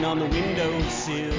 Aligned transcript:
sitting 0.00 0.10
on 0.10 0.18
the 0.18 0.34
windowsill. 0.34 1.34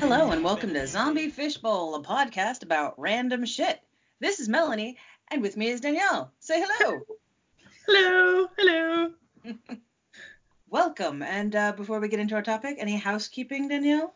Hello 0.00 0.32
and 0.32 0.44
welcome 0.44 0.74
to 0.74 0.86
Zombie 0.86 1.30
Fishbowl, 1.30 1.94
a 1.94 2.02
podcast 2.02 2.62
about 2.62 2.98
random 2.98 3.46
shit. 3.46 3.80
This 4.20 4.38
is 4.38 4.50
Melanie, 4.50 4.98
and 5.30 5.40
with 5.40 5.56
me 5.56 5.68
is 5.68 5.80
Danielle. 5.80 6.30
Say 6.40 6.62
hello. 6.62 7.00
Hello, 7.86 8.48
hello. 8.58 9.12
welcome. 10.68 11.22
And 11.22 11.56
uh, 11.56 11.72
before 11.72 12.00
we 12.00 12.08
get 12.08 12.20
into 12.20 12.34
our 12.34 12.42
topic, 12.42 12.76
any 12.78 12.96
housekeeping, 12.96 13.68
Danielle? 13.68 14.14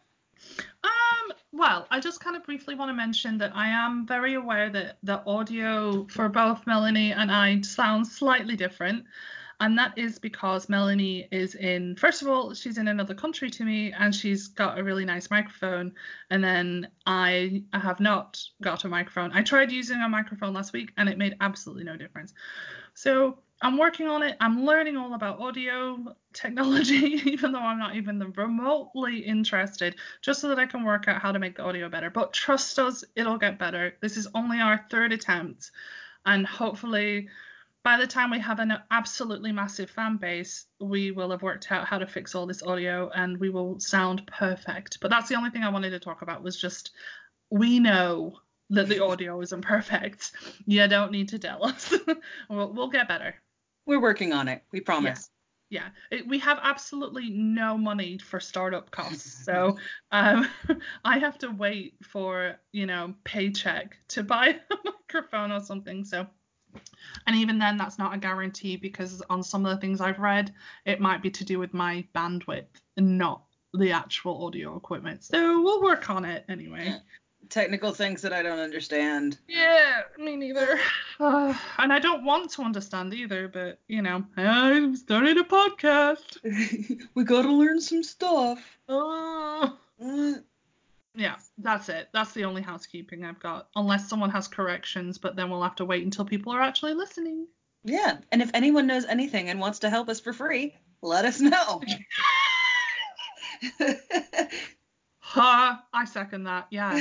Um, 0.85 1.33
well, 1.53 1.87
I 1.91 2.01
just 2.01 2.21
kind 2.21 2.37
of 2.37 2.45
briefly 2.45 2.75
want 2.75 2.91
to 2.91 2.95
mention 2.95 3.39
that 3.39 3.57
I 3.57 3.69
am 3.69 4.07
very 4.07 4.35
aware 4.35 4.69
that 4.69 4.99
the 5.03 5.23
audio 5.27 6.07
for 6.11 6.29
both 6.29 6.67
Melanie 6.67 7.13
and 7.13 7.33
I 7.33 7.63
sounds 7.63 8.15
slightly 8.15 8.57
different. 8.57 9.07
And 9.59 9.79
that 9.79 9.97
is 9.97 10.19
because 10.19 10.69
Melanie 10.69 11.29
is 11.31 11.55
in, 11.55 11.97
first 11.97 12.21
of 12.21 12.29
all, 12.29 12.53
she's 12.53 12.77
in 12.77 12.89
another 12.89 13.15
country 13.15 13.49
to 13.51 13.65
me 13.65 13.93
and 13.93 14.15
she's 14.15 14.49
got 14.49 14.79
a 14.79 14.85
really 14.85 15.07
nice 15.07 15.31
microphone. 15.31 15.95
And 16.31 16.45
then 16.45 16.89
I 17.07 17.63
I 17.73 17.79
have 17.79 17.99
not 17.99 18.43
got 18.61 18.85
a 18.85 18.89
microphone. 18.89 19.33
I 19.33 19.43
tried 19.43 19.73
using 19.73 20.03
a 20.03 20.09
microphone 20.09 20.53
last 20.53 20.75
week 20.75 20.93
and 20.99 21.09
it 21.09 21.17
made 21.17 21.37
absolutely 21.41 21.85
no 21.85 21.97
difference. 21.97 22.35
So 22.93 23.39
I'm 23.63 23.79
working 23.79 24.07
on 24.07 24.23
it. 24.23 24.37
I'm 24.41 24.67
learning 24.67 24.99
all 24.99 25.15
about 25.15 25.41
audio 25.41 26.15
technology, 26.35 26.95
even 27.25 27.53
though 27.53 27.61
I'm 27.61 27.79
not 27.79 27.97
even 27.97 28.19
remotely 28.37 29.21
interested, 29.21 29.97
just 30.21 30.41
so 30.41 30.49
that 30.49 30.59
I 30.59 30.67
can 30.67 30.85
work 30.85 31.09
out 31.09 31.23
how 31.23 31.33
to 31.33 31.39
make 31.39 31.57
the 31.57 31.63
audio 31.63 31.89
better. 31.89 32.11
But 32.11 32.35
trust 32.35 32.79
us, 32.79 33.05
it'll 33.15 33.39
get 33.39 33.59
better. 33.59 33.95
This 34.03 34.19
is 34.19 34.29
only 34.35 34.61
our 34.61 34.85
third 34.91 35.13
attempt. 35.13 35.71
And 36.27 36.47
hopefully, 36.47 37.29
by 37.87 37.97
the 37.97 38.07
time 38.07 38.33
we 38.33 38.41
have 38.41 38.59
an 38.59 38.73
absolutely 38.91 39.53
massive 39.53 39.89
fan 39.89 40.17
base, 40.17 40.67
we 40.81 41.13
will 41.13 41.31
have 41.31 41.43
worked 41.43 41.71
out 41.71 41.87
how 41.87 41.97
to 41.97 42.05
fix 42.05 42.35
all 42.35 42.45
this 42.45 42.65
audio 42.65 43.09
and 43.15 43.39
we 43.39 43.49
will 43.49 43.79
sound 43.79 44.27
perfect. 44.27 44.99
But 45.01 45.09
that's 45.09 45.29
the 45.29 45.37
only 45.37 45.51
thing 45.51 45.63
I 45.63 45.69
wanted 45.69 45.91
to 45.91 46.01
talk 46.01 46.23
about 46.23 46.43
was 46.43 46.61
just 46.61 46.91
we 47.49 47.79
know 47.79 48.41
that 48.71 48.89
the 48.89 49.05
audio 49.05 49.41
isn't 49.41 49.63
perfect. 49.63 50.33
You 50.67 50.89
don't 50.89 51.13
need 51.13 51.29
to 51.29 51.39
tell 51.39 51.65
us. 51.65 51.95
we'll, 52.51 52.73
we'll 52.73 52.89
get 52.89 53.07
better. 53.07 53.37
We're 53.87 54.03
working 54.03 54.33
on 54.33 54.49
it. 54.49 54.65
We 54.73 54.81
promise. 54.81 55.31
Yeah. 55.71 55.83
yeah. 56.11 56.19
It, 56.19 56.27
we 56.27 56.41
have 56.41 56.59
absolutely 56.61 57.31
no 57.31 57.79
money 57.79 58.19
for 58.19 58.41
startup 58.41 58.91
costs. 58.91 59.43
So 59.45 59.79
um, 60.11 60.49
I 61.05 61.21
have 61.21 61.39
to 61.39 61.51
wait 61.51 61.95
for, 62.03 62.57
you 62.73 62.87
know, 62.87 63.15
paycheck 63.23 63.97
to 64.09 64.25
buy 64.25 64.57
a 64.73 64.77
microphone 64.85 65.53
or 65.53 65.61
something. 65.61 66.05
So 66.05 66.27
and 67.27 67.37
even 67.37 67.59
then 67.59 67.77
that's 67.77 67.99
not 67.99 68.15
a 68.15 68.19
guarantee 68.19 68.77
because 68.77 69.23
on 69.31 69.43
some 69.43 69.65
of 69.67 69.75
the 69.75 69.81
things 69.81 70.01
I've 70.01 70.19
read, 70.19 70.53
it 70.85 71.01
might 71.01 71.23
be 71.23 71.31
to 71.31 71.45
do 71.45 71.59
with 71.59 71.75
my 71.75 72.05
bandwidth 72.15 72.67
and 72.97 73.19
not 73.19 73.43
the 73.75 73.93
actual 73.93 74.47
audio 74.47 74.77
equipment. 74.77 75.25
So 75.25 75.63
we'll 75.63 75.83
work 75.83 76.09
on 76.11 76.25
it 76.25 76.45
anyway 76.49 77.01
technical 77.49 77.93
things 77.93 78.23
that 78.23 78.33
I 78.33 78.43
don't 78.43 78.59
understand. 78.59 79.39
Yeah, 79.49 80.03
me 80.19 80.37
neither. 80.37 80.79
Uh, 81.19 81.55
and 81.79 81.93
I 81.93 81.99
don't 81.99 82.25
want 82.25 82.51
to 82.53 82.63
understand 82.63 83.15
either, 83.15 83.49
but 83.49 83.79
you 83.89 84.03
know, 84.03 84.25
I 84.37 84.95
started 84.95 85.39
a 85.39 85.45
podcast. 85.45 86.39
we 87.15 87.25
gotta 87.25 87.53
learn 87.53 87.81
some 87.81 88.03
stuff. 88.03 88.59
Uh, 88.89 89.71
yeah, 91.17 91.37
that's 91.59 91.89
it. 91.89 92.09
That's 92.13 92.33
the 92.33 92.45
only 92.45 92.63
housekeeping 92.63 93.25
I've 93.25 93.41
got. 93.41 93.69
Unless 93.75 94.09
someone 94.09 94.31
has 94.31 94.47
corrections, 94.49 95.19
but 95.19 95.35
then 95.35 95.51
we'll 95.51 95.63
have 95.63 95.77
to 95.77 95.85
wait 95.85 96.05
until 96.05 96.25
people 96.25 96.53
are 96.53 96.61
actually 96.61 96.95
listening. 96.95 97.47
Yeah, 97.85 98.19
and 98.31 98.43
if 98.43 98.51
anyone 98.53 98.87
knows 98.87 99.07
anything 99.07 99.49
and 99.49 99.59
wants 99.61 99.79
to 99.81 99.91
help 99.91 100.09
us 100.09 100.21
for 100.21 100.33
free, 100.33 100.77
let 101.03 101.25
us 101.25 101.41
know. 101.41 101.81
ha, 105.19 105.85
I 105.93 106.05
second 106.05 106.45
that. 106.45 106.67
Yeah. 106.71 107.01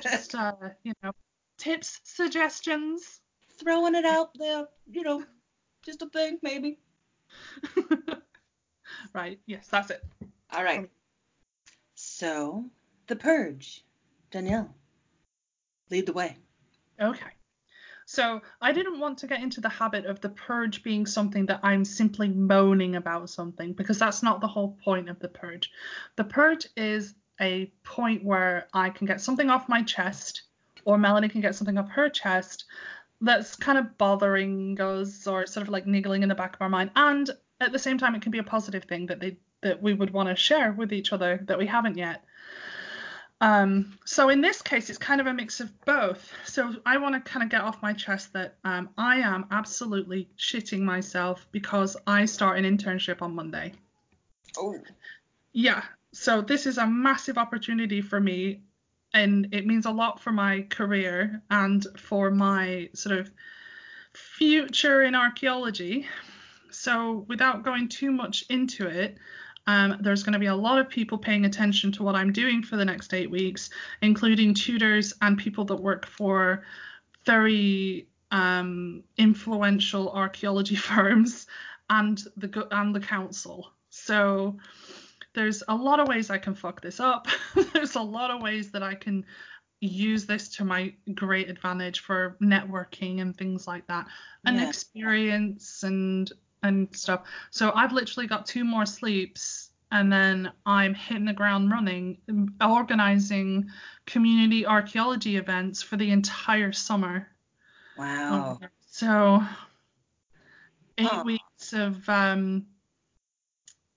Just 0.00 0.34
uh, 0.34 0.52
you 0.82 0.92
know, 1.02 1.12
tips, 1.56 2.00
suggestions. 2.04 3.20
Throwing 3.58 3.94
it 3.96 4.04
out 4.04 4.30
there, 4.38 4.66
you 4.88 5.02
know, 5.02 5.24
just 5.84 6.02
a 6.02 6.06
thing 6.06 6.38
maybe. 6.42 6.78
right. 9.14 9.40
Yes, 9.46 9.66
that's 9.68 9.90
it. 9.90 10.04
All 10.52 10.62
right. 10.62 10.88
So, 11.94 12.64
The 13.08 13.16
Purge. 13.16 13.84
Danielle, 14.30 14.74
lead 15.90 16.06
the 16.06 16.12
way. 16.12 16.36
Okay. 17.00 17.30
So 18.04 18.40
I 18.60 18.72
didn't 18.72 19.00
want 19.00 19.18
to 19.18 19.26
get 19.26 19.42
into 19.42 19.60
the 19.60 19.68
habit 19.68 20.06
of 20.06 20.20
the 20.20 20.30
purge 20.30 20.82
being 20.82 21.04
something 21.04 21.46
that 21.46 21.60
I'm 21.62 21.84
simply 21.84 22.28
moaning 22.28 22.96
about 22.96 23.28
something 23.28 23.74
because 23.74 23.98
that's 23.98 24.22
not 24.22 24.40
the 24.40 24.46
whole 24.46 24.78
point 24.82 25.08
of 25.08 25.18
the 25.18 25.28
purge. 25.28 25.70
The 26.16 26.24
purge 26.24 26.66
is 26.76 27.14
a 27.40 27.72
point 27.84 28.24
where 28.24 28.68
I 28.72 28.90
can 28.90 29.06
get 29.06 29.20
something 29.20 29.50
off 29.50 29.68
my 29.68 29.82
chest, 29.82 30.42
or 30.84 30.98
Melanie 30.98 31.28
can 31.28 31.40
get 31.40 31.54
something 31.54 31.76
off 31.76 31.90
her 31.90 32.08
chest 32.08 32.64
that's 33.20 33.56
kind 33.56 33.78
of 33.78 33.98
bothering 33.98 34.80
us 34.80 35.26
or 35.26 35.46
sort 35.46 35.66
of 35.66 35.72
like 35.72 35.86
niggling 35.86 36.22
in 36.22 36.28
the 36.28 36.34
back 36.34 36.54
of 36.54 36.62
our 36.62 36.68
mind. 36.68 36.90
And 36.96 37.30
at 37.60 37.72
the 37.72 37.78
same 37.78 37.98
time, 37.98 38.14
it 38.14 38.22
can 38.22 38.32
be 38.32 38.38
a 38.38 38.44
positive 38.44 38.84
thing 38.84 39.06
that 39.06 39.20
they 39.20 39.38
that 39.60 39.82
we 39.82 39.92
would 39.92 40.10
want 40.10 40.28
to 40.28 40.36
share 40.36 40.72
with 40.72 40.92
each 40.92 41.12
other 41.12 41.40
that 41.46 41.58
we 41.58 41.66
haven't 41.66 41.98
yet. 41.98 42.24
Um, 43.40 43.98
so 44.04 44.30
in 44.30 44.40
this 44.40 44.62
case, 44.62 44.90
it's 44.90 44.98
kind 44.98 45.20
of 45.20 45.26
a 45.28 45.32
mix 45.32 45.60
of 45.60 45.70
both. 45.84 46.32
So 46.44 46.74
I 46.84 46.96
want 46.98 47.14
to 47.14 47.30
kind 47.30 47.44
of 47.44 47.50
get 47.50 47.60
off 47.60 47.80
my 47.82 47.92
chest 47.92 48.32
that 48.32 48.56
um, 48.64 48.90
I 48.98 49.16
am 49.16 49.46
absolutely 49.50 50.28
shitting 50.36 50.80
myself 50.80 51.46
because 51.52 51.96
I 52.06 52.24
start 52.24 52.58
an 52.58 52.64
internship 52.64 53.22
on 53.22 53.34
Monday. 53.34 53.74
Oh. 54.56 54.76
Yeah, 55.52 55.82
so 56.12 56.40
this 56.40 56.66
is 56.66 56.78
a 56.78 56.86
massive 56.86 57.38
opportunity 57.38 58.00
for 58.00 58.20
me 58.20 58.62
and 59.14 59.48
it 59.52 59.66
means 59.66 59.86
a 59.86 59.90
lot 59.90 60.20
for 60.20 60.32
my 60.32 60.62
career 60.68 61.42
and 61.50 61.86
for 61.96 62.30
my 62.30 62.90
sort 62.94 63.18
of 63.18 63.30
future 64.12 65.02
in 65.02 65.14
archaeology. 65.14 66.06
So 66.70 67.24
without 67.28 67.64
going 67.64 67.88
too 67.88 68.10
much 68.10 68.44
into 68.50 68.86
it, 68.86 69.18
um, 69.68 69.98
there's 70.00 70.22
going 70.22 70.32
to 70.32 70.38
be 70.38 70.46
a 70.46 70.54
lot 70.54 70.78
of 70.78 70.88
people 70.88 71.18
paying 71.18 71.44
attention 71.44 71.92
to 71.92 72.02
what 72.02 72.14
I'm 72.14 72.32
doing 72.32 72.62
for 72.62 72.78
the 72.78 72.86
next 72.86 73.12
eight 73.12 73.30
weeks, 73.30 73.68
including 74.00 74.54
tutors 74.54 75.12
and 75.20 75.36
people 75.36 75.66
that 75.66 75.76
work 75.76 76.06
for 76.06 76.64
very 77.26 78.08
um, 78.30 79.04
influential 79.18 80.10
archaeology 80.10 80.74
firms 80.90 81.46
and 81.90 82.18
the 82.38 82.66
and 82.70 82.94
the 82.94 83.00
council. 83.00 83.70
So 83.90 84.56
there's 85.34 85.62
a 85.68 85.74
lot 85.74 86.00
of 86.00 86.08
ways 86.08 86.30
I 86.30 86.38
can 86.38 86.54
fuck 86.54 86.80
this 86.80 86.98
up. 86.98 87.28
there's 87.74 87.94
a 87.94 88.00
lot 88.00 88.30
of 88.30 88.40
ways 88.40 88.70
that 88.70 88.82
I 88.82 88.94
can 88.94 89.26
use 89.80 90.24
this 90.24 90.48
to 90.56 90.64
my 90.64 90.94
great 91.14 91.50
advantage 91.50 92.00
for 92.00 92.38
networking 92.42 93.20
and 93.20 93.36
things 93.36 93.68
like 93.68 93.86
that 93.88 94.06
and 94.46 94.56
yeah. 94.56 94.66
experience 94.66 95.82
and 95.82 96.32
and 96.62 96.88
stuff. 96.94 97.24
So 97.50 97.72
I've 97.74 97.92
literally 97.92 98.26
got 98.26 98.46
two 98.46 98.64
more 98.64 98.86
sleeps 98.86 99.70
and 99.90 100.12
then 100.12 100.52
I'm 100.66 100.94
hitting 100.94 101.24
the 101.24 101.32
ground 101.32 101.70
running 101.70 102.18
organizing 102.60 103.70
community 104.06 104.66
archaeology 104.66 105.36
events 105.36 105.82
for 105.82 105.96
the 105.96 106.10
entire 106.10 106.72
summer. 106.72 107.28
Wow. 107.96 108.58
Um, 108.62 108.68
so 108.90 109.42
eight 110.98 111.08
oh. 111.10 111.22
weeks 111.22 111.72
of 111.72 112.08
um 112.08 112.66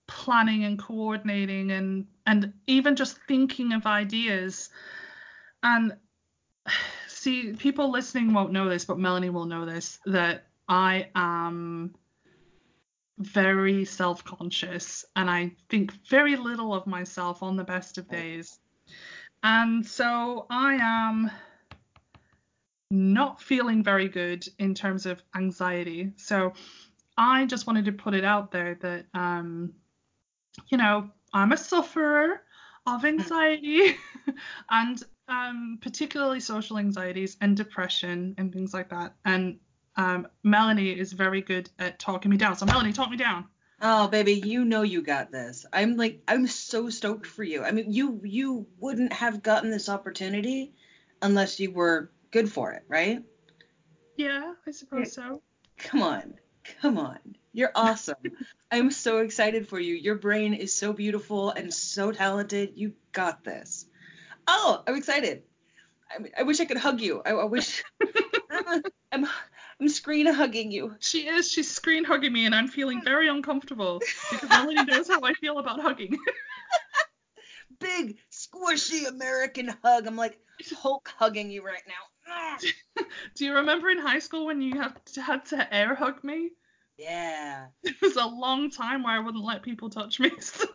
planning 0.08 0.66
and 0.66 0.78
coordinating 0.78 1.72
and 1.72 2.06
and 2.26 2.54
even 2.68 2.96
just 2.96 3.18
thinking 3.28 3.74
of 3.74 3.86
ideas 3.86 4.70
and 5.64 5.96
see 7.08 7.54
people 7.54 7.92
listening 7.92 8.34
won't 8.34 8.52
know 8.52 8.68
this 8.68 8.84
but 8.84 9.00
melanie 9.00 9.30
will 9.30 9.46
know 9.46 9.66
this 9.66 10.00
that 10.06 10.48
i 10.68 11.08
am 11.16 11.94
very 13.22 13.86
self-conscious 13.86 15.06
and 15.16 15.30
i 15.30 15.52
think 15.70 15.92
very 16.08 16.36
little 16.36 16.74
of 16.74 16.86
myself 16.88 17.42
on 17.44 17.56
the 17.56 17.64
best 17.64 17.98
of 17.98 18.08
days. 18.10 18.60
And 19.44 19.86
so 19.86 20.46
i 20.50 20.76
am 20.76 21.32
not 22.90 23.42
feeling 23.42 23.84
very 23.84 24.10
good 24.10 24.46
in 24.60 24.76
terms 24.76 25.06
of 25.06 25.24
anxiety. 25.36 26.12
So 26.18 26.54
i 27.18 27.46
just 27.46 27.68
wanted 27.68 27.86
to 27.86 27.92
put 27.92 28.14
it 28.14 28.24
out 28.24 28.52
there 28.52 28.76
that 28.82 29.06
um 29.14 29.74
you 30.70 30.78
know, 30.78 31.10
I'm 31.34 31.52
a 31.52 31.58
sufferer 31.58 32.42
of 32.86 33.06
anxiety 33.06 33.96
and 34.70 35.02
um, 35.28 35.80
particularly 35.82 36.40
social 36.40 36.78
anxieties 36.78 37.38
and 37.42 37.56
depression 37.56 38.36
and 38.38 38.52
things 38.52 38.74
like 38.74 38.90
that. 38.90 39.14
And 39.26 39.60
um, 39.96 40.28
Melanie 40.44 40.98
is 40.98 41.14
very 41.14 41.42
good 41.42 41.70
at 41.80 42.00
talking 42.00 42.32
me 42.32 42.38
down. 42.38 42.56
So 42.56 42.66
Melanie, 42.66 42.94
talk 42.94 43.10
me 43.10 43.18
down. 43.18 43.46
Oh 43.82 44.08
baby, 44.08 44.34
you 44.34 44.64
know 44.64 44.84
you 44.84 45.02
got 45.02 45.32
this. 45.32 45.66
I'm 45.74 45.98
like 45.98 46.22
I'm 46.28 46.48
so 46.48 46.90
stoked 46.90 47.26
for 47.26 47.44
you. 47.44 47.64
I 47.64 47.72
mean, 47.72 47.92
you 47.92 48.22
you 48.24 48.68
wouldn't 48.80 49.14
have 49.14 49.42
gotten 49.42 49.72
this 49.72 49.90
opportunity 49.90 50.74
unless 51.22 51.60
you 51.60 51.72
were 51.72 52.12
good 52.30 52.52
for 52.52 52.72
it, 52.74 52.84
right? 52.88 53.24
Yeah, 54.18 54.54
I 54.68 54.72
suppose 54.72 55.14
so. 55.14 55.42
Come 55.78 56.04
on. 56.04 56.36
Come 56.82 56.98
on. 56.98 57.18
You're 57.54 57.72
awesome. 57.74 58.16
I'm 58.72 58.92
so 58.92 59.20
excited 59.20 59.68
for 59.68 59.80
you. 59.80 59.96
Your 59.96 60.16
brain 60.16 60.54
is 60.54 60.74
so 60.74 60.94
beautiful 60.94 61.50
and 61.50 61.74
so 61.74 62.12
talented. 62.12 62.74
You 62.76 62.94
got 63.12 63.44
this. 63.44 63.88
Oh, 64.48 64.84
I'm 64.88 64.96
excited. 64.96 65.44
I, 66.10 66.42
I 66.42 66.44
wish 66.44 66.60
I 66.60 66.66
could 66.66 66.78
hug 66.78 67.02
you. 67.02 67.22
I, 67.26 67.32
I 67.32 67.46
wish. 67.46 67.84
I'm 69.12 69.28
I'm 69.82 69.90
screen 69.90 70.28
hugging 70.28 70.72
you. 70.72 70.96
She 71.00 71.28
is. 71.28 71.50
She's 71.50 71.70
screen 71.70 72.04
hugging 72.04 72.32
me, 72.32 72.46
and 72.46 72.54
I'm 72.54 72.68
feeling 72.68 73.02
very 73.04 73.28
uncomfortable 73.28 74.00
because 74.30 74.48
Melanie 74.48 74.86
knows 74.86 75.08
how 75.08 75.22
I 75.24 75.34
feel 75.34 75.58
about 75.58 75.80
hugging. 75.80 76.18
Big 77.80 78.18
squishy 78.32 79.08
American 79.08 79.74
hug. 79.84 80.06
I'm 80.06 80.16
like 80.16 80.38
Hulk 80.72 81.12
hugging 81.18 81.50
you 81.50 81.66
right 81.66 81.82
now. 81.88 82.58
Do 83.36 83.46
you 83.46 83.56
remember 83.56 83.90
in 83.90 83.98
high 83.98 84.20
school 84.20 84.46
when 84.46 84.62
you 84.62 84.80
had 84.80 85.04
to, 85.14 85.22
had 85.22 85.46
to 85.46 85.74
air 85.74 85.96
hug 85.96 86.24
me? 86.24 86.52
Yeah. 86.96 87.68
It 87.84 88.00
was 88.04 88.18
a 88.18 88.26
long 88.26 88.70
time 88.70 89.02
where 89.02 89.14
I 89.14 89.20
wouldn't 89.20 89.44
let 89.44 89.64
people 89.64 89.90
touch 89.90 90.20
me, 90.20 90.32
so 90.40 90.66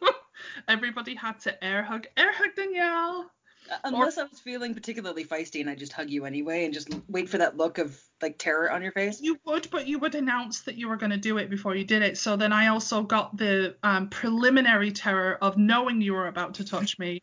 everybody 0.67 1.15
had 1.15 1.39
to 1.41 1.65
air 1.65 1.85
hug. 1.85 2.09
Air 2.17 2.33
hug 2.33 2.57
Danielle. 2.57 3.31
Uh, 3.71 3.77
Unless 3.85 4.19
I 4.19 4.25
was 4.25 4.39
feeling 4.41 4.75
particularly 4.75 5.25
feisty 5.25 5.61
and 5.61 5.69
I 5.69 5.75
just 5.75 5.93
hug 5.93 6.11
you 6.11 6.25
anyway 6.25 6.65
and 6.65 6.75
just 6.75 6.89
wait 7.09 7.29
for 7.29 7.39
that 7.39 7.57
look 7.57 7.79
of 7.79 8.01
like 8.23 8.39
terror 8.39 8.71
on 8.71 8.83
your 8.83 8.93
face. 8.93 9.21
You 9.21 9.39
would, 9.45 9.69
but 9.71 9.87
you 9.87 9.99
would 9.99 10.15
announce 10.15 10.61
that 10.63 10.77
you 10.77 10.89
were 10.89 10.97
going 10.97 11.11
to 11.11 11.17
do 11.17 11.39
it 11.39 11.51
before 11.51 11.75
you 11.75 11.85
did 11.85 12.03
it. 12.03 12.17
So 12.19 12.37
then 12.37 12.53
I 12.53 12.69
also 12.69 13.03
got 13.03 13.37
the 13.37 13.77
um, 13.83 14.09
preliminary 14.09 14.93
terror 14.93 15.39
of 15.41 15.57
knowing 15.57 16.01
you 16.01 16.13
were 16.15 16.29
about 16.29 16.55
to 16.55 16.65
touch 16.65 16.99
me. 16.99 17.23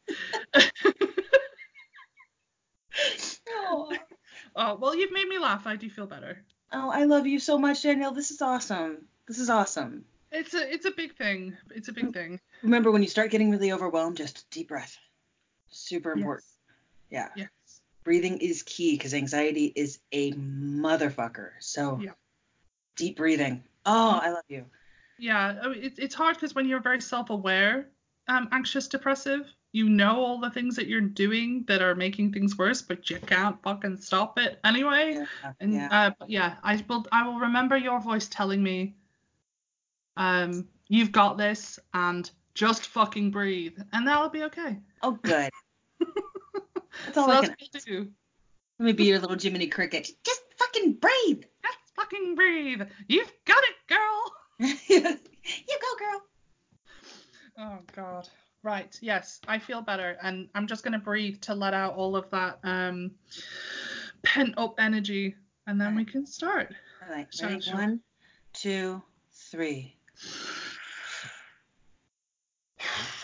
Oh. 3.49 3.91
Oh, 4.55 4.75
well, 4.79 4.95
you've 4.95 5.11
made 5.11 5.27
me 5.27 5.39
laugh. 5.39 5.65
I 5.65 5.75
do 5.75 5.89
feel 5.89 6.05
better. 6.05 6.37
oh, 6.71 6.91
I 6.91 7.05
love 7.05 7.25
you 7.25 7.39
so 7.39 7.57
much, 7.57 7.81
Danielle. 7.81 8.11
This 8.11 8.29
is 8.29 8.39
awesome. 8.39 9.05
This 9.27 9.39
is 9.39 9.49
awesome. 9.49 10.05
It's 10.31 10.53
a 10.53 10.71
it's 10.71 10.85
a 10.85 10.91
big 10.91 11.15
thing. 11.15 11.57
It's 11.75 11.87
a 11.87 11.91
big 11.93 12.13
thing. 12.13 12.39
Remember 12.61 12.91
when 12.91 13.01
you 13.01 13.07
start 13.09 13.31
getting 13.31 13.49
really 13.49 13.71
overwhelmed, 13.71 14.17
just 14.17 14.47
deep 14.51 14.67
breath. 14.67 14.95
Super 15.73 16.11
important. 16.11 16.45
Yeah. 17.09 17.29
Yes. 17.35 17.49
Breathing 18.03 18.37
is 18.39 18.63
key 18.63 18.97
because 18.97 19.13
anxiety 19.13 19.71
is 19.75 19.99
a 20.11 20.33
motherfucker. 20.33 21.51
So 21.59 21.99
Yeah. 22.01 22.11
deep 22.95 23.17
breathing. 23.17 23.63
Oh, 23.85 24.19
I 24.21 24.29
love 24.29 24.43
you. 24.47 24.65
Yeah. 25.17 25.71
It, 25.71 25.93
it's 25.97 26.15
hard 26.15 26.35
because 26.35 26.55
when 26.55 26.67
you're 26.67 26.81
very 26.81 27.01
self-aware, 27.01 27.89
um, 28.27 28.49
anxious, 28.51 28.87
depressive, 28.87 29.47
you 29.73 29.89
know 29.89 30.23
all 30.23 30.39
the 30.39 30.51
things 30.51 30.75
that 30.75 30.87
you're 30.87 31.01
doing 31.01 31.63
that 31.67 31.81
are 31.81 31.95
making 31.95 32.31
things 32.31 32.57
worse, 32.57 32.81
but 32.81 33.09
you 33.09 33.17
can't 33.17 33.61
fucking 33.63 33.97
stop 33.97 34.37
it 34.37 34.59
anyway. 34.63 35.15
Yeah. 35.15 35.53
And 35.59 35.73
yeah. 35.73 35.87
uh, 35.91 36.11
yeah, 36.27 36.55
I 36.63 36.83
will 36.87 37.05
I 37.11 37.27
will 37.27 37.39
remember 37.39 37.75
your 37.75 37.99
voice 37.99 38.27
telling 38.27 38.61
me, 38.61 38.95
um, 40.15 40.67
you've 40.89 41.11
got 41.11 41.37
this, 41.39 41.79
and 41.93 42.29
just 42.53 42.85
fucking 42.87 43.31
breathe, 43.31 43.77
and 43.93 44.07
that'll 44.07 44.29
be 44.29 44.43
okay. 44.43 44.77
oh, 45.01 45.17
good. 45.23 45.49
That's 47.05 47.17
all 47.17 47.27
so 47.27 47.33
I 47.33 47.45
can. 47.45 47.55
do. 47.85 48.07
Let 48.79 48.85
me 48.85 48.93
be 48.93 49.05
your 49.05 49.19
little 49.19 49.37
Jiminy 49.37 49.67
Cricket. 49.67 50.09
Just 50.23 50.41
fucking 50.57 50.93
breathe. 50.93 51.43
Just 51.63 51.77
fucking 51.95 52.35
breathe. 52.35 52.81
You've 53.07 53.31
got 53.45 53.63
it, 53.63 53.75
girl. 53.87 54.33
you 54.59 54.99
go, 55.01 55.97
girl. 55.99 56.21
Oh 57.57 57.79
God. 57.95 58.27
Right. 58.63 58.97
Yes, 59.01 59.39
I 59.47 59.59
feel 59.59 59.81
better, 59.81 60.17
and 60.23 60.47
I'm 60.55 60.67
just 60.67 60.83
gonna 60.83 60.99
breathe 60.99 61.41
to 61.41 61.53
let 61.53 61.73
out 61.73 61.95
all 61.95 62.15
of 62.15 62.29
that 62.31 62.59
um 62.63 63.11
pent 64.23 64.53
up 64.57 64.75
energy, 64.79 65.35
and 65.67 65.79
then 65.79 65.95
we 65.95 66.05
can 66.05 66.25
start. 66.25 66.73
All 67.07 67.13
right. 67.13 67.27
Ready? 67.41 67.71
One, 67.71 67.99
two, 68.53 69.01
three. 69.31 69.97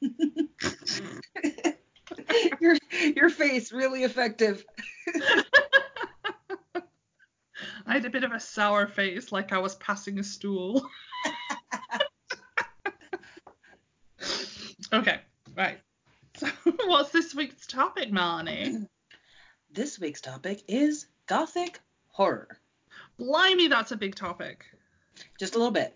your 2.59 2.75
your 3.15 3.29
face 3.29 3.71
really 3.71 4.03
effective. 4.03 4.65
I 7.87 7.93
had 7.93 8.05
a 8.05 8.09
bit 8.09 8.23
of 8.23 8.31
a 8.31 8.39
sour 8.39 8.87
face, 8.87 9.31
like 9.31 9.53
I 9.53 9.59
was 9.59 9.75
passing 9.75 10.17
a 10.19 10.23
stool. 10.23 10.87
okay. 14.93 15.19
Right. 15.55 15.79
So, 16.37 16.47
what's 16.85 17.11
this 17.11 17.35
week's 17.35 17.67
topic, 17.67 18.11
Melanie? 18.11 18.79
This 19.71 19.99
week's 19.99 20.21
topic 20.21 20.63
is 20.69 21.07
gothic 21.27 21.81
horror. 22.07 22.61
Blimey, 23.17 23.67
that's 23.67 23.91
a 23.91 23.97
big 23.97 24.15
topic. 24.15 24.63
Just 25.37 25.55
a 25.55 25.57
little 25.57 25.73
bit. 25.73 25.93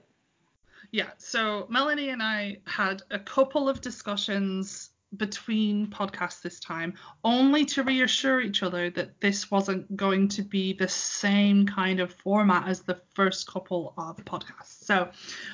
Yeah, 0.92 1.10
so 1.18 1.68
Melanie 1.70 2.10
and 2.10 2.24
I 2.24 2.58
had 2.66 3.04
a 3.12 3.20
couple 3.20 3.70
of 3.70 3.82
discussions 3.82 4.90
between 5.18 5.88
podcasts 5.88 6.42
this 6.42 6.60
time, 6.60 6.94
only 7.24 7.66
to 7.66 7.84
reassure 7.84 8.42
each 8.42 8.62
other 8.62 8.90
that 8.92 9.20
this 9.22 9.50
wasn't 9.50 9.96
going 9.96 10.28
to 10.28 10.44
be 10.44 10.74
the 10.74 10.88
same 10.88 11.66
kind 11.66 12.00
of 12.00 12.14
format 12.14 12.68
as 12.68 12.82
the 12.82 13.02
first 13.16 13.48
couple 13.48 13.94
of 13.98 14.18
podcasts. 14.26 14.84
So, 14.84 15.10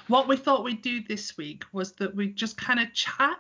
what 0.08 0.28
we 0.28 0.36
thought 0.36 0.64
we'd 0.64 0.82
do 0.82 1.02
this 1.02 1.38
week 1.38 1.64
was 1.72 1.94
that 1.94 2.16
we'd 2.16 2.36
just 2.36 2.58
kind 2.58 2.80
of 2.80 2.94
chat 2.94 3.38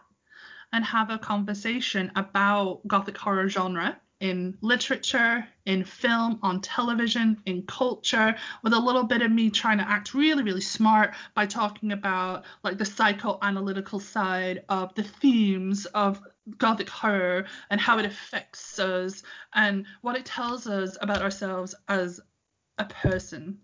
and 0.71 0.83
have 0.85 1.09
a 1.09 1.17
conversation 1.17 2.11
about 2.15 2.81
Gothic 2.87 3.17
horror 3.17 3.49
genre 3.49 3.99
in 4.19 4.57
literature, 4.61 5.45
in 5.65 5.83
film, 5.83 6.39
on 6.41 6.61
television, 6.61 7.41
in 7.45 7.63
culture, 7.63 8.35
with 8.63 8.73
a 8.73 8.79
little 8.79 9.03
bit 9.03 9.21
of 9.21 9.31
me 9.31 9.49
trying 9.49 9.77
to 9.77 9.87
act 9.87 10.13
really, 10.13 10.43
really 10.43 10.61
smart 10.61 11.13
by 11.33 11.45
talking 11.45 11.91
about 11.91 12.45
like 12.63 12.77
the 12.77 12.85
psychoanalytical 12.85 14.01
side 14.01 14.63
of 14.69 14.93
the 14.95 15.03
themes 15.03 15.85
of 15.87 16.21
Gothic 16.57 16.89
horror 16.89 17.45
and 17.69 17.81
how 17.81 17.97
it 17.97 18.05
affects 18.05 18.79
us 18.79 19.23
and 19.53 19.85
what 20.01 20.15
it 20.15 20.25
tells 20.25 20.67
us 20.67 20.97
about 21.01 21.21
ourselves 21.21 21.75
as 21.87 22.21
a 22.77 22.85
person 22.85 23.59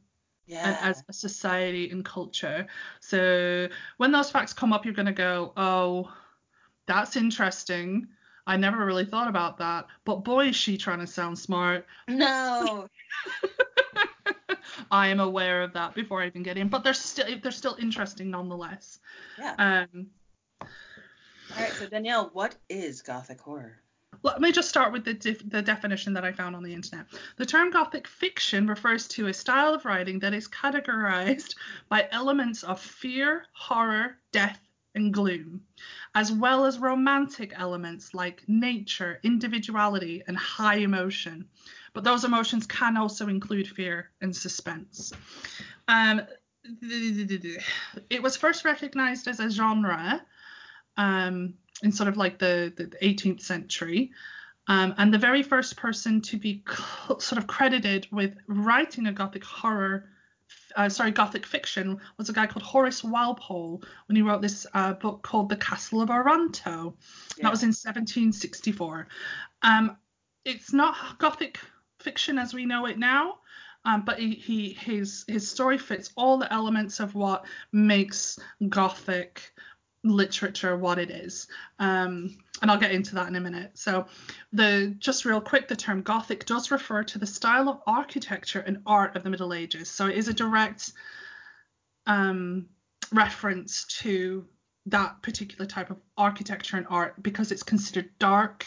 Yeah. 0.48 0.66
and 0.66 0.78
as 0.90 1.04
a 1.08 1.14
society 1.14 1.90
and 1.92 2.04
culture. 2.04 2.68
So 3.00 3.70
when 3.98 4.12
those 4.12 4.32
facts 4.32 4.54
come 4.54 4.74
up, 4.74 4.84
you're 4.84 4.94
going 4.94 5.06
to 5.06 5.12
go, 5.14 5.54
oh, 5.56 6.12
that's 6.88 7.16
interesting. 7.16 8.08
I 8.48 8.58
never 8.58 8.86
really 8.86 9.06
thought 9.06 9.28
about 9.28 9.58
that. 9.60 9.88
But 10.06 10.24
boy, 10.24 10.48
is 10.48 10.56
she 10.56 10.78
trying 10.78 11.00
to 11.00 11.08
sound 11.08 11.38
smart. 11.38 11.86
no. 12.08 12.88
I 14.92 15.08
am 15.08 15.20
aware 15.20 15.64
of 15.64 15.74
that 15.74 15.96
before 15.96 16.22
I 16.22 16.28
even 16.28 16.44
get 16.44 16.58
in, 16.58 16.68
but 16.68 16.84
they're 16.84 16.94
still 16.94 17.26
they're 17.42 17.52
still 17.52 17.78
interesting 17.80 18.30
nonetheless. 18.30 19.00
Yeah. 19.38 19.86
Um, 19.94 20.08
All 20.62 20.68
right. 21.58 21.72
So 21.74 21.88
Danielle, 21.88 22.30
what 22.34 22.56
is 22.70 23.02
gothic 23.02 23.40
horror? 23.42 23.82
Let 24.24 24.42
me 24.42 24.52
just 24.52 24.70
start 24.70 24.92
with 24.94 25.04
the, 25.04 25.14
def- 25.14 25.50
the 25.50 25.62
definition 25.62 26.14
that 26.14 26.24
I 26.24 26.32
found 26.32 26.56
on 26.56 26.64
the 26.64 26.74
internet. 26.74 27.06
The 27.38 27.46
term 27.46 27.72
Gothic 27.72 28.08
fiction 28.08 28.68
refers 28.68 29.08
to 29.10 29.28
a 29.28 29.34
style 29.34 29.74
of 29.74 29.86
writing 29.86 30.20
that 30.20 30.34
is 30.34 30.48
categorized 30.48 31.56
by 31.90 32.08
elements 32.12 32.64
of 32.64 32.80
fear, 32.80 33.46
horror, 33.54 34.18
death, 34.32 34.60
and 34.96 35.14
gloom, 35.14 35.62
as 36.16 36.32
well 36.32 36.66
as 36.66 36.80
romantic 36.80 37.54
elements 37.56 38.14
like 38.14 38.44
nature, 38.48 39.20
individuality, 39.24 40.24
and 40.28 40.38
high 40.38 40.78
emotion. 40.78 41.46
But 41.94 42.04
those 42.04 42.24
emotions 42.24 42.66
can 42.68 42.98
also 42.98 43.28
include 43.28 43.68
fear 43.68 44.12
and 44.22 44.36
suspense. 44.36 45.14
Um, 45.88 46.22
it 48.10 48.22
was 48.22 48.38
first 48.38 48.66
recognized 48.66 49.28
as 49.28 49.40
a 49.40 49.50
genre 49.50 50.22
um, 50.98 51.56
in 51.84 51.92
sort 51.92 52.08
of 52.08 52.18
like 52.18 52.40
the, 52.40 52.74
the 52.76 52.86
18th 53.06 53.42
century. 53.42 54.12
Um, 54.68 54.94
and 54.98 55.14
the 55.14 55.18
very 55.18 55.44
first 55.44 55.76
person 55.76 56.22
to 56.22 56.38
be 56.38 56.64
c- 56.70 56.84
sort 57.20 57.38
of 57.38 57.48
credited 57.48 58.08
with 58.12 58.36
writing 58.48 59.08
a 59.08 59.12
Gothic 59.12 59.44
horror, 59.44 60.06
uh, 60.76 60.90
sorry, 60.90 61.12
Gothic 61.12 61.46
fiction 61.46 62.00
was 62.18 62.30
a 62.30 62.34
guy 62.34 62.48
called 62.48 62.64
Horace 62.64 63.04
Walpole 63.04 63.84
when 64.08 64.16
he 64.16 64.22
wrote 64.22 64.42
this 64.42 64.66
uh, 64.74 64.94
book 64.94 65.22
called 65.22 65.50
The 65.50 65.58
Castle 65.58 66.02
of 66.02 66.10
Otranto. 66.10 66.96
Yeah. 67.38 67.44
That 67.44 67.52
was 67.52 67.64
in 67.64 67.70
1764. 67.70 69.08
Um, 69.62 69.98
it's 70.46 70.74
not 70.74 70.96
Gothic 71.18 71.60
fiction 72.00 72.38
as 72.38 72.54
we 72.54 72.66
know 72.66 72.86
it 72.86 72.98
now. 72.98 73.40
Um, 73.84 74.04
but 74.06 74.20
he, 74.20 74.36
he 74.36 74.74
his 74.74 75.26
his 75.28 75.50
story 75.50 75.80
fits 75.80 76.12
all 76.16 76.38
the 76.38 76.52
elements 76.54 77.00
of 77.00 77.16
what 77.16 77.46
makes 77.72 78.38
Gothic 78.70 79.54
literature 80.04 80.76
what 80.78 80.98
it 80.98 81.12
is. 81.12 81.48
Um, 81.80 82.38
and 82.62 82.70
I'll 82.72 82.80
get 82.80 82.92
into 82.92 83.16
that 83.16 83.28
in 83.28 83.36
a 83.36 83.40
minute. 83.40 83.72
So, 83.78 84.08
the 84.54 84.96
just 85.00 85.26
real 85.26 85.42
quick, 85.42 85.68
the 85.68 85.76
term 85.76 86.02
Gothic 86.02 86.46
does 86.46 86.72
refer 86.72 87.04
to 87.04 87.20
the 87.20 87.28
style 87.28 87.70
of 87.70 87.82
architecture 87.88 88.60
and 88.60 88.82
art 88.86 89.16
of 89.16 89.24
the 89.24 89.30
Middle 89.30 89.54
Ages. 89.54 89.90
So 89.90 90.08
it 90.08 90.18
is 90.18 90.28
a 90.28 90.34
direct 90.34 90.94
um, 92.06 92.68
reference 93.12 93.86
to 94.02 94.46
that 94.88 95.22
particular 95.22 95.66
type 95.66 95.92
of 95.92 95.98
architecture 96.18 96.76
and 96.76 96.88
art 96.90 97.22
because 97.22 97.52
it's 97.52 97.62
considered 97.62 98.10
dark 98.18 98.66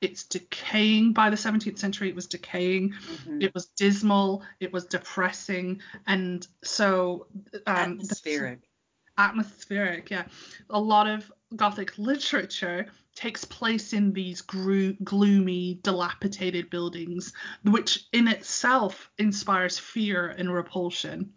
it's 0.00 0.22
decaying 0.22 1.12
by 1.12 1.28
the 1.28 1.34
17th 1.36 1.76
century 1.76 2.08
it 2.08 2.14
was 2.14 2.28
decaying 2.28 2.90
Mhm. 2.90 3.42
it 3.42 3.52
was 3.52 3.66
dismal 3.76 4.44
it 4.60 4.72
was 4.72 4.84
depressing 4.84 5.80
and 6.06 6.46
so 6.62 7.26
um, 7.66 7.98
the- 7.98 8.14
Atmospheric. 9.18 10.10
yeah 10.10 10.24
a 10.70 10.80
lot 10.80 11.06
of 11.08 11.30
gothic 11.54 11.96
literature 11.98 12.86
takes 13.14 13.44
place 13.44 13.92
in 13.92 14.12
these 14.12 14.42
gro- 14.42 14.94
gloomy 15.04 15.78
dilapidated 15.82 16.68
buildings 16.70 17.32
which 17.64 18.06
in 18.12 18.28
itself 18.28 19.10
inspires 19.18 19.78
fear 19.78 20.28
and 20.38 20.52
repulsion 20.52 21.32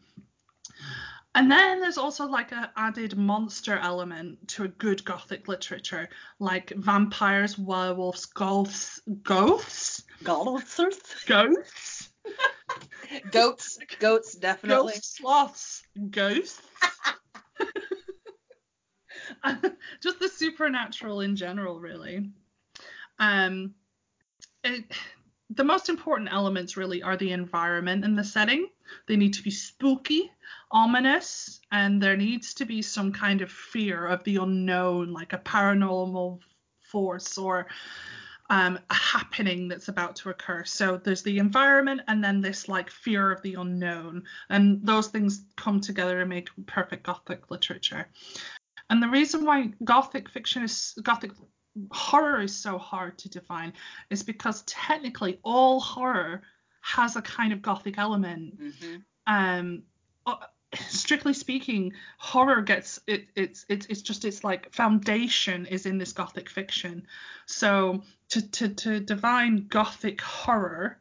and 1.35 1.49
then 1.49 1.79
there's 1.79 1.97
also 1.99 2.25
like 2.25 2.51
a 2.51 2.71
added 2.75 3.15
monster 3.15 3.77
element 3.77 4.45
to 4.47 4.63
a 4.63 4.67
good 4.67 5.05
gothic 5.05 5.47
literature 5.47 6.09
like 6.39 6.73
vampires 6.75 7.57
werewolves 7.57 8.25
ghosts 8.25 8.99
ghosts 9.23 10.03
ghosts 10.23 12.09
Goats. 13.31 13.79
Goats, 13.99 14.35
definitely. 14.35 14.93
Ghost 14.93 15.17
sloths, 15.17 15.83
ghosts. 16.09 16.61
Just 20.01 20.19
the 20.19 20.29
supernatural 20.29 21.21
in 21.21 21.35
general, 21.35 21.79
really. 21.79 22.29
Um, 23.19 23.73
it, 24.63 24.85
the 25.49 25.63
most 25.63 25.89
important 25.89 26.31
elements 26.31 26.77
really 26.77 27.01
are 27.01 27.17
the 27.17 27.31
environment 27.31 28.05
and 28.05 28.17
the 28.17 28.23
setting. 28.23 28.69
They 29.07 29.15
need 29.15 29.33
to 29.33 29.43
be 29.43 29.51
spooky, 29.51 30.31
ominous, 30.71 31.59
and 31.71 32.01
there 32.01 32.17
needs 32.17 32.53
to 32.55 32.65
be 32.65 32.81
some 32.81 33.11
kind 33.11 33.41
of 33.41 33.51
fear 33.51 34.07
of 34.07 34.23
the 34.23 34.37
unknown, 34.37 35.11
like 35.11 35.33
a 35.33 35.37
paranormal 35.39 36.39
force 36.81 37.37
or 37.37 37.67
um, 38.49 38.79
a 38.89 38.93
happening 38.93 39.67
that's 39.67 39.87
about 39.89 40.15
to 40.17 40.29
occur. 40.29 40.63
So 40.65 40.97
there's 40.97 41.21
the 41.21 41.37
environment 41.37 42.01
and 42.07 42.23
then 42.23 42.41
this 42.41 42.67
like 42.67 42.89
fear 42.89 43.31
of 43.31 43.41
the 43.41 43.55
unknown. 43.55 44.23
And 44.49 44.85
those 44.85 45.07
things 45.07 45.43
come 45.55 45.81
together 45.81 46.19
and 46.21 46.29
make 46.29 46.49
perfect 46.65 47.03
Gothic 47.03 47.51
literature. 47.51 48.07
And 48.89 49.01
the 49.03 49.09
reason 49.09 49.45
why 49.45 49.71
Gothic 49.83 50.29
fiction 50.29 50.63
is 50.63 50.97
Gothic 51.03 51.31
horror 51.91 52.41
is 52.41 52.55
so 52.55 52.77
hard 52.77 53.17
to 53.19 53.29
define 53.29 53.73
is 54.09 54.23
because 54.23 54.63
technically 54.63 55.39
all 55.43 55.79
horror 55.79 56.41
has 56.81 57.15
a 57.15 57.21
kind 57.21 57.53
of 57.53 57.61
Gothic 57.61 57.97
element. 57.97 58.59
Hmm 58.81 58.95
um 59.29 59.83
strictly 60.89 61.33
speaking 61.33 61.93
horror 62.17 62.61
gets 62.61 62.99
it 63.07 63.27
it's 63.35 63.65
it's 63.69 63.85
it's 63.87 64.01
just 64.01 64.25
its 64.25 64.43
like 64.43 64.73
foundation 64.73 65.65
is 65.65 65.85
in 65.85 65.97
this 65.97 66.13
gothic 66.13 66.49
fiction. 66.49 67.07
So 67.45 68.03
to 68.29 68.41
to 68.51 68.69
to 68.69 68.99
define 68.99 69.67
gothic 69.67 70.21
horror 70.21 70.99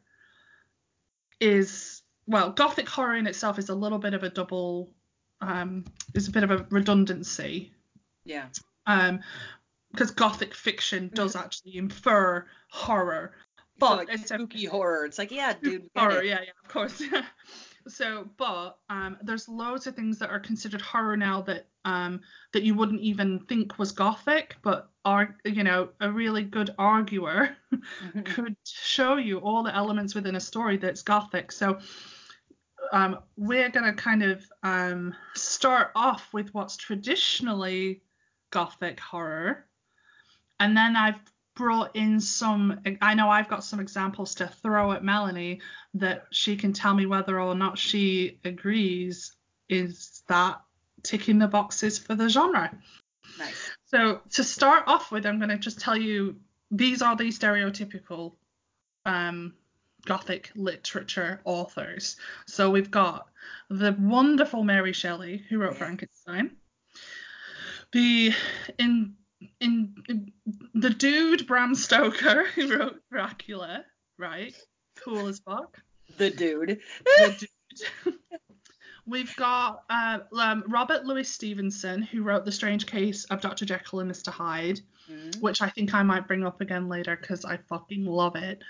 is 1.39 2.01
well 2.25 2.51
gothic 2.51 2.87
horror 2.87 3.15
in 3.15 3.27
itself 3.27 3.59
is 3.59 3.69
a 3.69 3.75
little 3.75 3.99
bit 3.99 4.13
of 4.13 4.23
a 4.23 4.29
double 4.29 4.91
um 5.41 5.85
is 6.13 6.27
a 6.27 6.31
bit 6.31 6.43
of 6.43 6.51
a 6.51 6.65
redundancy 6.69 7.71
Yeah. 8.25 8.47
um 8.85 9.19
because 9.91 10.11
gothic 10.11 10.53
fiction 10.53 11.09
does 11.15 11.35
actually 11.35 11.77
infer 11.77 12.45
horror 12.69 13.33
But 13.79 13.89
but 13.89 13.97
like 13.97 14.09
it's 14.11 14.31
a 14.31 14.35
spooky 14.35 14.65
horror. 14.65 15.05
It's 15.05 15.17
like, 15.17 15.31
yeah, 15.31 15.53
dude. 15.53 15.89
horror, 15.95 16.19
it. 16.21 16.25
yeah, 16.27 16.41
yeah, 16.41 16.51
of 16.63 16.69
course. 16.69 17.01
so, 17.87 18.29
but 18.37 18.77
um, 18.89 19.17
there's 19.23 19.47
loads 19.49 19.87
of 19.87 19.95
things 19.95 20.19
that 20.19 20.29
are 20.29 20.39
considered 20.39 20.81
horror 20.81 21.17
now 21.17 21.41
that 21.43 21.67
um 21.85 22.19
that 22.51 22.63
you 22.63 22.75
wouldn't 22.75 23.01
even 23.01 23.39
think 23.47 23.79
was 23.79 23.91
gothic, 23.91 24.57
but 24.61 24.89
are 25.05 25.37
you 25.45 25.63
know 25.63 25.89
a 26.01 26.11
really 26.11 26.43
good 26.43 26.69
arguer 26.77 27.55
Mhm. 28.03 28.25
could 28.25 28.55
show 28.65 29.15
you 29.15 29.39
all 29.39 29.63
the 29.63 29.73
elements 29.75 30.13
within 30.13 30.35
a 30.35 30.39
story 30.39 30.77
that's 30.77 31.01
gothic. 31.01 31.51
So. 31.51 31.79
Um, 32.91 33.19
we're 33.37 33.69
gonna 33.69 33.93
kind 33.93 34.23
of 34.23 34.43
um, 34.63 35.13
start 35.35 35.91
off 35.95 36.33
with 36.33 36.51
what's 36.55 36.75
traditionally 36.75 38.01
gothic 38.51 38.99
horror, 38.99 39.65
and 40.59 40.75
then 40.75 40.95
I've 40.95 41.19
brought 41.55 41.95
in 41.95 42.21
some 42.21 42.79
I 43.01 43.15
know 43.15 43.29
I've 43.29 43.49
got 43.49 43.63
some 43.65 43.79
examples 43.81 44.35
to 44.35 44.47
throw 44.47 44.93
at 44.93 45.03
Melanie 45.03 45.59
that 45.95 46.27
she 46.31 46.55
can 46.55 46.71
tell 46.71 46.93
me 46.93 47.05
whether 47.05 47.39
or 47.39 47.53
not 47.53 47.77
she 47.77 48.39
agrees 48.45 49.33
is 49.67 50.23
that 50.29 50.61
ticking 51.03 51.37
the 51.37 51.47
boxes 51.47 51.99
for 51.99 52.15
the 52.15 52.29
genre. 52.29 52.71
Nice. 53.37 53.71
So 53.85 54.21
to 54.31 54.43
start 54.43 54.83
off 54.87 55.11
with, 55.11 55.25
I'm 55.25 55.37
going 55.37 55.49
to 55.49 55.57
just 55.57 55.79
tell 55.79 55.97
you 55.97 56.37
these 56.71 57.01
are 57.01 57.15
the 57.15 57.29
stereotypical 57.29 58.33
um, 59.05 59.53
Gothic 60.05 60.51
literature 60.55 61.41
authors. 61.43 62.15
So 62.45 62.71
we've 62.71 62.91
got 62.91 63.27
the 63.69 63.95
wonderful 63.99 64.63
Mary 64.63 64.93
Shelley, 64.93 65.43
who 65.49 65.57
wrote 65.59 65.71
Yes. 65.71 65.77
Frankenstein. 65.79 66.51
The 67.91 68.31
in, 68.77 69.15
in 69.59 69.95
in 70.07 70.31
the 70.75 70.89
dude 70.89 71.47
Bram 71.47 71.73
Stoker, 71.75 72.45
who 72.55 72.77
wrote 72.77 73.01
Dracula, 73.11 73.83
right? 74.17 74.53
Cool 75.03 75.27
as 75.27 75.39
fuck. 75.39 75.79
The 76.17 76.29
dude. 76.29 76.79
The 77.05 77.47
dude. 78.05 78.15
We've 79.05 79.35
got 79.37 79.85
uh, 79.89 80.19
um, 80.39 80.63
Robert 80.67 81.03
Louis 81.03 81.27
Stevenson, 81.27 82.03
who 82.03 82.21
wrote 82.21 82.45
The 82.45 82.51
Strange 82.51 82.85
Case 82.85 83.25
of 83.25 83.41
Dr. 83.41 83.65
Jekyll 83.65 84.01
and 84.01 84.11
Mr. 84.11 84.27
Hyde, 84.31 84.81
Mhm. 85.09 85.41
which 85.41 85.63
I 85.63 85.69
think 85.69 85.95
I 85.95 86.03
might 86.03 86.27
bring 86.27 86.45
up 86.45 86.61
again 86.61 86.87
later 86.89 87.17
because 87.19 87.43
I 87.43 87.57
fucking 87.69 88.05
love 88.05 88.35
it. 88.35 88.61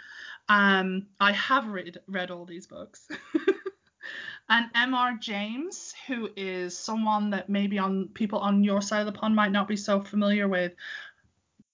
Um, 0.47 1.07
I 1.19 1.33
have 1.33 1.67
read 1.67 1.97
read 2.07 2.31
all 2.31 2.45
these 2.45 2.67
books. 2.67 3.05
and 4.49 4.69
M.R. 4.75 5.13
James, 5.19 5.93
who 6.07 6.29
is 6.35 6.77
someone 6.77 7.29
that 7.31 7.49
maybe 7.49 7.77
on 7.77 8.09
people 8.13 8.39
on 8.39 8.63
your 8.63 8.81
side 8.81 9.01
of 9.01 9.05
the 9.05 9.19
pond 9.19 9.35
might 9.35 9.51
not 9.51 9.67
be 9.67 9.75
so 9.75 10.01
familiar 10.01 10.47
with, 10.47 10.73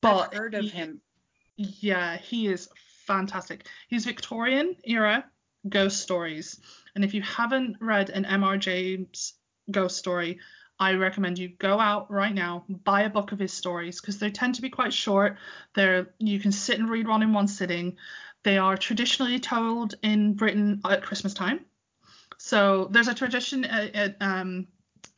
but 0.01 0.33
I've 0.33 0.37
heard 0.37 0.53
of 0.55 0.63
he- 0.63 0.69
him. 0.69 1.01
yeah, 1.55 2.17
he 2.17 2.47
is 2.47 2.69
fantastic. 3.07 3.67
He's 3.87 4.05
Victorian 4.05 4.75
era 4.83 5.25
ghost 5.69 6.01
stories. 6.01 6.59
And 6.95 7.03
if 7.03 7.13
you 7.13 7.21
haven't 7.21 7.77
read 7.79 8.09
an 8.09 8.25
M.R. 8.25 8.57
James 8.57 9.33
ghost 9.71 9.97
story, 9.97 10.39
I 10.77 10.93
recommend 10.93 11.39
you 11.39 11.47
go 11.47 11.79
out 11.79 12.11
right 12.11 12.33
now, 12.33 12.65
buy 12.67 13.03
a 13.03 13.09
book 13.09 13.31
of 13.31 13.39
his 13.39 13.53
stories 13.53 14.01
because 14.01 14.19
they 14.19 14.29
tend 14.29 14.55
to 14.55 14.61
be 14.61 14.69
quite 14.69 14.93
short. 14.93 15.37
They're 15.73 16.13
you 16.19 16.39
can 16.39 16.51
sit 16.51 16.79
and 16.79 16.89
read 16.89 17.07
one 17.07 17.23
in 17.23 17.31
one 17.31 17.47
sitting. 17.47 17.95
They 18.43 18.57
are 18.57 18.75
traditionally 18.75 19.39
told 19.39 19.95
in 20.03 20.33
Britain 20.33 20.81
at 20.83 21.01
Christmas 21.01 21.33
time. 21.33 21.61
So 22.37 22.87
there's 22.91 23.07
a 23.07 23.13
tradition 23.13 23.65
at, 23.65 23.95
at, 23.95 24.17
um, 24.21 24.67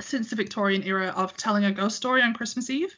since 0.02 0.30
the 0.30 0.36
Victorian 0.36 0.84
era 0.84 1.14
of 1.16 1.36
telling 1.36 1.66
a 1.66 1.72
ghost 1.72 1.96
story 1.96 2.22
on 2.22 2.34
Christmas 2.34 2.70
Eve. 2.70 2.96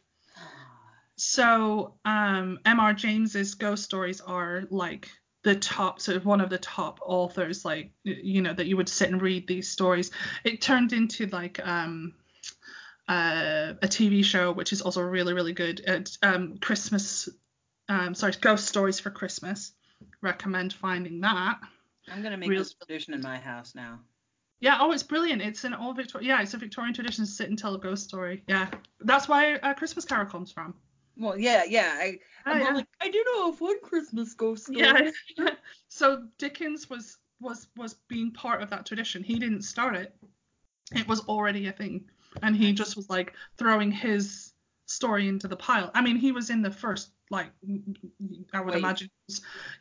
So 1.16 1.96
um, 2.06 2.60
M.R. 2.66 2.94
James's 2.94 3.54
ghost 3.56 3.84
stories 3.84 4.22
are 4.22 4.64
like 4.70 5.10
the 5.44 5.56
top, 5.56 6.00
sort 6.00 6.18
of 6.18 6.26
one 6.26 6.42
of 6.42 6.50
the 6.50 6.58
top 6.58 7.00
authors, 7.06 7.66
like 7.66 7.92
you 8.04 8.42
know 8.42 8.54
that 8.54 8.68
you 8.68 8.78
would 8.78 8.90
sit 8.90 9.10
and 9.10 9.22
read 9.22 9.48
these 9.48 9.70
stories. 9.70 10.12
It 10.44 10.62
turned 10.62 10.94
into 10.94 11.28
like 11.28 11.60
um, 11.66 12.14
uh, 13.08 13.74
a 13.82 13.88
TV 13.88 14.24
show, 14.24 14.52
which 14.52 14.72
is 14.72 14.82
also 14.82 15.02
really 15.02 15.34
really 15.34 15.54
good. 15.54 15.82
At 15.82 16.10
um, 16.22 16.58
Christmas, 16.60 17.28
um, 17.88 18.16
sorry, 18.16 18.34
Ghost 18.40 18.68
Stories 18.68 19.00
for 19.00 19.10
Christmas. 19.10 19.74
Recommend 20.22 20.74
finding 20.74 21.22
that. 21.22 21.60
I'm 22.12 22.22
gonna 22.24 22.38
make 22.38 22.50
Real- 22.50 22.60
this 22.62 22.74
tradition 22.74 23.14
in 23.14 23.22
my 23.22 23.38
house 23.38 23.76
now. 23.76 24.00
Yeah, 24.62 24.78
oh, 24.82 24.92
it's 24.92 25.04
brilliant. 25.04 25.42
It's 25.42 25.64
an 25.64 25.74
old 25.74 25.96
Victorian. 25.96 26.28
Yeah, 26.28 26.42
it's 26.42 26.54
a 26.54 26.58
Victorian 26.58 26.94
tradition 26.94 27.24
to 27.26 27.32
sit 27.32 27.48
and 27.50 27.58
tell 27.58 27.76
a 27.76 27.80
ghost 27.80 28.04
story. 28.04 28.44
Yeah, 28.48 28.70
that's 29.02 29.28
why 29.30 29.56
uh, 29.56 29.74
Christmas 29.74 30.04
Carol 30.06 30.26
comes 30.26 30.52
from. 30.52 30.74
Well, 31.18 31.38
yeah, 31.38 31.64
yeah. 31.68 31.96
I, 32.00 32.20
Oh, 32.46 32.52
I'm 32.54 32.62
yeah. 32.62 32.74
like, 32.74 32.88
I 33.02 33.10
do 33.10 33.24
know 33.28 33.50
of 33.50 33.60
one 33.62 33.80
Christmas 33.82 34.34
ghost 34.34 34.66
story. 34.68 35.12
Yeah. 35.38 35.50
so 35.90 36.26
Dickens 36.38 36.90
was 36.90 37.18
was 37.42 37.68
was 37.78 37.96
being 38.08 38.32
part 38.32 38.62
of 38.62 38.70
that 38.70 38.86
tradition. 38.86 39.24
He 39.24 39.40
didn't 39.40 39.62
start 39.64 39.96
it. 39.96 40.14
It 40.96 41.08
was 41.08 41.22
already 41.22 41.68
a 41.68 41.72
thing, 41.72 42.10
and 42.42 42.56
he 42.56 42.74
just 42.74 42.96
was 42.96 43.10
like 43.10 43.34
throwing 43.58 43.92
his 43.92 44.54
story 44.88 45.28
into 45.28 45.48
the 45.48 45.56
pile. 45.56 45.92
I 45.94 46.02
mean, 46.02 46.16
he 46.18 46.32
was 46.32 46.50
in 46.50 46.62
the 46.62 46.72
first 46.72 47.12
like 47.30 47.48
I 48.54 48.62
would 48.62 48.74
Wave. 48.74 48.84
imagine, 48.84 49.10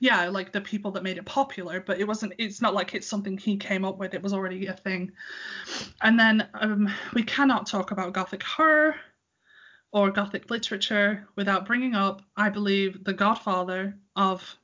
yeah, 0.00 0.28
like 0.28 0.52
the 0.52 0.60
people 0.60 0.90
that 0.92 1.02
made 1.02 1.18
it 1.18 1.24
popular. 1.24 1.80
But 1.80 1.98
it 1.98 2.06
wasn't. 2.06 2.34
It's 2.38 2.60
not 2.60 2.74
like 2.74 2.94
it's 2.94 3.06
something 3.06 3.38
he 3.38 3.56
came 3.56 3.84
up 3.84 3.98
with. 3.98 4.14
It 4.14 4.22
was 4.22 4.32
already 4.32 4.66
a 4.66 4.74
thing. 4.74 5.12
And 6.02 6.18
then 6.18 6.48
um, 6.54 6.92
we 7.14 7.22
cannot 7.22 7.66
talk 7.66 7.90
about 7.90 8.12
Gothic 8.12 8.42
horror 8.42 8.96
or 9.92 10.10
Gothic 10.10 10.50
literature 10.50 11.26
without 11.36 11.66
bringing 11.66 11.94
up, 11.94 12.22
I 12.36 12.50
believe, 12.50 13.04
the 13.04 13.14
godfather 13.14 13.96
of 14.16 14.56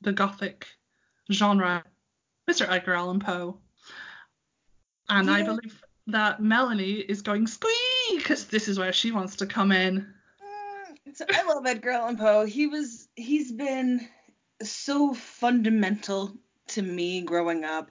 the 0.00 0.12
Gothic 0.12 0.66
genre, 1.32 1.84
Mr. 2.48 2.68
Edgar 2.68 2.94
Allan 2.94 3.20
Poe. 3.20 3.58
And 5.08 5.30
I 5.30 5.42
believe 5.42 5.82
that 6.08 6.40
Melanie 6.40 6.94
is 6.94 7.22
going 7.22 7.46
squeak 7.46 7.74
because 8.16 8.46
this 8.46 8.68
is 8.68 8.78
where 8.78 8.92
she 8.92 9.12
wants 9.12 9.36
to 9.36 9.46
come 9.46 9.72
in. 9.72 10.12
So 11.14 11.24
I 11.32 11.42
love 11.44 11.66
Edgar 11.66 11.90
Allan 11.90 12.16
Poe. 12.16 12.44
He 12.44 12.66
was 12.66 13.08
he's 13.14 13.52
been 13.52 14.06
so 14.62 15.14
fundamental 15.14 16.34
to 16.68 16.82
me 16.82 17.22
growing 17.22 17.64
up. 17.64 17.90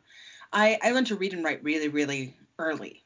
I 0.52 0.78
I 0.82 0.92
learned 0.92 1.08
to 1.08 1.16
read 1.16 1.34
and 1.34 1.44
write 1.44 1.64
really 1.64 1.88
really 1.88 2.36
early. 2.60 3.04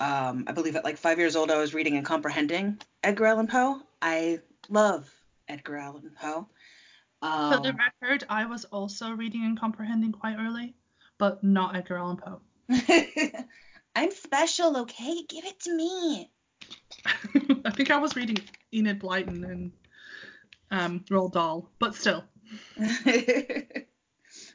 Um, 0.00 0.44
I 0.46 0.52
believe 0.52 0.76
at 0.76 0.84
like 0.84 0.96
five 0.96 1.18
years 1.18 1.34
old 1.34 1.50
I 1.50 1.58
was 1.58 1.74
reading 1.74 1.96
and 1.96 2.06
comprehending 2.06 2.78
Edgar 3.02 3.26
Allan 3.26 3.48
Poe. 3.48 3.80
I 4.00 4.40
love 4.68 5.10
Edgar 5.48 5.76
Allan 5.76 6.12
Poe. 6.20 6.48
For 7.20 7.58
the 7.60 7.70
Um, 7.70 7.76
record, 7.76 8.24
I 8.28 8.46
was 8.46 8.64
also 8.66 9.10
reading 9.10 9.44
and 9.44 9.58
comprehending 9.58 10.12
quite 10.12 10.36
early, 10.38 10.76
but 11.18 11.42
not 11.42 11.74
Edgar 11.74 11.96
Allan 11.98 12.16
Poe. 12.16 12.40
I'm 13.96 14.12
special, 14.12 14.76
okay? 14.78 15.24
Give 15.28 15.44
it 15.44 15.58
to 15.60 15.74
me. 15.74 16.30
I 17.64 17.70
think 17.70 17.90
I 17.90 17.98
was 17.98 18.16
reading 18.16 18.38
Enid 18.72 19.00
Blyton 19.00 19.44
and 19.44 19.72
um, 20.70 21.04
Roald 21.10 21.32
Dahl, 21.32 21.68
but 21.78 21.94
still. 21.94 22.24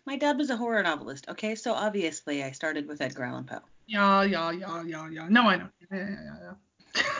My 0.05 0.17
dad 0.17 0.37
was 0.37 0.49
a 0.49 0.57
horror 0.57 0.83
novelist, 0.83 1.29
okay? 1.29 1.55
So 1.55 1.73
obviously 1.73 2.43
I 2.43 2.51
started 2.51 2.87
with 2.87 3.01
Edgar 3.01 3.23
Allan 3.23 3.45
Poe. 3.45 3.61
Yeah, 3.87 4.23
yeah, 4.23 4.51
yeah, 4.51 4.83
yeah, 4.83 5.09
yeah. 5.09 5.27
No, 5.29 5.43
I 5.43 5.55
know. 5.57 5.69
Yeah, 5.91 5.97
yeah, 5.97 6.09
yeah, 6.09 6.53
yeah. 6.95 7.01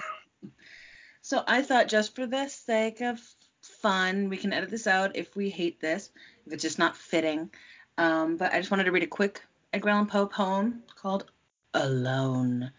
So 1.24 1.42
I 1.48 1.62
thought 1.62 1.88
just 1.88 2.16
for 2.16 2.28
the 2.28 2.50
sake 2.50 3.00
of 3.00 3.18
fun, 3.62 4.28
we 4.28 4.36
can 4.36 4.52
edit 4.52 4.70
this 4.70 4.88
out 4.88 5.16
if 5.16 5.38
we 5.38 5.50
hate 5.50 5.80
this, 5.80 6.10
if 6.46 6.52
it's 6.52 6.62
just 6.62 6.78
not 6.78 6.98
fitting. 6.98 7.50
Um, 7.98 8.36
but 8.36 8.54
I 8.54 8.58
just 8.58 8.72
wanted 8.72 8.84
to 8.84 8.92
read 8.92 9.04
a 9.04 9.08
quick 9.08 9.42
Edgar 9.72 9.90
Allan 9.90 10.08
Poe 10.08 10.26
poem 10.26 10.84
called 10.96 11.32
Alone. 11.74 12.72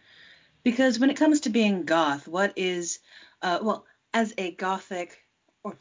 Because 0.64 0.98
when 0.98 1.10
it 1.10 1.16
comes 1.16 1.40
to 1.40 1.50
being 1.50 1.84
goth, 1.84 2.26
what 2.26 2.54
is, 2.56 2.98
uh, 3.42 3.58
well, 3.62 3.86
as 4.12 4.32
a 4.38 4.52
gothic 4.52 5.22
or 5.62 5.76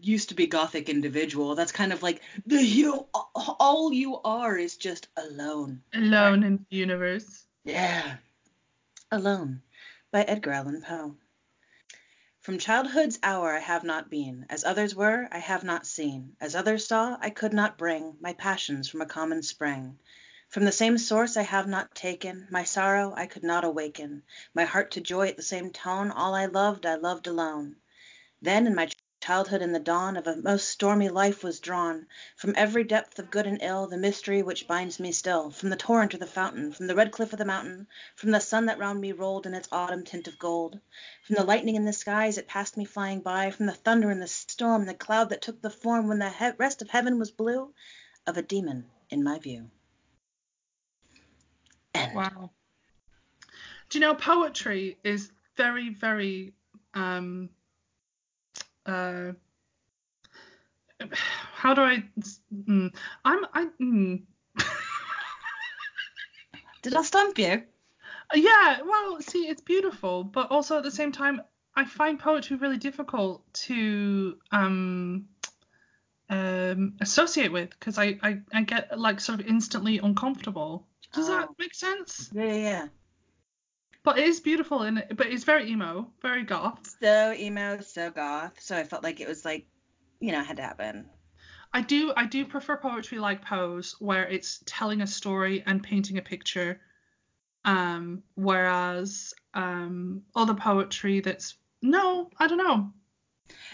used 0.00 0.30
to 0.30 0.34
be 0.34 0.46
gothic 0.46 0.88
individual, 0.88 1.54
that's 1.54 1.72
kind 1.72 1.92
of 1.92 2.02
like 2.02 2.20
the 2.44 2.62
you 2.62 3.06
all 3.34 3.92
you 3.92 4.20
are 4.22 4.58
is 4.58 4.76
just 4.76 5.08
alone. 5.16 5.82
Alone 5.94 6.42
in 6.42 6.66
the 6.68 6.76
universe. 6.76 7.46
Yeah. 7.64 8.16
Alone 9.12 9.62
by 10.10 10.22
Edgar 10.22 10.50
Allan 10.50 10.82
Poe. 10.82 11.16
From 12.40 12.58
childhood's 12.58 13.18
hour 13.22 13.54
I 13.54 13.60
have 13.60 13.84
not 13.84 14.10
been, 14.10 14.44
as 14.50 14.64
others 14.64 14.94
were, 14.94 15.28
I 15.32 15.38
have 15.38 15.64
not 15.64 15.86
seen, 15.86 16.36
as 16.40 16.54
others 16.54 16.86
saw, 16.86 17.16
I 17.18 17.30
could 17.30 17.54
not 17.54 17.78
bring 17.78 18.16
my 18.20 18.34
passions 18.34 18.88
from 18.88 19.00
a 19.00 19.06
common 19.06 19.42
spring. 19.42 19.98
From 20.54 20.64
the 20.66 20.70
same 20.70 20.98
source 20.98 21.36
I 21.36 21.42
have 21.42 21.66
not 21.66 21.96
taken, 21.96 22.46
my 22.48 22.62
sorrow 22.62 23.12
I 23.16 23.26
could 23.26 23.42
not 23.42 23.64
awaken, 23.64 24.22
my 24.54 24.64
heart 24.64 24.92
to 24.92 25.00
joy 25.00 25.26
at 25.26 25.36
the 25.36 25.42
same 25.42 25.72
tone, 25.72 26.12
all 26.12 26.32
I 26.32 26.46
loved 26.46 26.86
I 26.86 26.94
loved 26.94 27.26
alone. 27.26 27.74
Then 28.40 28.68
in 28.68 28.74
my 28.76 28.88
childhood 29.20 29.62
in 29.62 29.72
the 29.72 29.80
dawn 29.80 30.16
of 30.16 30.28
a 30.28 30.36
most 30.36 30.68
stormy 30.68 31.08
life 31.08 31.42
was 31.42 31.58
drawn, 31.58 32.06
from 32.36 32.54
every 32.56 32.84
depth 32.84 33.18
of 33.18 33.32
good 33.32 33.48
and 33.48 33.60
ill, 33.62 33.88
the 33.88 33.96
mystery 33.96 34.44
which 34.44 34.68
binds 34.68 35.00
me 35.00 35.10
still, 35.10 35.50
from 35.50 35.70
the 35.70 35.76
torrent 35.76 36.14
or 36.14 36.18
the 36.18 36.24
fountain, 36.24 36.70
from 36.70 36.86
the 36.86 36.94
red 36.94 37.10
cliff 37.10 37.32
of 37.32 37.40
the 37.40 37.44
mountain, 37.44 37.88
from 38.14 38.30
the 38.30 38.38
sun 38.38 38.66
that 38.66 38.78
round 38.78 39.00
me 39.00 39.10
rolled 39.10 39.46
in 39.46 39.54
its 39.54 39.68
autumn 39.72 40.04
tint 40.04 40.28
of 40.28 40.38
gold, 40.38 40.78
from 41.24 41.34
the 41.34 41.42
lightning 41.42 41.74
in 41.74 41.84
the 41.84 41.92
skies 41.92 42.38
it 42.38 42.46
passed 42.46 42.76
me 42.76 42.84
flying 42.84 43.20
by, 43.20 43.50
from 43.50 43.66
the 43.66 43.72
thunder 43.72 44.08
and 44.08 44.22
the 44.22 44.28
storm, 44.28 44.86
the 44.86 44.94
cloud 44.94 45.30
that 45.30 45.42
took 45.42 45.60
the 45.60 45.68
form 45.68 46.06
when 46.06 46.20
the 46.20 46.30
he- 46.30 46.52
rest 46.58 46.80
of 46.80 46.90
heaven 46.90 47.18
was 47.18 47.32
blue, 47.32 47.74
of 48.24 48.36
a 48.36 48.42
demon 48.42 48.88
in 49.10 49.24
my 49.24 49.36
view. 49.36 49.68
End. 51.94 52.14
Wow. 52.14 52.50
Do 53.88 53.98
you 53.98 54.00
know 54.00 54.14
poetry 54.14 54.98
is 55.04 55.30
very, 55.56 55.90
very 55.90 56.52
um 56.94 57.50
uh 58.86 59.32
how 61.52 61.74
do 61.74 61.82
I 61.82 62.04
mm, 62.52 62.94
I'm 63.24 63.46
I 63.52 63.68
mm. 63.80 64.22
Did 66.82 66.94
I 66.94 67.02
stump 67.02 67.38
you? 67.38 67.62
yeah, 68.34 68.80
well, 68.84 69.20
see, 69.20 69.48
it's 69.48 69.62
beautiful, 69.62 70.24
but 70.24 70.50
also 70.50 70.78
at 70.78 70.84
the 70.84 70.90
same 70.90 71.12
time 71.12 71.40
I 71.74 71.84
find 71.84 72.18
poetry 72.18 72.56
really 72.56 72.76
difficult 72.76 73.42
to 73.66 74.36
um 74.52 75.28
um 76.30 76.94
associate 77.00 77.52
with 77.52 77.70
because 77.70 77.98
I, 77.98 78.18
I 78.22 78.40
I 78.52 78.62
get 78.62 78.98
like 78.98 79.20
sort 79.20 79.40
of 79.40 79.46
instantly 79.46 79.98
uncomfortable. 79.98 80.86
Does 81.14 81.26
that 81.28 81.48
Oh. 81.48 81.54
make 81.58 81.74
sense? 81.74 82.30
Yeah, 82.34 82.52
yeah. 82.54 82.88
But 84.02 84.18
it 84.18 84.28
is 84.28 84.40
beautiful 84.40 84.82
and 84.82 84.98
it, 84.98 85.16
but 85.16 85.28
it's 85.28 85.44
very 85.44 85.70
emo, 85.70 86.10
very 86.20 86.42
goth. 86.42 86.96
So 87.00 87.32
emo, 87.32 87.80
so 87.80 88.10
goth. 88.10 88.60
So 88.60 88.76
I 88.76 88.84
felt 88.84 89.02
like 89.02 89.20
it 89.20 89.28
was 89.28 89.44
like, 89.44 89.66
you 90.20 90.32
know, 90.32 90.42
had 90.42 90.56
to 90.58 90.62
happen. 90.62 91.08
I 91.72 91.80
do 91.80 92.12
I 92.16 92.26
do 92.26 92.44
prefer 92.44 92.76
poetry 92.76 93.18
like 93.18 93.42
Poe's 93.44 93.96
where 93.98 94.28
it's 94.28 94.62
telling 94.66 95.00
a 95.00 95.06
story 95.06 95.62
and 95.66 95.82
painting 95.82 96.18
a 96.18 96.22
picture. 96.22 96.80
Um, 97.64 98.22
whereas 98.34 99.32
um 99.54 100.22
other 100.36 100.54
poetry 100.54 101.20
that's 101.20 101.56
no, 101.82 102.30
I 102.38 102.46
don't 102.46 102.58
know. 102.58 102.92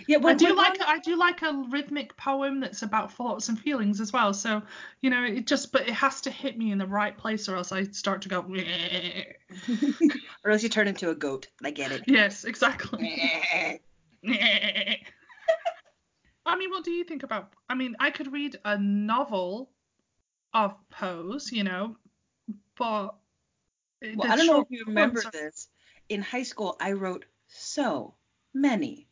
Yeah, 0.07 0.19
I 0.25 0.35
do 0.35 0.55
like 0.55 0.81
I 0.85 0.99
do 0.99 1.17
like 1.17 1.43
a 1.43 1.65
rhythmic 1.71 2.17
poem 2.17 2.61
that's 2.61 2.83
about 2.83 3.13
thoughts 3.13 3.49
and 3.49 3.59
feelings 3.59 4.01
as 4.01 4.13
well. 4.13 4.35
So, 4.35 4.63
you 5.01 5.11
know, 5.11 5.25
it 5.25 5.47
just 5.47 5.73
but 5.73 5.83
it 5.83 5.95
has 5.95 6.21
to 6.23 6.31
hit 6.31 6.59
me 6.59 6.73
in 6.73 6.79
the 6.79 6.87
right 6.87 7.17
place 7.17 7.49
or 7.49 7.57
else 7.57 7.73
I 7.73 7.85
start 7.85 8.23
to 8.23 8.29
go 8.29 8.41
or 10.45 10.51
else 10.51 10.63
you 10.63 10.69
turn 10.69 10.89
into 10.89 11.11
a 11.11 11.15
goat. 11.15 11.49
I 11.63 11.71
get 11.71 11.93
it. 11.93 12.05
Yes, 12.07 12.45
exactly. 12.45 13.81
I 16.47 16.57
mean, 16.57 16.71
what 16.71 16.85
do 16.85 16.91
you 16.91 17.05
think 17.05 17.23
about? 17.23 17.53
I 17.69 17.75
mean, 17.75 17.97
I 18.01 18.11
could 18.11 18.33
read 18.33 18.59
a 18.65 18.79
novel 18.79 19.71
of 20.53 20.75
Poe's, 20.91 21.53
you 21.53 21.65
know, 21.65 21.97
but 22.77 23.15
Well, 24.03 24.33
I 24.33 24.37
don't 24.37 24.47
know 24.47 24.63
if 24.63 24.71
you 24.71 24.85
remember 24.87 25.21
are- 25.21 25.31
this. 25.31 25.69
In 26.09 26.23
high 26.23 26.43
school, 26.43 26.77
I 26.81 26.93
wrote 26.93 27.25
so 27.47 28.17
many 28.53 29.07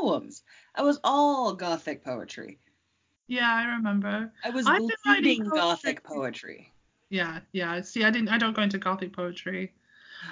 poems. 0.00 0.42
I 0.74 0.82
was 0.82 0.98
all 1.04 1.54
gothic 1.54 2.04
poetry. 2.04 2.58
Yeah, 3.26 3.52
I 3.52 3.76
remember. 3.76 4.32
I 4.44 4.50
was 4.50 4.66
I've 4.66 4.78
been 4.78 4.90
bleeding 5.04 5.48
gothic 5.48 6.02
poetry. 6.02 6.72
Yeah, 7.10 7.40
yeah. 7.52 7.80
See, 7.80 8.04
I 8.04 8.10
didn't. 8.10 8.28
I 8.28 8.38
don't 8.38 8.54
go 8.54 8.62
into 8.62 8.78
gothic 8.78 9.12
poetry. 9.12 9.72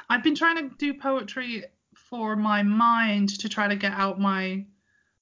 I've 0.09 0.23
been 0.23 0.35
trying 0.35 0.57
to 0.69 0.75
do 0.77 0.95
poetry 0.95 1.65
for 1.95 2.37
my 2.37 2.63
mind 2.63 3.31
to 3.41 3.49
try 3.49 3.69
to 3.69 3.77
get 3.77 3.93
out 3.93 4.21
my 4.21 4.65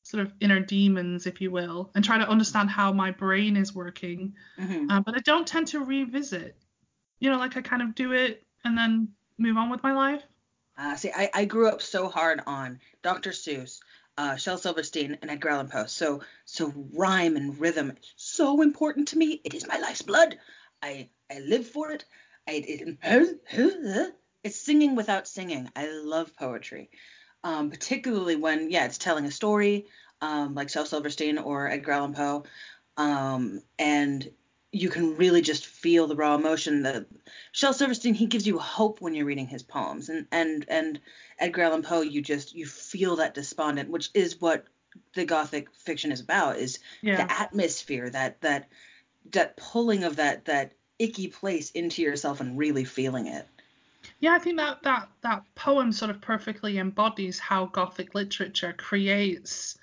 sort 0.03 0.25
of 0.25 0.33
inner 0.41 0.61
demons, 0.61 1.27
if 1.27 1.41
you 1.41 1.51
will, 1.51 1.91
and 1.95 2.05
try 2.05 2.17
to 2.19 2.29
understand 2.29 2.71
how 2.71 2.93
my 2.93 3.11
brain 3.11 3.57
is 3.57 3.75
working. 3.75 4.35
Mhm. 4.59 4.91
Uh, 4.91 5.01
but 5.01 5.17
I 5.17 5.21
don't 5.21 5.47
tend 5.47 5.67
to 5.69 5.81
revisit. 5.81 6.57
You 7.19 7.31
know, 7.31 7.39
like 7.39 7.57
I 7.57 7.62
kind 7.62 7.83
of 7.83 7.95
do 7.95 8.12
it 8.12 8.47
and 8.65 8.77
then 8.77 9.09
move 9.39 9.57
on 9.57 9.71
with 9.71 9.83
my 9.83 9.93
life. 9.93 10.23
Uh, 10.79 10.95
see, 10.95 11.11
I, 11.11 11.31
I 11.35 11.45
grew 11.47 11.69
up 11.69 11.81
so 11.81 12.09
hard 12.09 12.43
on 12.47 12.79
Dr. 13.03 13.31
Seuss, 13.31 13.81
uh, 14.19 14.37
Shel 14.37 14.59
Silverstein, 14.59 15.19
and 15.21 15.31
Edgar 15.31 15.51
Allan 15.51 15.69
Poe. 15.69 15.87
So, 15.87 16.23
so 16.45 16.73
rhyme 16.93 17.37
and 17.37 17.59
rhythm 17.59 17.93
so 18.17 18.63
important 18.63 19.09
to 19.09 19.19
me. 19.19 19.41
It 19.45 19.55
is 19.55 19.67
my 19.67 19.79
life's 19.79 20.03
blood. 20.03 20.39
I 20.83 21.09
I 21.31 21.41
live 21.41 21.67
for 21.67 21.91
it. 21.93 22.05
I 22.49 22.65
it, 22.67 24.15
it's 24.45 24.61
singing 24.61 24.95
without 24.95 25.29
singing. 25.29 25.71
I 25.75 25.91
love 25.91 26.35
poetry, 26.37 26.91
um, 27.45 27.71
particularly 27.71 28.37
when 28.37 28.71
yeah, 28.71 28.87
it's 28.87 28.99
telling 28.99 29.25
a 29.25 29.31
story, 29.31 29.87
um, 30.21 30.55
like 30.55 30.71
Shel 30.71 30.87
Silverstein 30.87 31.39
or 31.39 31.69
Edgar 31.69 31.93
Allan 31.93 32.15
Poe, 32.15 32.45
um, 32.97 33.63
and 33.79 34.31
you 34.77 34.91
can 34.91 35.17
really 35.17 35.41
just 35.41 35.67
feel 35.67 36.07
the 36.07 36.17
raw 36.17 36.35
emotion. 36.35 36.83
The 36.83 37.07
Shel 37.53 37.73
Silverstein, 37.73 38.15
he 38.15 38.27
gives 38.27 38.47
you 38.47 38.59
hope 38.59 39.01
when 39.01 39.15
you're 39.15 39.25
reading 39.25 39.47
his 39.47 39.62
poems, 39.62 40.09
and 40.09 40.27
and 40.31 40.65
and 40.69 41.01
Edgar 41.39 41.62
Allan 41.62 41.83
Poe, 41.83 42.03
you 42.03 42.21
just 42.21 42.55
you 42.55 42.67
feel 42.67 43.17
that 43.17 43.35
despondent, 43.35 43.91
which 43.91 44.11
is 44.12 44.41
what 44.41 44.67
the 45.15 45.25
gothic 45.25 45.69
fiction 45.75 46.12
is 46.12 46.21
about, 46.21 46.59
is 46.59 46.79
Yeah. 47.01 47.25
the 47.25 47.33
atmosphere, 47.33 48.11
that 48.11 48.41
that 48.43 48.69
that 49.33 49.57
pulling 49.57 50.05
of 50.05 50.17
that 50.17 50.45
that 50.45 50.73
icky 50.99 51.29
place 51.29 51.71
into 51.71 52.03
yourself 52.03 52.41
and 52.41 52.59
really 52.59 52.85
feeling 52.85 53.27
it. 53.27 53.47
Yeah, 54.21 54.35
I 54.35 54.39
think 54.39 54.59
that 54.59 54.83
that 54.83 55.09
that 55.23 55.43
poem 55.55 55.93
sort 55.93 56.11
of 56.11 56.21
perfectly 56.21 56.79
embodies 56.79 57.39
how 57.39 57.67
Gothic 57.67 58.15
literature 58.15 58.75
creates 58.75 59.79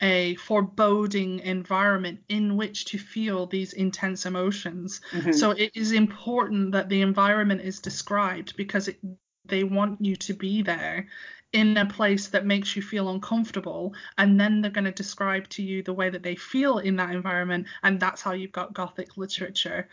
a 0.00 0.34
foreboding 0.36 1.40
environment 1.40 2.20
in 2.28 2.56
which 2.56 2.86
to 2.86 2.98
feel 2.98 3.46
these 3.46 3.72
intense 3.72 4.26
emotions. 4.26 5.00
Mhm. 5.12 5.34
So 5.34 5.50
it 5.50 5.72
is 5.74 5.92
important 5.92 6.72
that 6.72 6.88
the 6.88 7.02
environment 7.02 7.60
is 7.60 7.80
described 7.80 8.56
because 8.56 8.88
it, 8.88 8.98
they 9.44 9.64
want 9.64 10.04
you 10.04 10.16
to 10.16 10.34
be 10.34 10.62
there 10.62 11.08
in 11.52 11.76
a 11.76 11.86
place 11.86 12.28
that 12.28 12.46
makes 12.46 12.76
you 12.76 12.82
feel 12.82 13.10
uncomfortable 13.10 13.94
and 14.18 14.38
then 14.38 14.60
they're 14.60 14.70
going 14.70 14.84
to 14.84 14.92
describe 14.92 15.48
to 15.48 15.62
you 15.62 15.82
the 15.82 15.92
way 15.92 16.08
that 16.08 16.22
they 16.22 16.36
feel 16.36 16.78
in 16.78 16.96
that 16.96 17.10
environment 17.10 17.66
and 17.82 17.98
that's 17.98 18.22
how 18.22 18.32
you've 18.32 18.52
got 18.52 18.72
gothic 18.72 19.16
literature 19.16 19.88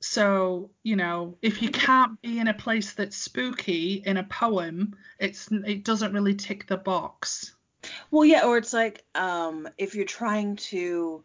so 0.00 0.70
you 0.82 0.96
know 0.96 1.36
if 1.42 1.60
you 1.60 1.68
can't 1.70 2.20
be 2.22 2.38
in 2.38 2.48
a 2.48 2.54
place 2.54 2.94
that's 2.94 3.16
spooky 3.16 4.02
in 4.06 4.16
a 4.16 4.24
poem 4.24 4.96
it's 5.18 5.48
it 5.50 5.84
doesn't 5.84 6.14
really 6.14 6.34
tick 6.34 6.66
the 6.66 6.78
box 6.78 7.54
Well, 8.10 8.24
yeah, 8.24 8.44
or 8.44 8.58
it's 8.58 8.72
like 8.72 9.04
um, 9.14 9.68
if 9.78 9.94
you're 9.94 10.04
trying 10.04 10.56
to 10.56 11.22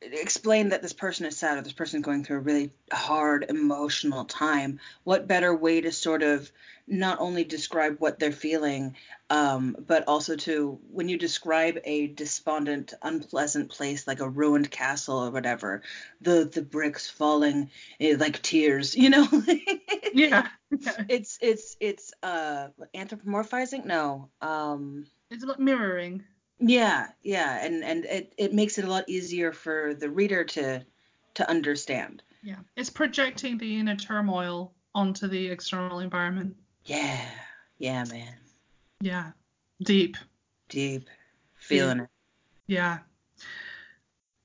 explain 0.00 0.68
that 0.68 0.80
this 0.80 0.92
person 0.92 1.26
is 1.26 1.36
sad 1.36 1.58
or 1.58 1.62
this 1.62 1.72
person 1.72 2.00
is 2.00 2.04
going 2.04 2.22
through 2.22 2.36
a 2.38 2.40
really 2.40 2.70
hard 2.92 3.46
emotional 3.48 4.24
time, 4.24 4.78
what 5.04 5.26
better 5.26 5.54
way 5.54 5.80
to 5.80 5.90
sort 5.90 6.22
of 6.22 6.50
not 6.86 7.20
only 7.20 7.44
describe 7.44 7.96
what 7.98 8.18
they're 8.18 8.32
feeling, 8.32 8.96
um, 9.28 9.76
but 9.86 10.04
also 10.06 10.36
to 10.36 10.78
when 10.90 11.08
you 11.08 11.18
describe 11.18 11.78
a 11.84 12.06
despondent, 12.06 12.94
unpleasant 13.02 13.70
place 13.70 14.06
like 14.06 14.20
a 14.20 14.28
ruined 14.28 14.70
castle 14.70 15.18
or 15.18 15.30
whatever, 15.30 15.82
the 16.20 16.44
the 16.44 16.62
bricks 16.62 17.10
falling 17.10 17.70
eh, 18.00 18.16
like 18.18 18.40
tears, 18.40 18.94
you 18.94 19.10
know. 19.10 19.26
yeah 20.12 20.48
It's 21.08 21.38
it's 21.40 21.76
it's 21.80 22.12
uh 22.22 22.68
anthropomorphizing? 22.94 23.84
No. 23.84 24.28
Um 24.40 25.06
it's 25.30 25.44
like 25.44 25.58
mirroring 25.58 26.22
yeah, 26.60 27.08
yeah, 27.22 27.64
and 27.64 27.84
and 27.84 28.04
it 28.06 28.34
it 28.36 28.52
makes 28.52 28.78
it 28.78 28.84
a 28.84 28.90
lot 28.90 29.08
easier 29.08 29.52
for 29.52 29.94
the 29.94 30.10
reader 30.10 30.42
to 30.44 30.84
to 31.34 31.48
understand. 31.48 32.22
yeah 32.42 32.56
it's 32.76 32.90
projecting 32.90 33.56
the 33.58 33.78
inner 33.78 33.94
turmoil 33.94 34.72
onto 34.94 35.28
the 35.28 35.46
external 35.46 36.00
environment 36.00 36.56
Yeah, 36.84 37.20
yeah, 37.78 38.04
man, 38.10 38.34
yeah 39.00 39.30
deep 39.84 40.16
deep, 40.68 41.08
feeling 41.56 42.00
it. 42.00 42.08
Yeah. 42.66 42.98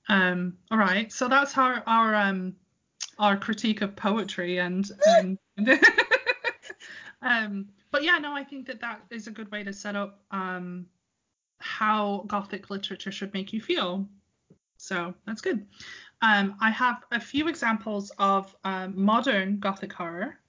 Um. 0.07 0.57
All 0.69 0.77
right. 0.77 1.11
So 1.11 1.27
that's 1.27 1.57
our 1.57 1.81
our 1.87 2.13
um 2.15 2.55
our 3.17 3.37
critique 3.37 3.81
of 3.81 3.95
poetry 3.95 4.59
and 4.59 4.89
and 5.05 5.37
um. 7.21 7.69
But 7.93 8.03
yeah, 8.03 8.17
no, 8.17 8.33
I 8.33 8.43
think 8.43 8.65
that 8.67 8.81
that 8.81 9.03
is 9.11 9.27
a 9.27 9.31
good 9.31 9.51
way 9.51 9.63
to 9.63 9.71
set 9.71 9.95
up 9.95 10.19
um 10.31 10.87
how 11.59 12.25
Gothic 12.27 12.69
literature 12.69 13.11
should 13.11 13.33
make 13.33 13.53
you 13.53 13.61
feel. 13.61 14.09
So 14.77 15.13
that's 15.25 15.41
good. 15.41 15.65
Um, 16.21 16.55
I 16.59 16.71
have 16.71 17.03
a 17.11 17.19
few 17.19 17.47
examples 17.47 18.11
of 18.17 18.53
um, 18.63 18.93
modern 19.01 19.59
Gothic 19.59 19.93
horror 19.93 20.39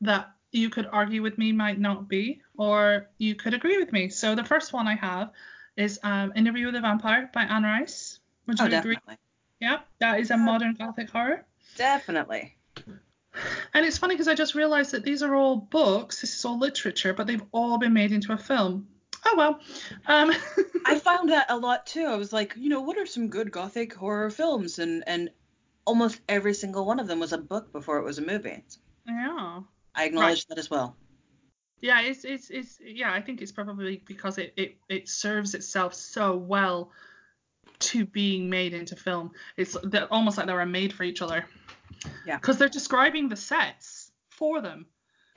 that 0.00 0.32
you 0.52 0.68
could 0.68 0.86
argue 0.90 1.22
with 1.22 1.38
me 1.38 1.52
might 1.52 1.78
not 1.78 2.08
be, 2.08 2.42
or 2.58 3.06
you 3.18 3.36
could 3.36 3.54
agree 3.54 3.78
with 3.78 3.92
me. 3.92 4.08
So 4.10 4.34
the 4.34 4.44
first 4.44 4.72
one 4.72 4.88
I 4.88 4.96
have 4.96 5.30
is 5.76 6.00
um, 6.02 6.32
Interview 6.34 6.66
with 6.66 6.74
a 6.74 6.80
Vampire 6.80 7.30
by 7.32 7.44
Anne 7.44 7.62
Rice. 7.62 8.18
Would 8.46 8.58
you 8.58 8.64
Oh, 8.64 8.68
agree? 8.68 8.96
definitely, 8.96 9.16
Yeah, 9.60 9.78
that 10.00 10.20
is 10.20 10.30
a 10.30 10.36
modern 10.36 10.74
Gothic 10.74 11.10
horror. 11.10 11.46
definitely. 11.76 12.56
And 13.74 13.86
it's 13.86 13.98
funny 13.98 14.14
because 14.14 14.28
I 14.28 14.34
just 14.34 14.54
realized 14.54 14.92
that 14.92 15.04
these 15.04 15.22
are 15.22 15.34
all 15.34 15.56
books, 15.56 16.20
this 16.20 16.34
is 16.34 16.44
all 16.44 16.58
literature, 16.58 17.12
but 17.12 17.26
they've 17.26 17.44
all 17.52 17.78
been 17.78 17.92
made 17.92 18.12
into 18.12 18.32
a 18.32 18.36
film. 18.36 18.88
Oh 19.24 19.34
well. 19.36 19.60
Um, 20.06 20.32
I 20.86 20.98
found 20.98 21.30
that 21.30 21.46
a 21.50 21.56
lot 21.56 21.86
too. 21.86 22.06
I 22.06 22.16
was 22.16 22.32
like, 22.32 22.54
you 22.56 22.68
know, 22.68 22.80
what 22.80 22.98
are 22.98 23.06
some 23.06 23.28
good 23.28 23.50
gothic 23.50 23.94
horror 23.94 24.30
films? 24.30 24.78
And 24.78 25.04
and 25.06 25.30
almost 25.84 26.20
every 26.28 26.54
single 26.54 26.84
one 26.86 27.00
of 27.00 27.06
them 27.06 27.20
was 27.20 27.32
a 27.32 27.38
book 27.38 27.72
before 27.72 27.98
it 27.98 28.04
was 28.04 28.18
a 28.18 28.22
movie. 28.22 28.64
yeah. 29.06 29.60
I 29.94 30.04
acknowledge 30.04 30.46
that 30.46 30.58
as 30.58 30.70
well. 30.70 30.96
Yeah, 31.80 32.02
it's 32.02 32.24
it's 32.24 32.50
it's 32.50 32.78
yeah, 32.84 33.12
I 33.12 33.20
think 33.20 33.40
it's 33.40 33.52
probably 33.52 34.02
because 34.06 34.38
it 34.38 34.52
it, 34.56 34.76
it 34.88 35.08
serves 35.08 35.54
itself 35.54 35.94
so 35.94 36.36
well 36.36 36.92
to 37.80 38.04
being 38.04 38.50
made 38.50 38.74
into 38.74 38.96
film. 38.96 39.32
It's 39.56 39.76
almost 40.10 40.36
like 40.36 40.46
they 40.46 40.52
were 40.52 40.66
made 40.66 40.92
for 40.92 41.04
each 41.04 41.22
other. 41.22 41.46
Yeah. 42.26 42.36
Because 42.36 42.58
they're 42.58 42.68
describing 42.68 43.28
the 43.28 43.36
sets 43.36 44.10
for 44.28 44.60
them. 44.60 44.86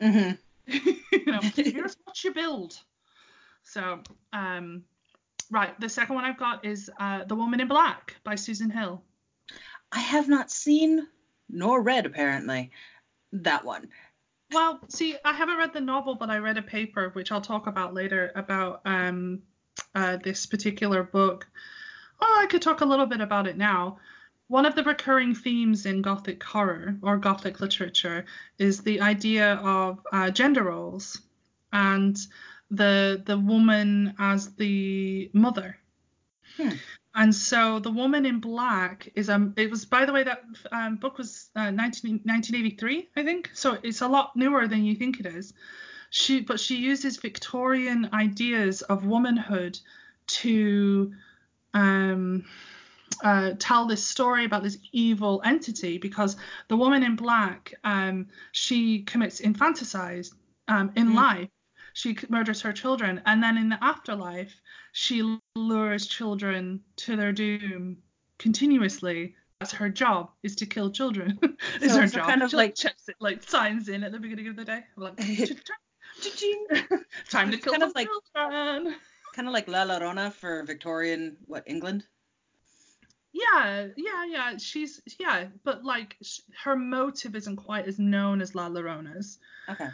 Mm-hmm. 0.01 0.31
you 1.11 1.25
know, 1.25 1.39
here's 1.41 1.97
what 2.03 2.23
you 2.23 2.33
build. 2.33 2.79
So, 3.63 3.99
um, 4.31 4.83
right, 5.51 5.77
the 5.79 5.89
second 5.89 6.15
one 6.15 6.25
I've 6.25 6.39
got 6.39 6.65
is 6.65 6.89
uh, 6.99 7.25
The 7.25 7.35
Woman 7.35 7.59
in 7.59 7.67
Black 7.67 8.15
by 8.23 8.35
Susan 8.35 8.69
Hill. 8.69 9.01
I 9.91 9.99
have 9.99 10.27
not 10.27 10.51
seen 10.51 11.07
nor 11.49 11.81
read 11.81 12.05
apparently 12.05 12.71
that 13.31 13.63
one. 13.63 13.89
Well, 14.51 14.79
see, 14.89 15.15
I 15.23 15.33
haven't 15.33 15.57
read 15.57 15.73
the 15.73 15.81
novel, 15.81 16.15
but 16.15 16.29
I 16.29 16.37
read 16.37 16.57
a 16.57 16.61
paper, 16.61 17.09
which 17.13 17.31
I'll 17.31 17.41
talk 17.41 17.67
about 17.67 17.93
later, 17.93 18.31
about 18.35 18.81
um, 18.85 19.41
uh, 19.95 20.17
this 20.17 20.45
particular 20.45 21.03
book. 21.03 21.47
Oh, 22.21 22.39
I 22.41 22.47
could 22.47 22.61
talk 22.61 22.81
a 22.81 22.85
little 22.85 23.05
bit 23.05 23.21
about 23.21 23.47
it 23.47 23.57
now. 23.57 23.97
One 24.53 24.67
of 24.67 24.75
the 24.75 24.83
recurring 24.83 25.33
themes 25.33 25.87
in 25.87 26.03
Gothic 26.03 26.43
horror 26.43 26.95
or 27.01 27.17
Gothic 27.17 27.59
literature 27.59 28.25
is 28.59 28.81
the 28.81 29.01
idea 29.01 29.55
of 29.55 30.05
uh, 30.11 30.29
gender 30.29 30.65
roles 30.65 31.19
and 31.71 32.15
the 32.69 33.23
the 33.25 33.39
woman 33.39 34.13
as 34.19 34.53
the 34.53 35.31
mother. 35.33 35.79
Hmm. 36.55 36.69
And 37.15 37.33
so 37.33 37.79
the 37.79 37.89
woman 37.89 38.27
in 38.27 38.39
black 38.39 39.09
is 39.15 39.27
um 39.27 39.55
it 39.57 39.71
was 39.71 39.85
by 39.85 40.05
the 40.05 40.13
way 40.13 40.23
that 40.23 40.43
um, 40.71 40.97
book 40.97 41.17
was 41.17 41.49
uh, 41.55 41.71
19, 41.71 42.21
1983 42.23 43.09
I 43.15 43.23
think 43.23 43.49
so 43.55 43.79
it's 43.81 44.01
a 44.01 44.07
lot 44.07 44.35
newer 44.35 44.67
than 44.67 44.83
you 44.83 44.93
think 44.93 45.19
it 45.19 45.25
is. 45.25 45.53
She 46.11 46.41
but 46.41 46.59
she 46.59 46.75
uses 46.75 47.17
Victorian 47.17 48.07
ideas 48.13 48.83
of 48.83 49.03
womanhood 49.03 49.79
to 50.43 51.11
um 51.73 52.45
uh, 53.23 53.51
tell 53.57 53.85
this 53.87 54.05
story 54.05 54.45
about 54.45 54.61
this 54.63 54.77
evil 54.91 55.41
entity 55.45 55.97
because 55.97 56.35
the 56.67 56.77
woman 56.77 57.03
in 57.03 57.15
black 57.15 57.73
um 57.83 58.27
she 58.51 59.01
commits 59.03 59.39
infanticide 59.39 60.25
um 60.67 60.91
in 60.95 61.09
Mm. 61.09 61.15
life. 61.15 61.49
She 61.95 62.17
murders 62.29 62.61
her 62.61 62.73
children 62.73 63.21
and 63.25 63.41
then 63.43 63.57
in 63.57 63.69
the 63.69 63.83
afterlife 63.83 64.53
she 64.93 65.37
lures 65.55 66.07
children 66.07 66.81
to 66.97 67.15
their 67.15 67.31
doom 67.31 67.97
continuously. 68.39 69.35
That's 69.59 69.71
her 69.73 69.89
job 69.89 70.31
is 70.43 70.55
to 70.57 70.65
kill 70.65 70.91
children. 70.91 71.39
Is 71.81 71.93
So 71.93 72.01
her 72.01 72.07
job. 72.07 72.27
kind 72.27 72.43
of 72.43 72.49
She, 72.51 72.57
like- 72.57 72.75
checks 72.75 73.07
it 73.07 73.15
like 73.19 73.41
signs 73.43 73.87
in 73.89 74.03
at 74.03 74.11
the 74.11 74.19
beginning 74.19 74.47
of 74.49 74.55
the 74.57 74.65
day. 74.65 74.83
Like 74.97 75.15
time 77.29 77.51
to 77.51 77.57
kill 77.57 77.73
kind 77.73 77.83
of 77.83 77.93
like- 77.95 78.07
children. 78.35 78.95
kind 79.35 79.47
of 79.47 79.53
like 79.53 79.67
La 79.67 79.85
Llorona 79.85 80.33
for 80.33 80.63
Victorian 80.63 81.37
what 81.45 81.63
England. 81.67 82.05
Yeah, 83.33 83.87
yeah, 83.97 84.25
yeah. 84.25 84.57
She's 84.57 85.01
yeah, 85.19 85.47
but 85.63 85.83
like 85.83 86.15
sh- 86.21 86.41
her 86.63 86.75
motive 86.75 87.35
isn't 87.35 87.57
quite 87.57 87.87
as 87.87 87.97
known 87.97 88.41
as 88.41 88.53
La 88.53 88.69
Llorona's. 88.69 89.39
Okay. 89.67 89.87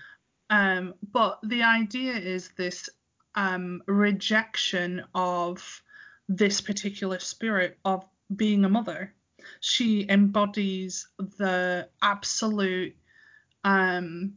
Um, 0.50 0.96
but 1.14 1.40
the 1.44 1.64
idea 1.64 2.14
is 2.14 2.50
this 2.58 2.90
um 3.36 3.82
rejection 3.88 5.04
of 5.16 5.82
this 6.28 6.60
particular 6.60 7.20
spirit 7.20 7.78
of 7.86 8.06
being 8.36 8.66
a 8.66 8.70
mother. 8.70 9.14
She 9.62 10.06
embodies 10.10 11.08
the 11.18 11.88
absolute 12.02 12.96
um 13.64 14.34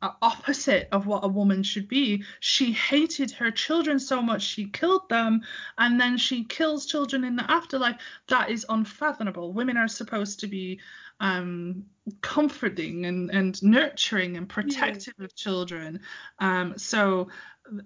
opposite 0.00 0.88
of 0.92 1.06
what 1.06 1.24
a 1.24 1.28
woman 1.28 1.62
should 1.62 1.88
be. 1.88 2.24
She 2.40 2.72
hated 2.72 3.30
her 3.32 3.50
children 3.50 3.98
so 3.98 4.22
much 4.22 4.42
she 4.42 4.66
killed 4.66 5.08
them, 5.08 5.42
and 5.78 6.00
then 6.00 6.16
she 6.16 6.44
kills 6.44 6.86
children 6.86 7.24
in 7.24 7.36
the 7.36 7.50
afterlife. 7.50 8.00
That 8.28 8.50
is 8.50 8.66
unfathomable. 8.68 9.52
Women 9.52 9.76
are 9.76 9.88
supposed 9.88 10.40
to 10.40 10.46
be 10.46 10.80
um, 11.20 11.84
comforting 12.20 13.06
and, 13.06 13.30
and 13.30 13.62
nurturing 13.62 14.36
and 14.36 14.48
protective 14.48 15.14
of 15.20 15.34
children. 15.34 16.00
Um, 16.38 16.76
so 16.76 17.28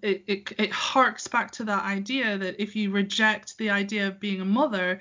it, 0.03 0.25
it 0.27 0.53
it 0.59 0.73
harks 0.73 1.29
back 1.29 1.51
to 1.53 1.64
that 1.64 1.85
idea 1.85 2.38
that 2.38 2.61
if 2.61 2.75
you 2.77 2.90
reject 2.90 3.59
the 3.59 3.71
idea 3.71 4.09
of 4.09 4.21
being 4.21 4.40
a 4.40 4.45
mother, 4.45 5.01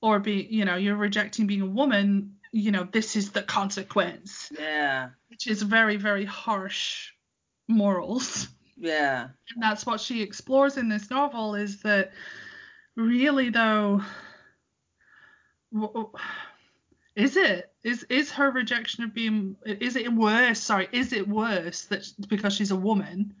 or 0.00 0.20
be 0.20 0.46
you 0.50 0.64
know 0.64 0.76
you're 0.76 0.96
rejecting 0.96 1.46
being 1.46 1.62
a 1.62 1.66
woman, 1.66 2.36
you 2.52 2.70
know 2.70 2.86
this 2.92 3.16
is 3.16 3.30
the 3.32 3.42
consequence 3.42 4.52
Yeah. 4.58 5.08
which 5.28 5.46
is 5.46 5.62
very 5.62 5.96
very 5.96 6.24
harsh 6.24 7.10
morals 7.66 8.48
Yeah. 8.76 9.28
and 9.54 9.62
that's 9.62 9.86
what 9.86 10.00
she 10.00 10.22
explores 10.22 10.76
in 10.76 10.88
this 10.88 11.10
novel 11.10 11.54
is 11.54 11.82
that 11.82 12.12
really 12.94 13.48
though 13.50 14.02
is 17.16 17.36
it 17.36 17.72
is 17.82 18.04
is 18.04 18.30
her 18.32 18.50
rejection 18.50 19.04
of 19.04 19.14
being 19.14 19.56
is 19.64 19.96
it 19.96 20.12
worse 20.12 20.60
sorry 20.60 20.88
is 20.92 21.12
it 21.12 21.26
worse 21.26 21.84
that 21.86 22.06
because 22.28 22.52
she's 22.54 22.70
a 22.70 22.76
woman 22.76 23.34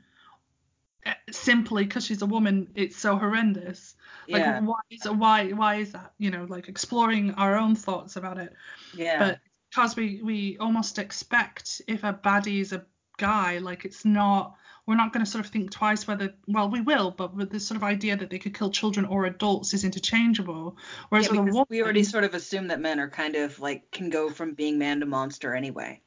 simply 1.30 1.84
because 1.84 2.06
she's 2.06 2.22
a 2.22 2.26
woman 2.26 2.68
it's 2.74 2.96
so 2.96 3.16
horrendous 3.16 3.94
like 4.28 4.42
Yeah. 4.42 4.60
why 4.60 4.80
is 4.90 5.04
why 5.04 5.50
why 5.50 5.76
is 5.76 5.92
that 5.92 6.12
you 6.18 6.30
know 6.30 6.46
like 6.48 6.68
exploring 6.68 7.34
our 7.34 7.56
own 7.56 7.74
thoughts 7.74 8.16
about 8.16 8.38
it 8.38 8.54
Yeah. 8.94 9.18
but 9.18 9.40
because 9.70 9.96
we 9.96 10.20
we 10.22 10.58
almost 10.58 10.98
expect 10.98 11.82
if 11.88 12.04
a 12.04 12.12
baddie 12.12 12.60
is 12.60 12.72
a 12.72 12.84
guy 13.18 13.58
like 13.58 13.84
it's 13.84 14.04
not 14.04 14.56
we're 14.86 14.96
not 14.96 15.12
going 15.12 15.24
to 15.24 15.30
sort 15.30 15.44
of 15.44 15.50
think 15.50 15.70
twice 15.70 16.08
whether 16.08 16.34
well 16.48 16.68
we 16.68 16.80
will, 16.80 17.12
but 17.12 17.36
with 17.36 17.50
this 17.50 17.66
sort 17.66 17.76
of 17.76 17.84
idea 17.84 18.16
that 18.16 18.30
they 18.30 18.38
could 18.38 18.52
kill 18.52 18.70
children 18.70 19.06
or 19.06 19.26
adults 19.26 19.74
is 19.74 19.84
interchangeable. 19.84 20.76
Whereas 21.08 21.26
yeah, 21.26 21.40
with 21.40 21.40
a 21.40 21.52
woman, 21.52 21.66
we 21.70 21.82
already 21.82 22.02
sort 22.02 22.24
of 22.24 22.34
assume 22.34 22.66
that 22.68 22.80
men 22.80 22.98
are 22.98 23.08
kind 23.08 23.36
of 23.36 23.60
like 23.60 23.90
can 23.92 24.10
go 24.10 24.28
from 24.28 24.54
being 24.54 24.78
man 24.78 24.98
to 25.00 25.06
monster 25.06 25.54
anyway. 25.54 26.00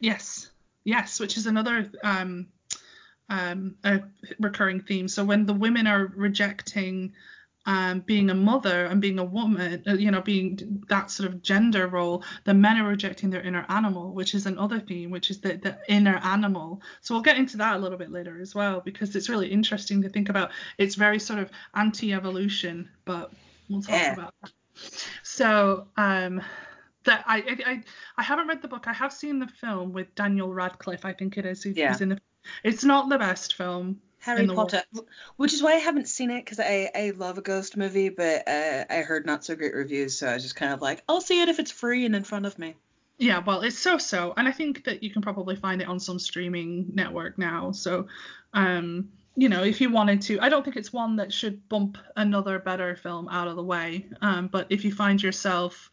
Yes, 0.00 0.50
yes, 0.84 1.20
which 1.20 1.36
is 1.36 1.46
another 1.46 1.92
um, 2.02 2.48
um, 3.28 3.76
a 3.84 4.00
recurring 4.38 4.80
theme. 4.80 5.08
So 5.08 5.24
when 5.24 5.46
the 5.46 5.54
women 5.54 5.86
are 5.86 6.12
rejecting 6.14 7.12
um, 7.64 8.00
being 8.00 8.28
a 8.30 8.34
mother 8.34 8.86
and 8.86 9.00
being 9.00 9.20
a 9.20 9.24
woman, 9.24 9.84
uh, 9.86 9.94
you 9.94 10.10
know, 10.10 10.20
being 10.20 10.84
that 10.88 11.12
sort 11.12 11.28
of 11.28 11.42
gender 11.42 11.86
role, 11.86 12.24
the 12.42 12.52
men 12.54 12.76
are 12.76 12.88
rejecting 12.88 13.30
their 13.30 13.42
inner 13.42 13.64
animal, 13.68 14.12
which 14.12 14.34
is 14.34 14.46
another 14.46 14.80
theme, 14.80 15.10
which 15.10 15.30
is 15.30 15.40
the, 15.40 15.58
the 15.58 15.78
inner 15.88 16.18
animal. 16.24 16.82
So 17.02 17.14
we'll 17.14 17.22
get 17.22 17.36
into 17.36 17.56
that 17.58 17.76
a 17.76 17.78
little 17.78 17.98
bit 17.98 18.10
later 18.10 18.40
as 18.40 18.52
well, 18.52 18.80
because 18.80 19.14
it's 19.14 19.28
really 19.28 19.46
interesting 19.48 20.02
to 20.02 20.08
think 20.08 20.28
about. 20.28 20.50
It's 20.76 20.96
very 20.96 21.20
sort 21.20 21.38
of 21.38 21.50
anti-evolution, 21.74 22.88
but 23.04 23.32
we'll 23.68 23.80
talk 23.80 23.94
Yeah. 23.94 24.12
about 24.14 24.34
that. 24.42 24.50
So 25.22 25.86
um, 25.96 26.42
that 27.04 27.22
I, 27.28 27.44
I 27.66 27.82
I 28.16 28.22
haven't 28.24 28.48
read 28.48 28.62
the 28.62 28.68
book. 28.68 28.88
I 28.88 28.92
have 28.92 29.12
seen 29.12 29.38
the 29.38 29.46
film 29.46 29.92
with 29.92 30.12
Daniel 30.16 30.52
Radcliffe. 30.52 31.04
I 31.04 31.12
think 31.12 31.36
it 31.36 31.46
is. 31.46 31.62
Who's, 31.62 31.76
Yeah. 31.76 31.92
who's 31.92 32.00
in 32.00 32.08
the. 32.08 32.18
It's 32.64 32.84
not 32.84 33.08
the 33.08 33.18
best 33.18 33.54
film. 33.54 34.00
Harry 34.22 34.46
Potter, 34.46 34.82
which 35.36 35.52
is 35.52 35.62
why 35.62 35.72
I 35.72 35.78
haven't 35.78 36.06
seen 36.06 36.30
it 36.30 36.44
because 36.44 36.60
I, 36.60 36.90
I 36.94 37.12
love 37.16 37.38
a 37.38 37.42
ghost 37.42 37.76
movie, 37.76 38.08
but 38.08 38.46
uh, 38.46 38.84
I 38.88 38.98
heard 38.98 39.26
not 39.26 39.44
so 39.44 39.56
great 39.56 39.74
reviews, 39.74 40.16
so 40.16 40.28
I 40.28 40.34
was 40.34 40.44
just 40.44 40.54
kind 40.54 40.72
of 40.72 40.80
like, 40.80 41.02
I'll 41.08 41.20
see 41.20 41.42
it 41.42 41.48
if 41.48 41.58
it's 41.58 41.72
free 41.72 42.06
and 42.06 42.14
in 42.14 42.22
front 42.22 42.46
of 42.46 42.56
me. 42.56 42.76
Yeah, 43.18 43.40
well, 43.40 43.62
it's 43.62 43.78
so 43.78 43.98
so, 43.98 44.32
and 44.36 44.46
I 44.46 44.52
think 44.52 44.84
that 44.84 45.02
you 45.02 45.10
can 45.10 45.22
probably 45.22 45.56
find 45.56 45.82
it 45.82 45.88
on 45.88 45.98
some 45.98 46.20
streaming 46.20 46.90
network 46.94 47.36
now. 47.36 47.72
So, 47.72 48.06
um, 48.54 49.08
you 49.34 49.48
know, 49.48 49.64
if 49.64 49.80
you 49.80 49.90
wanted 49.90 50.22
to, 50.22 50.40
I 50.40 50.48
don't 50.48 50.64
think 50.64 50.76
it's 50.76 50.92
one 50.92 51.16
that 51.16 51.32
should 51.32 51.68
bump 51.68 51.98
another 52.16 52.60
better 52.60 52.94
film 52.94 53.28
out 53.28 53.48
of 53.48 53.56
the 53.56 53.62
way. 53.62 54.06
Um, 54.20 54.46
but 54.46 54.66
if 54.70 54.84
you 54.84 54.92
find 54.92 55.20
yourself 55.20 55.90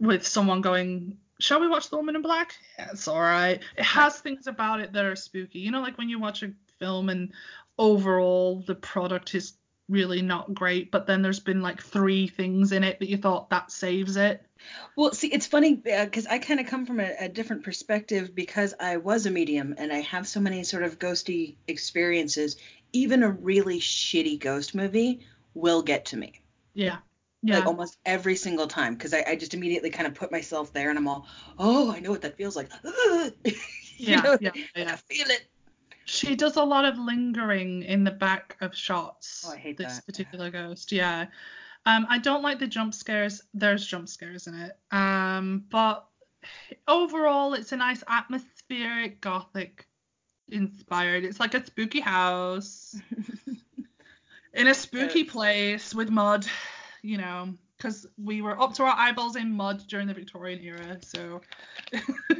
with 0.00 0.26
someone 0.26 0.62
going, 0.62 1.18
"Shall 1.42 1.60
we 1.60 1.68
watch 1.68 1.90
The 1.90 1.96
Woman 1.96 2.14
in 2.14 2.22
Black?" 2.22 2.54
Yeah, 2.78 2.90
it's 2.92 3.08
all 3.08 3.20
right. 3.20 3.60
It 3.76 3.84
has 3.84 4.20
things 4.20 4.46
about 4.46 4.80
it 4.80 4.92
that 4.92 5.04
are 5.04 5.16
spooky. 5.16 5.58
You 5.58 5.72
know, 5.72 5.80
like 5.80 5.98
when 5.98 6.08
you 6.08 6.20
watch 6.20 6.44
a 6.44 6.52
film 6.78 7.08
and 7.08 7.32
overall 7.76 8.62
the 8.66 8.76
product 8.76 9.34
is 9.34 9.54
really 9.88 10.22
not 10.22 10.54
great, 10.54 10.92
but 10.92 11.06
then 11.06 11.20
there's 11.20 11.40
been 11.40 11.60
like 11.60 11.82
three 11.82 12.28
things 12.28 12.70
in 12.70 12.84
it 12.84 13.00
that 13.00 13.08
you 13.08 13.16
thought 13.16 13.50
that 13.50 13.72
saves 13.72 14.16
it. 14.16 14.46
Well, 14.94 15.12
see, 15.12 15.28
it's 15.28 15.46
funny 15.46 15.82
uh, 15.92 16.04
because 16.04 16.26
I 16.26 16.38
kind 16.38 16.60
of 16.60 16.66
come 16.66 16.86
from 16.86 17.00
a, 17.00 17.12
a 17.18 17.28
different 17.28 17.64
perspective 17.64 18.34
because 18.34 18.74
I 18.78 18.98
was 18.98 19.26
a 19.26 19.30
medium 19.30 19.74
and 19.78 19.92
I 19.92 20.00
have 20.02 20.28
so 20.28 20.38
many 20.38 20.62
sort 20.62 20.84
of 20.84 21.00
ghosty 21.00 21.56
experiences. 21.66 22.56
Even 22.92 23.24
a 23.24 23.30
really 23.30 23.80
shitty 23.80 24.38
ghost 24.38 24.74
movie 24.74 25.26
will 25.54 25.82
get 25.82 26.04
to 26.06 26.16
me. 26.16 26.40
Yeah. 26.74 26.98
Yeah. 27.42 27.56
Like 27.56 27.66
almost 27.66 27.98
every 28.06 28.36
single 28.36 28.66
time 28.66 28.94
because 28.94 29.12
I, 29.12 29.24
I 29.26 29.36
just 29.36 29.54
immediately 29.54 29.90
kind 29.90 30.06
of 30.06 30.14
put 30.14 30.30
myself 30.30 30.72
there 30.72 30.90
and 30.90 30.98
I'm 30.98 31.08
all, 31.08 31.26
oh, 31.58 31.92
I 31.92 32.00
know 32.00 32.10
what 32.10 32.22
that 32.22 32.36
feels 32.36 32.56
like. 32.56 32.70
you 33.44 33.52
Yeah, 33.98 34.22
know, 34.22 34.38
yeah, 34.40 34.52
and 34.76 34.88
I 34.88 34.96
feel 34.96 35.26
it. 35.28 35.46
She 36.04 36.34
does 36.36 36.56
a 36.56 36.62
lot 36.64 36.84
of 36.84 36.98
lingering 36.98 37.82
in 37.82 38.04
the 38.04 38.10
back 38.10 38.56
of 38.60 38.76
shots. 38.76 39.44
Oh, 39.48 39.52
I 39.52 39.56
hate 39.56 39.78
this 39.78 39.98
that. 39.98 40.06
particular 40.06 40.50
ghost. 40.50 40.92
Yeah. 40.92 41.26
Um, 41.86 42.06
I 42.08 42.18
don't 42.18 42.42
like 42.42 42.58
the 42.58 42.66
jump 42.66 42.94
scares. 42.94 43.42
There's 43.54 43.86
jump 43.86 44.08
scares 44.08 44.46
in 44.46 44.54
it. 44.54 44.76
Um, 44.90 45.64
but 45.70 46.06
overall, 46.86 47.54
it's 47.54 47.72
a 47.72 47.76
nice 47.76 48.02
atmospheric 48.06 49.20
gothic 49.20 49.86
inspired. 50.50 51.24
It's 51.24 51.40
like 51.40 51.54
a 51.54 51.64
spooky 51.64 52.00
house 52.00 52.94
in 54.54 54.66
a 54.68 54.74
spooky 54.74 55.24
place 55.24 55.94
with 55.94 56.10
mud, 56.10 56.46
you 57.02 57.18
know, 57.18 57.54
because 57.76 58.06
we 58.16 58.42
were 58.42 58.60
up 58.60 58.74
to 58.74 58.84
our 58.84 58.96
eyeballs 58.96 59.36
in 59.36 59.52
mud 59.52 59.82
during 59.88 60.06
the 60.06 60.14
Victorian 60.14 60.62
era. 60.62 60.98
So, 61.02 61.40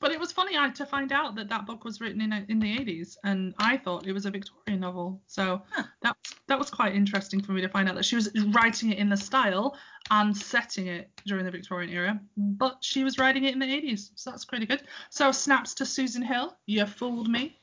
but 0.00 0.12
it 0.12 0.20
was 0.20 0.30
funny 0.30 0.56
I, 0.56 0.70
to 0.70 0.86
find 0.86 1.12
out 1.12 1.34
that 1.34 1.48
that 1.48 1.66
book 1.66 1.84
was 1.84 2.00
written 2.00 2.20
in 2.20 2.32
in 2.48 2.60
the 2.60 2.78
80s, 2.78 3.16
and 3.24 3.54
I 3.58 3.76
thought 3.76 4.06
it 4.06 4.12
was 4.12 4.26
a 4.26 4.30
Victorian 4.30 4.80
novel. 4.80 5.20
So 5.26 5.62
Huh. 5.70 5.84
that 6.02 6.16
that 6.46 6.58
was 6.58 6.70
quite 6.70 6.94
interesting 6.94 7.42
for 7.42 7.52
me 7.52 7.60
to 7.60 7.68
find 7.68 7.88
out 7.88 7.96
that 7.96 8.04
she 8.04 8.16
was 8.16 8.30
writing 8.48 8.92
it 8.92 8.98
in 8.98 9.08
the 9.08 9.16
style 9.16 9.76
and 10.10 10.36
setting 10.36 10.86
it 10.86 11.10
during 11.26 11.44
the 11.44 11.50
Victorian 11.50 11.90
era, 11.90 12.18
but 12.36 12.78
she 12.80 13.04
was 13.04 13.18
writing 13.18 13.44
it 13.44 13.52
in 13.52 13.58
the 13.58 13.66
80s. 13.66 14.10
So 14.14 14.30
that's 14.30 14.44
pretty 14.44 14.66
good. 14.66 14.82
So 15.10 15.32
snaps 15.32 15.74
to 15.74 15.84
Susan 15.84 16.22
Hill, 16.22 16.56
you 16.66 16.86
fooled 16.86 17.28
me. 17.28 17.58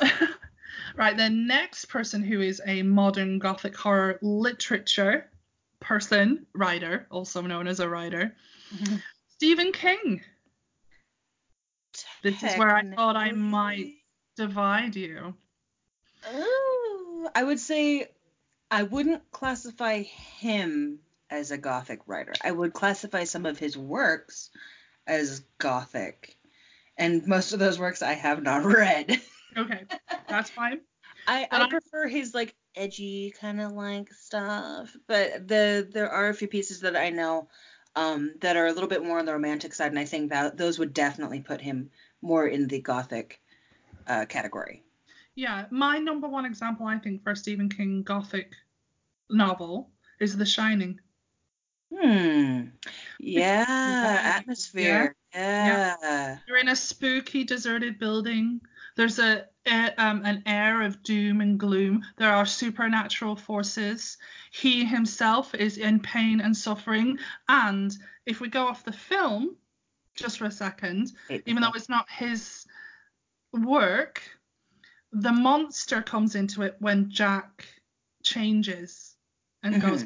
right, 0.96 1.16
the 1.16 1.30
next 1.30 1.86
person 1.86 2.22
who 2.22 2.40
is 2.40 2.60
a 2.66 2.82
modern 2.82 3.38
Gothic 3.38 3.76
horror 3.76 4.18
literature 4.22 5.30
person, 5.80 6.46
writer, 6.54 7.06
also 7.10 7.42
known 7.42 7.66
as 7.66 7.80
a 7.80 7.88
writer, 7.88 8.34
mm-hmm. 8.74 8.96
Stephen 9.28 9.72
King. 9.72 10.22
This 12.22 12.42
is 12.42 12.56
where 12.56 12.74
I 12.74 12.82
thought 12.82 13.16
I 13.16 13.32
might 13.32 13.94
divide 14.36 14.96
you. 14.96 15.34
Oh, 16.26 17.30
I 17.34 17.44
would 17.44 17.60
say 17.60 18.08
I 18.70 18.82
wouldn't 18.82 19.30
classify 19.30 20.02
him 20.02 21.00
as 21.30 21.50
a 21.50 21.58
gothic 21.58 22.00
writer. 22.06 22.32
I 22.42 22.50
would 22.50 22.72
classify 22.72 23.24
some 23.24 23.46
of 23.46 23.58
his 23.58 23.76
works 23.76 24.50
as 25.06 25.40
gothic. 25.58 26.36
And 26.96 27.26
most 27.26 27.52
of 27.52 27.58
those 27.58 27.78
works 27.78 28.02
I 28.02 28.14
have 28.14 28.42
not 28.42 28.64
read. 28.64 29.20
Okay, 29.56 29.82
that's 30.28 30.50
fine. 30.50 30.80
I, 31.26 31.46
I 31.50 31.62
I- 31.62 31.68
prefer 31.68 32.06
his 32.08 32.34
like 32.34 32.54
edgy 32.76 33.32
kind 33.40 33.60
of 33.60 33.72
like 33.72 34.12
stuff, 34.12 34.94
but 35.06 35.46
the 35.48 35.88
there 35.90 36.10
are 36.10 36.28
a 36.28 36.34
few 36.34 36.48
pieces 36.48 36.80
that 36.80 36.96
I 36.96 37.10
know 37.10 37.48
um, 37.96 38.34
that 38.40 38.56
are 38.56 38.66
a 38.66 38.72
little 38.72 38.88
bit 38.88 39.04
more 39.04 39.18
on 39.18 39.24
the 39.26 39.32
romantic 39.32 39.72
side, 39.74 39.92
and 39.92 39.98
I 39.98 40.04
think 40.04 40.30
that 40.30 40.56
those 40.56 40.78
would 40.78 40.92
definitely 40.92 41.40
put 41.40 41.60
him 41.60 41.90
more 42.20 42.46
in 42.46 42.66
the 42.68 42.80
gothic 42.80 43.40
uh, 44.06 44.26
category. 44.26 44.82
Yeah, 45.36 45.66
my 45.70 45.98
number 45.98 46.28
one 46.28 46.44
example, 46.44 46.86
I 46.86 46.98
think, 46.98 47.22
for 47.22 47.32
a 47.32 47.36
Stephen 47.36 47.68
King 47.68 48.02
Gothic 48.02 48.52
novel 49.30 49.90
is 50.20 50.36
The 50.36 50.46
Shining. 50.46 51.00
Hmm. 51.92 52.62
Yeah, 53.20 53.64
Right. 54.02 54.24
atmosphere. 54.36 55.14
Yeah. 55.34 55.96
Yeah. 56.02 56.38
You're 56.46 56.58
in 56.58 56.68
a 56.68 56.76
spooky, 56.76 57.44
deserted 57.44 57.98
building. 57.98 58.60
There's 58.96 59.18
a, 59.18 59.46
a 59.66 59.92
um, 59.98 60.24
an 60.24 60.42
air 60.46 60.82
of 60.82 61.02
doom 61.02 61.40
and 61.40 61.58
gloom. 61.58 62.04
There 62.16 62.32
are 62.32 62.46
supernatural 62.46 63.36
forces. 63.36 64.18
He 64.52 64.84
himself 64.84 65.54
is 65.54 65.78
in 65.78 66.00
pain 66.00 66.40
and 66.40 66.56
suffering. 66.56 67.18
And 67.48 67.96
if 68.26 68.40
we 68.40 68.48
go 68.48 68.66
off 68.66 68.84
the 68.84 68.92
film, 68.92 69.56
just 70.14 70.38
for 70.38 70.44
a 70.46 70.50
second, 70.50 71.12
even 71.46 71.62
though 71.62 71.72
it's 71.74 71.88
not 71.88 72.08
his 72.08 72.66
work, 73.52 74.22
the 75.12 75.32
monster 75.32 76.02
comes 76.02 76.34
into 76.34 76.62
it 76.62 76.76
when 76.78 77.10
Jack 77.10 77.66
changes 78.22 79.16
and 79.62 79.74
goes. 79.82 80.04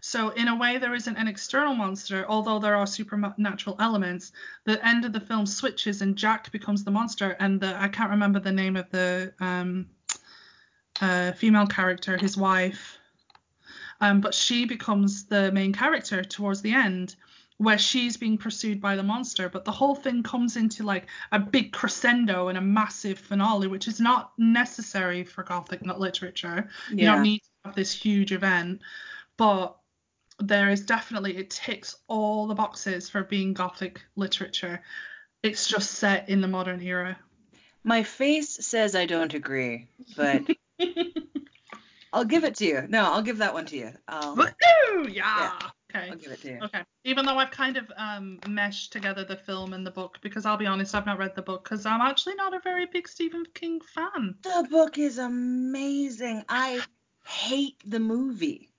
So 0.00 0.30
in 0.30 0.48
a 0.48 0.56
way, 0.56 0.78
there 0.78 0.94
isn't 0.94 1.16
an 1.16 1.28
external 1.28 1.74
monster, 1.74 2.26
although 2.28 2.58
there 2.58 2.76
are 2.76 2.86
supernatural 2.86 3.76
elements. 3.80 4.32
The 4.64 4.84
end 4.86 5.04
of 5.04 5.12
the 5.12 5.20
film 5.20 5.46
switches 5.46 6.02
and 6.02 6.16
Jack 6.16 6.52
becomes 6.52 6.84
the 6.84 6.90
monster, 6.90 7.36
and 7.40 7.60
the 7.60 7.74
I 7.76 7.88
can't 7.88 8.10
remember 8.10 8.40
the 8.40 8.52
name 8.52 8.76
of 8.76 8.90
the 8.90 9.32
um, 9.40 9.86
uh, 11.00 11.32
female 11.32 11.66
character, 11.66 12.16
his 12.16 12.36
wife, 12.36 12.98
um, 14.00 14.20
but 14.20 14.34
she 14.34 14.64
becomes 14.64 15.24
the 15.24 15.50
main 15.52 15.72
character 15.72 16.22
towards 16.22 16.62
the 16.62 16.72
end, 16.72 17.16
where 17.58 17.78
she's 17.78 18.16
being 18.16 18.36
pursued 18.36 18.80
by 18.80 18.96
the 18.96 19.02
monster. 19.02 19.48
But 19.48 19.64
the 19.64 19.72
whole 19.72 19.94
thing 19.94 20.22
comes 20.22 20.56
into 20.56 20.82
like 20.82 21.06
a 21.32 21.38
big 21.38 21.72
crescendo 21.72 22.48
and 22.48 22.58
a 22.58 22.60
massive 22.60 23.18
finale, 23.18 23.68
which 23.68 23.88
is 23.88 24.00
not 24.00 24.32
necessary 24.38 25.24
for 25.24 25.42
Gothic 25.44 25.84
not 25.84 26.00
literature. 26.00 26.68
You 26.90 27.06
don't 27.06 27.22
need 27.22 27.38
to 27.40 27.50
have 27.66 27.74
this 27.74 27.92
huge 27.92 28.32
event, 28.32 28.80
but 29.36 29.76
there 30.38 30.70
is 30.70 30.84
definitely 30.84 31.36
it 31.36 31.50
ticks 31.50 31.96
all 32.08 32.46
the 32.46 32.54
boxes 32.54 33.08
for 33.08 33.22
being 33.22 33.54
Gothic 33.54 34.02
literature. 34.16 34.82
It's 35.42 35.68
just 35.68 35.92
set 35.92 36.28
in 36.28 36.40
the 36.40 36.48
modern 36.48 36.80
era. 36.80 37.18
My 37.84 38.02
face 38.02 38.66
says 38.66 38.94
I 38.94 39.06
don't 39.06 39.34
agree, 39.34 39.88
but 40.16 40.42
I'll 42.12 42.24
give 42.24 42.44
it 42.44 42.56
to 42.56 42.64
you. 42.64 42.86
No, 42.88 43.12
I'll 43.12 43.22
give 43.22 43.38
that 43.38 43.54
one 43.54 43.66
to 43.66 43.76
you. 43.76 43.92
I'll, 44.08 44.36
Woohoo! 44.36 45.12
Yeah. 45.12 45.52
Okay. 45.94 46.10
I'll 46.10 46.16
give 46.16 46.32
it 46.32 46.40
to 46.42 46.48
you. 46.48 46.60
Okay. 46.62 46.82
Even 47.04 47.26
though 47.26 47.36
I've 47.36 47.50
kind 47.50 47.76
of 47.76 47.90
um, 47.96 48.40
meshed 48.48 48.92
together 48.92 49.24
the 49.24 49.36
film 49.36 49.74
and 49.74 49.86
the 49.86 49.90
book, 49.90 50.18
because 50.22 50.46
I'll 50.46 50.56
be 50.56 50.66
honest, 50.66 50.94
I've 50.94 51.06
not 51.06 51.18
read 51.18 51.36
the 51.36 51.42
book 51.42 51.64
because 51.64 51.86
I'm 51.86 52.00
actually 52.00 52.34
not 52.36 52.54
a 52.54 52.60
very 52.60 52.86
big 52.86 53.06
Stephen 53.06 53.44
King 53.54 53.80
fan. 53.80 54.34
The 54.42 54.66
book 54.70 54.98
is 54.98 55.18
amazing. 55.18 56.44
I 56.48 56.82
hate 57.26 57.76
the 57.84 58.00
movie. 58.00 58.70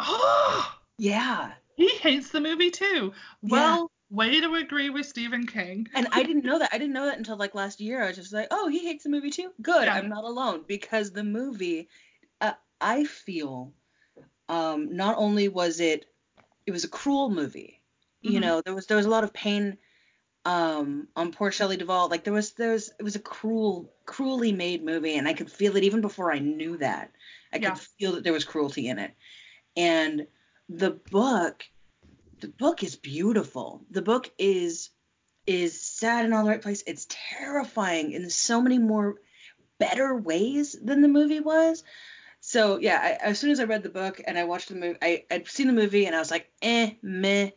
Oh, 0.00 0.78
Yeah. 0.98 1.54
he 1.76 1.88
hates 1.98 2.30
the 2.30 2.40
movie 2.40 2.70
too. 2.70 3.12
Well, 3.42 3.90
Way 4.10 4.40
to 4.40 4.54
agree 4.54 4.90
with 4.90 5.06
Stephen 5.06 5.46
King. 5.46 5.88
And 5.94 6.08
I 6.12 6.22
didn't 6.22 6.44
know 6.44 6.58
that. 6.58 6.70
I 6.72 6.78
didn't 6.78 6.92
know 6.94 7.06
that 7.06 7.18
until 7.18 7.36
like 7.36 7.54
last 7.54 7.80
year. 7.80 8.02
I 8.02 8.08
was 8.08 8.16
just 8.16 8.32
like, 8.32 8.48
oh, 8.50 8.68
he 8.68 8.80
hates 8.86 9.04
the 9.04 9.10
movie 9.10 9.30
too. 9.30 9.52
Good, 9.60 9.88
Yeah. 9.88 9.94
I'm 9.94 10.08
not 10.08 10.24
alone 10.24 10.64
because 10.66 11.10
the 11.12 11.24
movie, 11.24 11.88
uh, 12.40 12.54
I 12.80 13.04
feel, 13.04 13.74
um, 14.48 14.96
not 14.96 15.16
only 15.18 15.48
was 15.48 15.80
it, 15.80 16.06
it 16.66 16.72
was 16.72 16.84
a 16.84 16.88
cruel 16.88 17.30
movie. 17.30 17.82
You 18.22 18.40
Mhm. 18.40 18.40
know, 18.40 18.62
there 18.62 18.74
was 18.74 18.86
there 18.86 18.96
was 18.98 19.06
a 19.06 19.10
lot 19.10 19.24
of 19.24 19.32
pain, 19.34 19.78
um, 20.44 21.08
on 21.16 21.32
poor 21.32 21.52
Shelley 21.52 21.76
Duvall. 21.78 22.08
Like 22.08 22.24
there 22.24 22.32
was 22.34 22.54
there 22.54 22.72
was 22.72 22.90
it 22.98 23.02
was 23.04 23.16
a 23.16 23.20
cruel, 23.20 23.94
cruelly 24.06 24.52
made 24.52 24.84
movie, 24.84 25.16
and 25.16 25.28
I 25.28 25.34
could 25.34 25.50
feel 25.52 25.76
it 25.76 25.84
even 25.84 26.00
before 26.02 26.32
I 26.32 26.38
knew 26.40 26.76
that. 26.78 27.14
I 27.52 27.58
Yeah. 27.58 27.78
could 27.78 27.78
feel 27.78 28.12
that 28.12 28.24
there 28.24 28.32
was 28.34 28.44
cruelty 28.44 28.88
in 28.88 28.98
it, 28.98 29.14
and 29.78 30.26
the 30.68 30.90
book, 30.90 31.64
the 32.40 32.48
book 32.48 32.82
is 32.82 32.96
beautiful. 32.96 33.80
The 33.90 34.02
book 34.02 34.30
is 34.36 34.90
is 35.46 35.80
sad 35.80 36.26
in 36.26 36.34
all 36.34 36.44
the 36.44 36.50
right 36.50 36.60
place. 36.60 36.82
It's 36.86 37.06
terrifying 37.08 38.12
in 38.12 38.28
so 38.28 38.60
many 38.60 38.78
more 38.78 39.14
better 39.78 40.14
ways 40.14 40.76
than 40.82 41.00
the 41.00 41.08
movie 41.08 41.40
was. 41.40 41.84
So 42.40 42.78
yeah, 42.78 42.98
I, 43.00 43.28
as 43.28 43.38
soon 43.38 43.50
as 43.50 43.60
I 43.60 43.64
read 43.64 43.82
the 43.82 43.88
book 43.88 44.20
and 44.26 44.38
I 44.38 44.44
watched 44.44 44.68
the 44.68 44.74
movie, 44.74 44.98
I, 45.00 45.24
I'd 45.30 45.48
seen 45.48 45.68
the 45.68 45.72
movie 45.72 46.06
and 46.06 46.14
I 46.14 46.18
was 46.18 46.30
like, 46.30 46.50
eh, 46.60 46.90
meh. 47.00 47.50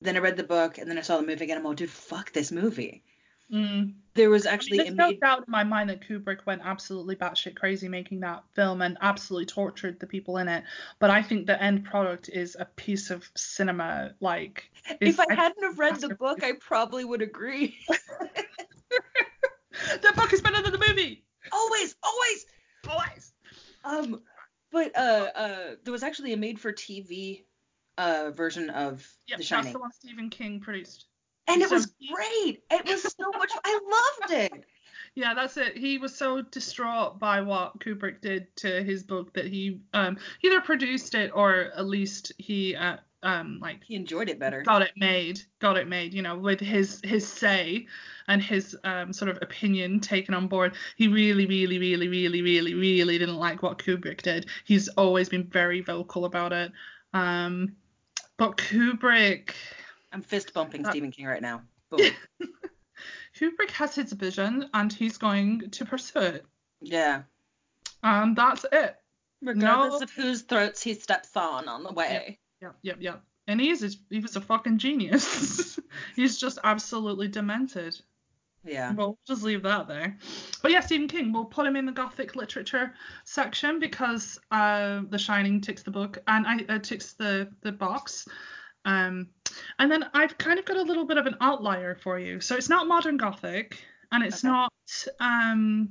Then 0.00 0.16
I 0.16 0.20
read 0.20 0.38
the 0.38 0.44
book 0.44 0.78
and 0.78 0.88
then 0.88 0.96
I 0.96 1.02
saw 1.02 1.18
the 1.18 1.26
movie 1.26 1.44
again. 1.44 1.58
I'm 1.58 1.64
like, 1.64 1.76
dude, 1.76 1.90
fuck 1.90 2.32
this 2.32 2.50
movie. 2.50 3.02
Mm. 3.52 3.94
There 4.14 4.30
was 4.30 4.46
I 4.46 4.50
mean, 4.50 4.54
actually 4.54 4.78
there's 4.78 4.94
no 4.94 5.12
doubt 5.12 5.38
in 5.38 5.44
my 5.50 5.64
mind 5.64 5.90
that 5.90 6.06
Kubrick 6.06 6.46
went 6.46 6.62
absolutely 6.64 7.16
batshit 7.16 7.56
crazy 7.56 7.88
making 7.88 8.20
that 8.20 8.44
film 8.54 8.82
and 8.82 8.96
absolutely 9.00 9.46
tortured 9.46 9.98
the 9.98 10.06
people 10.06 10.36
in 10.38 10.48
it. 10.48 10.64
But 10.98 11.10
I 11.10 11.22
think 11.22 11.46
the 11.46 11.60
end 11.62 11.84
product 11.84 12.28
is 12.28 12.56
a 12.58 12.64
piece 12.64 13.10
of 13.10 13.28
cinema. 13.36 14.14
Like, 14.20 14.70
if 15.00 15.18
I 15.18 15.32
hadn't 15.32 15.62
have 15.62 15.78
read 15.78 15.96
the 15.96 16.14
book, 16.14 16.42
I 16.44 16.52
probably 16.60 17.04
would 17.04 17.22
agree. 17.22 17.78
the 20.02 20.12
book 20.14 20.32
is 20.32 20.40
better 20.40 20.62
than 20.62 20.72
the 20.72 20.84
movie. 20.86 21.24
always, 21.52 21.94
always. 22.02 22.46
Always. 22.88 23.32
Um, 23.84 24.22
but 24.70 24.96
uh, 24.96 25.28
uh, 25.34 25.74
there 25.84 25.92
was 25.92 26.02
actually 26.02 26.32
a 26.32 26.36
made-for-TV 26.36 27.44
uh 27.98 28.30
version 28.30 28.70
of 28.70 29.06
Yep, 29.26 29.38
The 29.40 29.46
that's 29.48 29.72
the 29.72 29.78
one 29.78 29.90
Stephen 29.92 30.30
King 30.30 30.60
produced. 30.60 31.06
And 31.52 31.62
it 31.62 31.70
was 31.70 31.86
great. 32.12 32.62
It 32.70 32.86
was 32.86 33.02
so 33.02 33.30
much. 33.38 33.52
I 33.64 33.80
loved 34.20 34.32
it. 34.32 34.64
Yeah, 35.16 35.34
that's 35.34 35.56
it. 35.56 35.76
He 35.76 35.98
was 35.98 36.14
so 36.14 36.40
distraught 36.40 37.18
by 37.18 37.40
what 37.40 37.80
Kubrick 37.80 38.20
did 38.20 38.54
to 38.58 38.82
his 38.84 39.02
book 39.02 39.34
that 39.34 39.44
he 39.46 39.80
um 39.92 40.16
either 40.42 40.60
produced 40.60 41.16
it 41.16 41.32
or 41.34 41.72
at 41.76 41.84
least 41.86 42.30
he 42.38 42.76
uh, 42.76 42.98
um 43.24 43.58
like 43.60 43.82
He 43.82 43.96
enjoyed 43.96 44.28
it 44.28 44.38
better. 44.38 44.62
got 44.62 44.82
it 44.82 44.92
made, 44.96 45.40
got 45.58 45.76
it 45.76 45.88
made, 45.88 46.14
you 46.14 46.22
know, 46.22 46.38
with 46.38 46.60
his 46.60 47.00
his 47.02 47.26
say 47.26 47.88
and 48.28 48.40
his 48.40 48.76
um 48.84 49.12
sort 49.12 49.30
of 49.30 49.38
opinion 49.42 49.98
taken 49.98 50.32
on 50.32 50.46
board. 50.46 50.76
He 50.96 51.08
really, 51.08 51.44
really, 51.44 51.78
really, 51.78 52.06
really, 52.06 52.40
really, 52.40 52.74
really 52.74 53.18
didn't 53.18 53.36
like 53.36 53.64
what 53.64 53.78
Kubrick 53.78 54.22
did. 54.22 54.46
He's 54.64 54.86
always 54.90 55.28
been 55.28 55.44
very 55.44 55.80
vocal 55.80 56.24
about 56.24 56.52
it. 56.52 56.70
Um, 57.14 57.74
but 58.36 58.56
Kubrick, 58.56 59.50
I'm 60.12 60.22
fist 60.22 60.52
bumping 60.54 60.84
Uh, 60.86 60.90
Stephen 60.90 61.10
King 61.10 61.26
right 61.26 61.42
now. 61.42 61.62
Boom. 61.90 62.10
Kubrick 63.36 63.70
has 63.70 63.94
his 63.94 64.12
vision 64.12 64.68
and 64.74 64.92
he's 64.92 65.18
going 65.18 65.70
to 65.70 65.84
pursue 65.84 66.18
it. 66.20 66.46
yeah. 66.80 67.22
And 68.02 68.34
that's 68.34 68.64
it. 68.72 68.96
Regardless 69.42 70.00
No. 70.00 70.04
of 70.04 70.10
whose 70.10 70.42
throats 70.42 70.82
he 70.82 70.94
steps 70.94 71.36
on 71.36 71.68
on 71.68 71.82
the 71.82 71.92
way. 71.92 72.38
Yep, 72.62 72.76
yep, 72.82 72.96
yep. 73.00 73.22
And 73.46 73.60
he 73.60 73.70
is 73.70 73.98
he 74.10 74.20
was 74.20 74.36
a 74.36 74.40
fucking 74.40 74.78
genius. 74.78 75.78
he's 76.16 76.38
just 76.38 76.58
absolutely 76.64 77.28
demented. 77.28 77.98
Yeah. 78.64 78.92
Well, 78.92 79.06
we'll 79.08 79.18
just 79.26 79.42
leave 79.42 79.62
that 79.64 79.88
there. 79.88 80.18
But 80.62 80.70
yeah, 80.72 80.80
Stephen 80.80 81.08
King, 81.08 81.32
we'll 81.32 81.46
put 81.46 81.66
him 81.66 81.76
in 81.76 81.86
the 81.86 81.92
Gothic 81.92 82.36
literature 82.36 82.92
section 83.24 83.78
because 83.80 84.38
uh, 84.50 85.00
The 85.08 85.18
Shining 85.18 85.60
ticks 85.62 85.82
the 85.82 85.90
book 85.90 86.18
and 86.26 86.46
I 86.46 86.64
uh, 86.74 86.78
ticks 86.78 87.12
the 87.14 87.50
the 87.62 87.72
box. 87.72 88.28
Um, 88.84 89.28
and 89.78 89.90
then 89.90 90.04
I've 90.14 90.36
kind 90.38 90.58
of 90.58 90.64
got 90.64 90.76
a 90.76 90.82
little 90.82 91.04
bit 91.06 91.16
of 91.18 91.26
an 91.26 91.36
outlier 91.40 91.94
for 91.94 92.18
you. 92.18 92.40
So 92.40 92.56
it's 92.56 92.68
not 92.68 92.86
modern 92.86 93.16
Gothic, 93.16 93.82
and 94.12 94.22
it's 94.24 94.44
Okay. 94.44 94.48
not 94.52 94.72
um, 95.20 95.90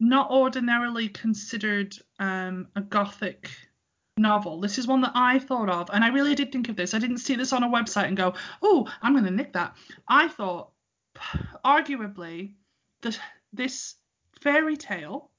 not 0.00 0.30
ordinarily 0.30 1.08
considered 1.08 1.94
um, 2.18 2.68
a 2.76 2.80
Gothic 2.80 3.50
novel. 4.16 4.60
This 4.60 4.78
is 4.78 4.86
one 4.86 5.00
that 5.02 5.12
I 5.14 5.38
thought 5.38 5.68
of, 5.68 5.90
and 5.92 6.04
I 6.04 6.08
really 6.08 6.34
did 6.34 6.52
think 6.52 6.68
of 6.68 6.76
this. 6.76 6.94
I 6.94 6.98
didn't 6.98 7.18
see 7.18 7.34
this 7.34 7.52
on 7.52 7.62
a 7.62 7.68
website 7.68 8.06
and 8.08 8.16
go, 8.16 8.34
"Oh, 8.62 8.88
I'm 9.00 9.12
going 9.12 9.24
to 9.24 9.30
nick 9.30 9.52
that." 9.52 9.76
I 10.08 10.28
thought, 10.28 10.70
arguably, 11.64 12.54
that 13.02 13.18
this 13.52 13.96
fairy 14.40 14.76
tale. 14.76 15.30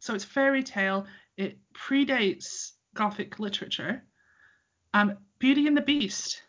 So 0.00 0.14
it's 0.14 0.24
fairy 0.24 0.62
tale. 0.62 1.06
It 1.36 1.58
predates 1.74 2.72
Gothic 2.94 3.38
literature. 3.38 4.04
Um, 4.94 5.16
Beauty 5.38 5.66
and 5.66 5.76
the 5.76 5.80
Beast, 5.82 6.42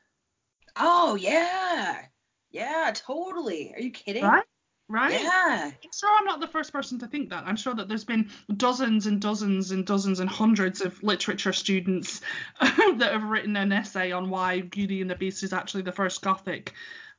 Oh 0.75 1.15
yeah. 1.15 2.05
Yeah, 2.51 2.91
totally. 2.93 3.73
Are 3.75 3.79
you 3.79 3.91
kidding? 3.91 4.23
right? 4.23 4.43
Right. 4.89 5.21
Yeah. 5.21 5.71
I'm 5.83 5.89
sure 5.97 6.09
I'm 6.15 6.25
not 6.25 6.39
the 6.39 6.47
first 6.47 6.71
person 6.71 6.99
to 6.99 7.07
think 7.07 7.29
that. 7.29 7.45
I'm 7.47 7.55
sure 7.55 7.73
that 7.73 7.87
there's 7.87 8.03
been 8.03 8.29
dozens 8.57 9.07
and 9.07 9.19
dozens 9.19 9.71
and 9.71 9.85
dozens 9.85 10.19
and 10.19 10.29
hundreds 10.29 10.81
of 10.81 11.01
literature 11.01 11.53
students 11.53 12.21
that 12.61 13.11
have 13.11 13.23
written 13.23 13.55
an 13.55 13.71
essay 13.71 14.11
on 14.11 14.29
why 14.29 14.61
Beauty 14.61 15.01
and 15.01 15.09
the 15.09 15.15
Beast 15.15 15.41
is 15.41 15.53
actually 15.53 15.83
the 15.83 15.91
first 15.91 16.21
Gothic 16.21 16.73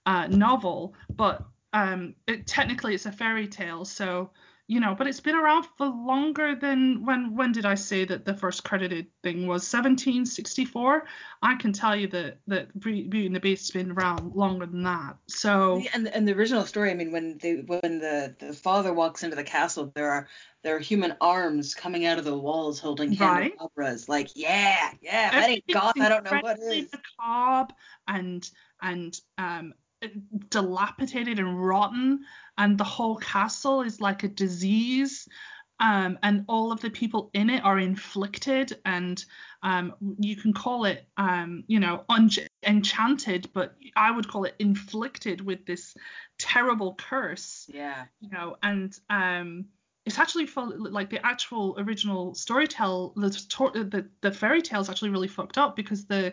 uh, 0.06 0.26
novel. 0.28 0.94
But 1.16 1.42
um, 1.72 2.14
it, 2.28 2.46
technically, 2.46 2.94
it's 2.94 3.06
a 3.06 3.12
fairy 3.12 3.48
tale, 3.48 3.84
so 3.84 4.30
you 4.66 4.80
know. 4.80 4.94
But 4.94 5.06
it's 5.06 5.20
been 5.20 5.34
around 5.34 5.66
for 5.76 5.86
longer 5.86 6.54
than 6.54 7.04
when. 7.04 7.34
When 7.36 7.52
did 7.52 7.66
I 7.66 7.74
say 7.74 8.04
that 8.04 8.24
the 8.24 8.34
first 8.34 8.64
credited 8.64 9.06
thing 9.22 9.46
was 9.46 9.62
1764? 9.72 11.04
I 11.42 11.54
can 11.56 11.72
tell 11.72 11.94
you 11.96 12.08
that 12.08 12.38
that 12.46 12.78
Beauty 12.80 13.26
and 13.26 13.34
the 13.34 13.40
Beast's 13.40 13.70
been 13.70 13.92
around 13.92 14.34
longer 14.34 14.66
than 14.66 14.82
that. 14.82 15.16
So. 15.28 15.80
Yeah, 15.82 15.90
And 15.94 16.08
and 16.08 16.26
the 16.26 16.32
original 16.32 16.64
story, 16.64 16.90
I 16.90 16.94
mean, 16.94 17.12
when 17.12 17.38
they 17.38 17.56
when 17.56 17.98
the 17.98 18.34
the 18.38 18.52
father 18.52 18.92
walks 18.92 19.22
into 19.22 19.36
the 19.36 19.44
castle, 19.44 19.92
there 19.94 20.10
are 20.10 20.28
there 20.62 20.76
are 20.76 20.80
human 20.80 21.14
arms 21.20 21.74
coming 21.74 22.06
out 22.06 22.18
of 22.18 22.24
the 22.24 22.36
walls 22.36 22.80
holding 22.80 23.10
Right. 23.16 23.52
candelabras. 23.52 24.08
Like, 24.08 24.30
yeah, 24.34 24.92
yeah. 25.00 25.30
That 25.30 25.50
ain't 25.50 25.64
goth, 25.72 26.00
I 26.00 26.08
don't 26.08 26.24
know 26.24 26.40
what 26.40 26.58
is. 26.58 26.88
Macabre 27.18 27.74
and 28.08 28.50
and 28.82 29.20
um 29.38 29.74
dilapidated 30.50 31.38
and 31.38 31.66
rotten, 31.66 32.24
and 32.58 32.78
the 32.78 32.84
whole 32.84 33.16
castle 33.16 33.82
is 33.82 34.00
like 34.00 34.22
a 34.22 34.28
disease. 34.28 35.28
Um, 35.80 36.20
and 36.22 36.44
all 36.48 36.70
of 36.70 36.80
the 36.80 36.88
people 36.88 37.30
in 37.34 37.50
it 37.50 37.64
are 37.64 37.80
inflicted, 37.80 38.78
and 38.84 39.22
um, 39.62 39.94
you 40.20 40.36
can 40.36 40.52
call 40.52 40.84
it, 40.84 41.08
um, 41.16 41.64
you 41.66 41.80
know, 41.80 42.04
un- 42.08 42.30
enchanted, 42.64 43.50
but 43.52 43.74
I 43.96 44.12
would 44.12 44.28
call 44.28 44.44
it 44.44 44.54
inflicted 44.60 45.40
with 45.40 45.66
this 45.66 45.96
terrible 46.38 46.94
curse 46.94 47.68
Yeah. 47.72 48.04
you 48.20 48.30
know, 48.30 48.56
and 48.62 48.96
um, 49.10 49.64
it's 50.06 50.18
actually 50.18 50.46
like 50.78 51.10
the 51.10 51.24
actual 51.26 51.74
original 51.78 52.34
storytell 52.34 53.14
the 53.16 53.84
the 53.84 54.08
the 54.20 54.30
fairy 54.30 54.62
tale 54.62 54.80
is 54.80 54.88
actually 54.88 55.10
really 55.10 55.28
fucked 55.28 55.58
up 55.58 55.76
because 55.76 56.04
the 56.06 56.32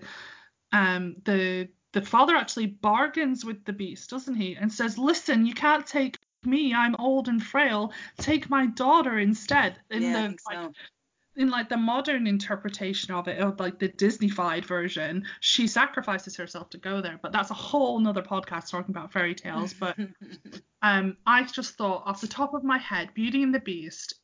um 0.71 1.15
the 1.23 1.67
the 1.93 2.01
father 2.01 2.35
actually 2.35 2.67
bargains 2.67 3.43
with 3.43 3.65
the 3.65 3.73
beast, 3.73 4.09
doesn't 4.09 4.35
he, 4.35 4.55
and 4.55 4.71
says, 4.71 4.97
"Listen, 4.97 5.45
you 5.45 5.53
can't 5.53 5.85
take 5.85 6.17
me. 6.43 6.73
I'm 6.73 6.95
old 6.95 7.27
and 7.27 7.43
frail. 7.43 7.93
Take 8.17 8.49
my 8.49 8.67
daughter 8.67 9.19
instead." 9.19 9.79
In 9.89 10.03
yeah, 10.03 10.13
the 10.13 10.37
like, 10.47 10.57
so. 10.57 10.73
in 11.35 11.49
like 11.49 11.69
the 11.69 11.77
modern 11.77 12.27
interpretation 12.27 13.13
of 13.13 13.27
it, 13.27 13.41
or 13.43 13.55
like 13.59 13.79
the 13.79 13.89
Disneyfied 13.89 14.65
version, 14.65 15.25
she 15.41 15.67
sacrifices 15.67 16.35
herself 16.37 16.69
to 16.71 16.77
go 16.77 17.01
there. 17.01 17.19
But 17.21 17.31
that's 17.31 17.51
a 17.51 17.55
whole 17.55 17.99
nother 17.99 18.23
podcast 18.23 18.69
talking 18.69 18.95
about 18.95 19.11
fairy 19.11 19.35
tales. 19.35 19.73
But 19.73 19.97
um, 20.81 21.17
I 21.25 21.43
just 21.43 21.75
thought 21.75 22.03
off 22.05 22.21
the 22.21 22.27
top 22.27 22.53
of 22.53 22.63
my 22.63 22.77
head, 22.77 23.13
Beauty 23.13 23.43
and 23.43 23.53
the 23.53 23.59
Beast. 23.59 24.15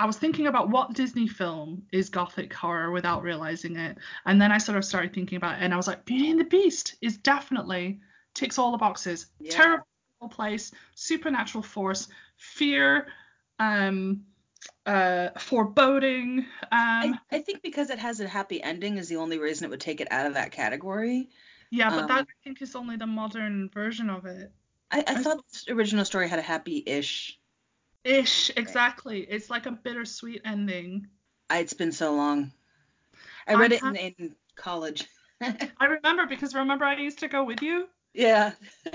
I 0.00 0.06
was 0.06 0.16
thinking 0.16 0.46
about 0.46 0.70
what 0.70 0.94
Disney 0.94 1.28
film 1.28 1.82
is 1.92 2.08
gothic 2.08 2.54
horror 2.54 2.90
without 2.90 3.22
realizing 3.22 3.76
it, 3.76 3.98
and 4.24 4.40
then 4.40 4.50
I 4.50 4.56
sort 4.56 4.78
of 4.78 4.84
started 4.86 5.12
thinking 5.12 5.36
about 5.36 5.58
it, 5.58 5.62
and 5.62 5.74
I 5.74 5.76
was 5.76 5.86
like, 5.86 6.06
Beauty 6.06 6.30
and 6.30 6.40
the 6.40 6.44
Beast 6.44 6.94
is 7.02 7.18
definitely 7.18 8.00
ticks 8.32 8.58
all 8.58 8.72
the 8.72 8.78
boxes. 8.78 9.26
Yeah. 9.40 9.50
Terrible 9.50 9.84
place, 10.30 10.72
supernatural 10.94 11.62
force, 11.62 12.08
fear, 12.38 13.08
um, 13.58 14.22
uh, 14.86 15.28
foreboding. 15.38 16.46
I, 16.72 17.08
Um, 17.08 17.20
I 17.30 17.40
think 17.40 17.60
because 17.62 17.90
it 17.90 17.98
has 17.98 18.20
a 18.20 18.28
happy 18.28 18.62
ending 18.62 18.96
is 18.96 19.08
the 19.08 19.16
only 19.16 19.38
reason 19.38 19.66
it 19.66 19.70
would 19.70 19.80
take 19.80 20.00
it 20.00 20.08
out 20.10 20.26
of 20.26 20.32
that 20.32 20.50
category. 20.50 21.28
yeah, 21.70 21.90
but 21.90 22.08
that 22.08 22.20
um, 22.20 22.26
I 22.26 22.34
think 22.42 22.62
is 22.62 22.74
only 22.74 22.96
the 22.96 23.06
modern 23.06 23.68
version 23.68 24.08
of 24.08 24.24
it. 24.24 24.50
I, 24.90 25.00
I 25.00 25.04
I 25.08 25.14
thought 25.22 25.44
the 25.66 25.74
original 25.74 26.06
story 26.06 26.26
had 26.26 26.38
a 26.38 26.42
happy-ish. 26.42 26.88
Ish, 26.88 27.39
exactly. 28.04 29.20
It's 29.20 29.50
like 29.50 29.66
a 29.66 29.72
bittersweet 29.72 30.42
ending. 30.44 31.06
It's 31.50 31.72
been 31.72 31.92
so 31.92 32.14
long. 32.14 32.52
I 33.46 33.52
I 33.52 33.54
read 33.56 33.72
it 33.72 33.82
in, 33.82 33.96
in 33.96 34.36
college. 34.56 35.06
I 35.40 35.86
remember 35.86 36.26
because 36.26 36.54
remember 36.54 36.84
I 36.84 36.96
used 36.96 37.20
to 37.20 37.28
go 37.28 37.44
with 37.44 37.62
you 37.62 37.86
Yeah. 38.14 38.52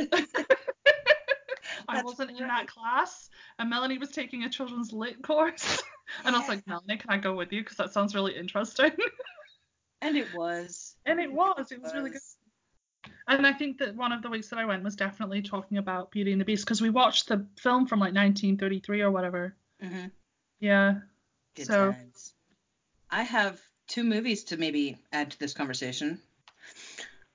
I 1.88 2.01
wasn't 2.01 2.32
in 2.32 2.47
that 2.47 2.68
class, 2.68 3.30
and 3.60 3.70
Melanie 3.70 3.97
was 3.97 4.10
taking 4.10 4.43
a 4.43 4.49
children's 4.49 4.91
lit 4.91 5.22
course. 5.22 5.82
And 6.24 6.36
I 6.36 6.39
was 6.39 6.47
like, 6.47 6.66
Melanie, 6.68 6.97
can 6.97 7.10
I 7.10 7.18
go 7.18 7.36
with 7.36 7.51
you? 7.51 7.62
Because 7.62 7.78
that 7.78 7.91
sounds 7.91 8.14
really 8.14 8.38
interesting. 8.38 8.91
And 10.01 10.16
it 10.16 10.28
was. 10.36 10.95
and 11.08 11.20
it 11.20 11.32
was. 11.32 11.72
It 11.72 11.82
was 11.82 11.95
really 11.95 12.12
good. 12.12 12.22
And 13.28 13.45
I 13.47 13.53
think 13.53 13.80
that 13.80 13.95
one 13.95 14.11
of 14.11 14.21
the 14.21 14.30
weeks 14.30 14.49
that 14.49 14.59
I 14.59 14.65
went 14.65 14.84
was 14.84 14.95
definitely 14.95 15.41
talking 15.41 15.78
about 15.80 16.11
Beauty 16.11 16.32
and 16.32 16.39
the 16.39 16.45
Beast 16.45 16.63
because 16.65 16.82
we 16.82 16.89
watched 16.91 17.28
the 17.28 17.45
film 17.57 17.88
from 17.88 17.99
like 17.99 18.13
1933 18.13 19.01
or 19.01 19.09
whatever. 19.11 19.55
Mhm. 19.82 20.11
Yeah. 20.59 21.01
Good 21.55 21.65
So- 21.67 21.91
times. 21.93 22.34
I 23.09 23.23
have 23.23 23.59
two 23.88 24.03
movies 24.03 24.43
to 24.45 24.57
maybe 24.57 24.97
add 25.11 25.32
to 25.32 25.39
this 25.39 25.53
conversation. 25.53 26.21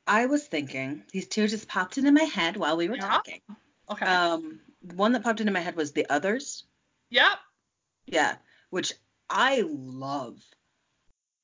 I 0.07 0.27
was 0.27 0.47
thinking, 0.47 1.05
these 1.13 1.29
two 1.29 1.47
just 1.49 1.69
popped 1.69 1.99
into 1.99 2.13
my 2.13 2.25
head 2.25 2.57
while 2.57 2.77
we 2.77 2.89
were 2.89 2.97
Yeah. 2.97 3.09
talking. 3.09 3.41
Okay. 3.89 4.07
Um, 4.07 4.61
one 4.95 5.13
that 5.13 5.23
popped 5.23 5.41
into 5.41 5.53
my 5.53 5.61
head 5.61 5.77
was 5.77 5.93
The 5.93 6.09
Others. 6.09 6.65
yep. 7.11 7.39
Yeah, 8.07 8.37
which 8.71 8.93
I 9.29 9.61
love. 9.67 10.43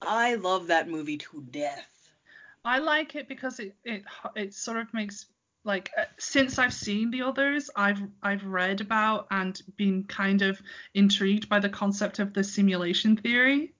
I 0.02 0.34
love 0.34 0.66
that 0.68 0.88
movie 0.88 1.18
to 1.18 1.42
death. 1.50 1.95
I 2.66 2.78
like 2.78 3.14
it 3.14 3.28
because 3.28 3.60
it 3.60 3.76
it 3.84 4.04
it 4.34 4.52
sort 4.54 4.78
of 4.78 4.92
makes 4.92 5.26
like 5.64 5.90
uh, 5.96 6.04
since 6.18 6.58
I've 6.58 6.74
seen 6.74 7.10
the 7.10 7.22
others, 7.22 7.70
I've 7.76 8.02
I've 8.22 8.44
read 8.44 8.80
about 8.80 9.28
and 9.30 9.60
been 9.76 10.04
kind 10.04 10.42
of 10.42 10.60
intrigued 10.94 11.48
by 11.48 11.60
the 11.60 11.68
concept 11.68 12.18
of 12.18 12.34
the 12.34 12.44
simulation 12.44 13.16
theory. 13.16 13.72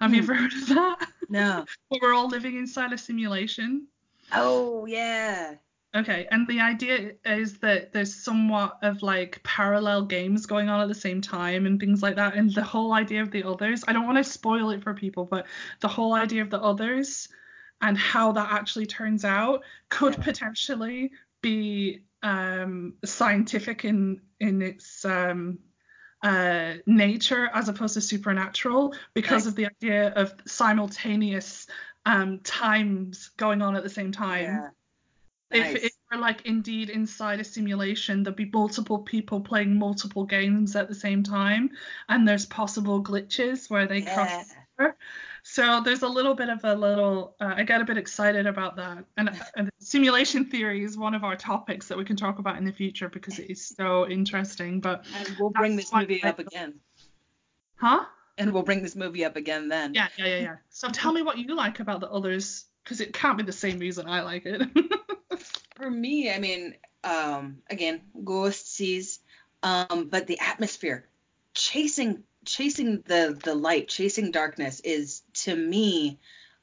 Have 0.00 0.14
you 0.14 0.22
Hmm. 0.22 0.30
ever 0.30 0.34
heard 0.42 0.52
of 0.52 0.68
that? 0.68 1.08
No. 1.28 1.64
We're 1.90 2.14
all 2.14 2.28
living 2.28 2.56
inside 2.56 2.92
a 2.92 2.98
simulation. 2.98 3.88
Oh 4.32 4.86
yeah. 4.86 5.56
Okay, 5.94 6.26
and 6.30 6.48
the 6.48 6.60
idea 6.60 7.12
is 7.24 7.58
that 7.58 7.92
there's 7.92 8.14
somewhat 8.14 8.78
of 8.82 9.02
like 9.02 9.40
parallel 9.44 10.06
games 10.06 10.46
going 10.46 10.68
on 10.68 10.80
at 10.80 10.88
the 10.88 10.94
same 10.94 11.20
time 11.20 11.66
and 11.66 11.78
things 11.78 12.02
like 12.02 12.16
that. 12.16 12.34
And 12.34 12.52
the 12.52 12.64
whole 12.64 12.92
idea 12.92 13.22
of 13.22 13.30
the 13.30 13.44
others, 13.44 13.84
I 13.86 13.92
don't 13.92 14.06
want 14.06 14.18
to 14.18 14.24
spoil 14.24 14.70
it 14.70 14.82
for 14.82 14.92
people, 14.94 15.24
but 15.24 15.46
the 15.80 15.88
whole 15.88 16.14
idea 16.14 16.42
of 16.42 16.50
the 16.50 16.60
others 16.60 17.28
and 17.80 17.98
how 17.98 18.32
that 18.32 18.52
actually 18.52 18.86
turns 18.86 19.24
out 19.24 19.62
could 19.88 20.14
Yeah. 20.14 20.22
potentially 20.24 21.10
be 21.42 22.00
um, 22.22 22.94
scientific 23.04 23.84
in 23.84 24.20
in 24.40 24.62
its 24.62 25.04
um, 25.04 25.58
uh, 26.22 26.74
nature 26.86 27.50
as 27.52 27.68
opposed 27.68 27.94
to 27.94 28.00
supernatural 28.00 28.94
because 29.12 29.44
Nice. 29.44 29.50
of 29.50 29.56
the 29.56 29.66
idea 29.66 30.08
of 30.14 30.34
simultaneous 30.46 31.66
um, 32.06 32.38
times 32.40 33.30
going 33.36 33.60
on 33.60 33.76
at 33.76 33.82
the 33.82 33.90
same 33.90 34.12
time 34.12 34.40
Yeah. 34.40 34.68
if 35.50 35.74
Nice. 35.74 35.84
it 35.84 35.92
were 36.10 36.18
like 36.18 36.46
indeed 36.46 36.90
inside 36.90 37.40
a 37.40 37.44
simulation, 37.44 38.22
there'd 38.22 38.34
be 38.36 38.50
multiple 38.52 38.98
people 38.98 39.40
playing 39.40 39.78
multiple 39.78 40.24
games 40.24 40.74
at 40.74 40.88
the 40.88 40.94
same 40.94 41.22
time, 41.22 41.70
and 42.08 42.26
there's 42.26 42.46
possible 42.46 43.02
glitches 43.02 43.70
where 43.70 43.86
they 43.86 44.00
cross 44.00 44.32
over. 44.78 44.96
So 45.46 45.82
there's 45.84 46.00
a 46.00 46.08
little 46.08 46.34
bit 46.34 46.48
of 46.48 46.64
a 46.64 46.74
little. 46.74 47.36
Uh, 47.38 47.52
I 47.56 47.64
get 47.64 47.82
a 47.82 47.84
bit 47.84 47.98
excited 47.98 48.46
about 48.46 48.76
that, 48.76 49.04
and, 49.18 49.30
and 49.56 49.70
simulation 49.78 50.46
theory 50.46 50.82
is 50.82 50.96
one 50.96 51.14
of 51.14 51.22
our 51.22 51.36
topics 51.36 51.86
that 51.88 51.98
we 51.98 52.04
can 52.06 52.16
talk 52.16 52.38
about 52.38 52.56
in 52.56 52.64
the 52.64 52.72
future 52.72 53.10
because 53.10 53.38
it 53.38 53.50
is 53.50 53.66
so 53.66 54.08
interesting. 54.08 54.80
But 54.80 55.04
And 55.14 55.36
we'll 55.38 55.50
bring 55.50 55.76
this 55.76 55.92
movie 55.92 56.22
up 56.24 56.38
again. 56.38 56.80
huh? 57.76 58.06
And 58.38 58.54
we'll 58.54 58.62
bring 58.62 58.82
this 58.82 58.96
movie 58.96 59.22
up 59.22 59.36
again 59.36 59.68
then. 59.68 59.92
Yeah, 59.92 60.08
yeah, 60.16 60.26
yeah, 60.26 60.38
yeah. 60.38 60.56
So 60.70 60.88
tell 60.88 61.12
me 61.12 61.20
what 61.20 61.36
you 61.36 61.54
like 61.54 61.78
about 61.78 62.00
the 62.00 62.10
others, 62.10 62.64
because 62.82 63.02
it 63.02 63.12
can't 63.12 63.36
be 63.36 63.44
the 63.44 63.52
same 63.52 63.78
reason 63.78 64.08
I 64.08 64.22
like 64.22 64.46
it. 64.46 64.62
For 65.76 65.90
me, 65.90 66.32
I 66.32 66.38
mean, 66.38 66.74
um, 67.04 67.58
again, 67.68 68.00
ghosties, 68.16 69.18
um, 69.62 70.08
but 70.10 70.26
the 70.26 70.40
atmosphere, 70.40 71.06
chasing, 71.52 72.22
chasing 72.44 73.02
the 73.06 73.38
the 73.42 73.54
light, 73.54 73.88
chasing 73.88 74.30
darkness 74.30 74.80
is 74.80 75.22
to 75.44 75.54
me, 75.54 76.18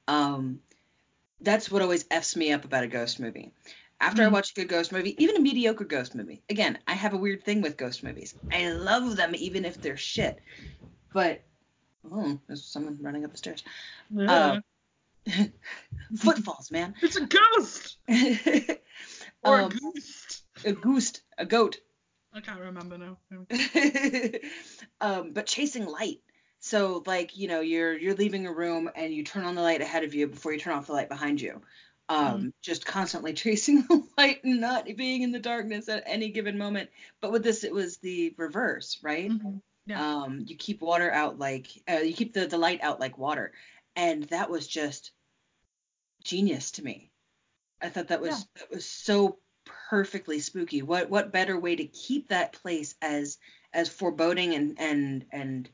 um, 0.08 0.62
that's 1.42 1.72
what 1.72 1.82
always 1.82 2.06
f's 2.12 2.36
me 2.36 2.52
up 2.52 2.66
about 2.66 2.84
a 2.84 2.88
ghost 2.88 3.20
movie. 3.20 3.52
After 4.00 4.24
I 4.24 4.28
Mhm. 4.28 4.32
watch 4.32 4.52
a 4.52 4.54
good 4.56 4.68
ghost 4.68 4.92
movie, 4.92 5.22
even 5.24 5.38
a 5.38 5.40
mediocre 5.40 5.84
ghost 5.86 6.16
movie, 6.16 6.42
again, 6.50 6.80
I 6.88 6.94
have 6.94 7.14
a 7.14 7.18
weird 7.18 7.44
thing 7.44 7.62
with 7.62 7.78
ghost 7.78 8.04
movies. 8.04 8.34
I 8.52 8.72
love 8.72 9.16
them 9.16 9.36
even 9.36 9.64
if 9.66 9.80
they're 9.82 9.98
shit. 9.98 10.40
But 11.14 11.44
oh, 12.12 12.40
there's 12.48 12.66
someone 12.66 12.98
running 13.02 13.26
up 13.26 13.32
the 13.32 13.38
stairs. 13.38 13.64
Yeah. 14.10 14.60
Footfalls, 16.18 16.72
man. 16.72 16.96
it's 17.02 17.16
a 17.16 17.26
ghost 17.28 17.98
or 19.44 19.60
a 19.60 19.64
Um, 19.66 19.70
goose. 19.70 20.42
a 20.66 20.74
goose, 20.74 21.14
a 21.38 21.46
goat. 21.46 21.78
I 22.34 22.40
can't 22.40 22.60
remember 22.62 22.98
now. 22.98 23.18
um, 25.02 25.34
but 25.34 25.46
chasing 25.46 25.86
light. 25.86 26.20
So 26.60 27.04
like 27.06 27.38
you 27.38 27.48
know 27.48 27.62
you're 27.62 27.98
you're 27.98 28.14
leaving 28.16 28.46
a 28.46 28.54
room 28.54 28.90
and 28.96 29.14
you 29.14 29.24
turn 29.24 29.44
on 29.44 29.56
the 29.56 29.62
light 29.62 29.82
ahead 29.82 30.04
of 30.04 30.14
you 30.14 30.28
before 30.28 30.54
you 30.54 30.60
turn 30.60 30.74
off 30.74 30.88
the 30.88 30.94
light 30.94 31.10
behind 31.10 31.42
you. 31.42 31.62
Um, 32.08 32.54
just 32.62 32.86
constantly 32.86 33.34
chasing 33.46 33.82
the 33.82 34.04
light 34.18 34.44
and 34.44 34.62
not 34.62 34.86
being 34.96 35.24
in 35.24 35.32
the 35.32 35.40
darkness 35.40 35.90
at 35.90 36.04
any 36.06 36.30
given 36.30 36.58
moment. 36.58 36.90
But 37.20 37.32
with 37.32 37.44
this, 37.44 37.64
it 37.64 37.74
was 37.74 37.98
the 37.98 38.34
reverse, 38.38 39.00
right? 39.02 39.32
Mhm. 39.32 39.62
Yeah. 39.88 40.22
Um, 40.24 40.44
you 40.46 40.56
keep 40.56 40.82
water 40.82 41.12
out 41.12 41.40
like 41.40 41.68
uh, 41.90 41.98
you 41.98 42.14
keep 42.14 42.34
the 42.34 42.46
the 42.48 42.58
light 42.58 42.82
out 42.84 43.00
like 43.00 43.18
water, 43.18 43.54
and 43.96 44.24
that 44.26 44.50
was 44.50 44.68
just 44.68 45.12
genius 46.24 46.72
to 46.72 46.84
me. 46.84 47.12
I 47.82 47.90
thought 47.90 48.10
that 48.10 48.22
was 48.22 48.30
Yeah. 48.56 48.62
that 48.62 48.72
was 48.72 48.86
so 48.86 49.40
perfectly 49.92 50.40
spooky. 50.40 50.82
What 50.82 51.10
what 51.10 51.34
better 51.34 51.60
way 51.60 51.76
to 51.76 51.84
keep 51.86 52.30
that 52.30 52.54
place 52.54 52.96
as 53.02 53.38
as 53.74 53.90
foreboding 53.90 54.56
and 54.56 54.80
and 54.80 55.26
and 55.34 55.70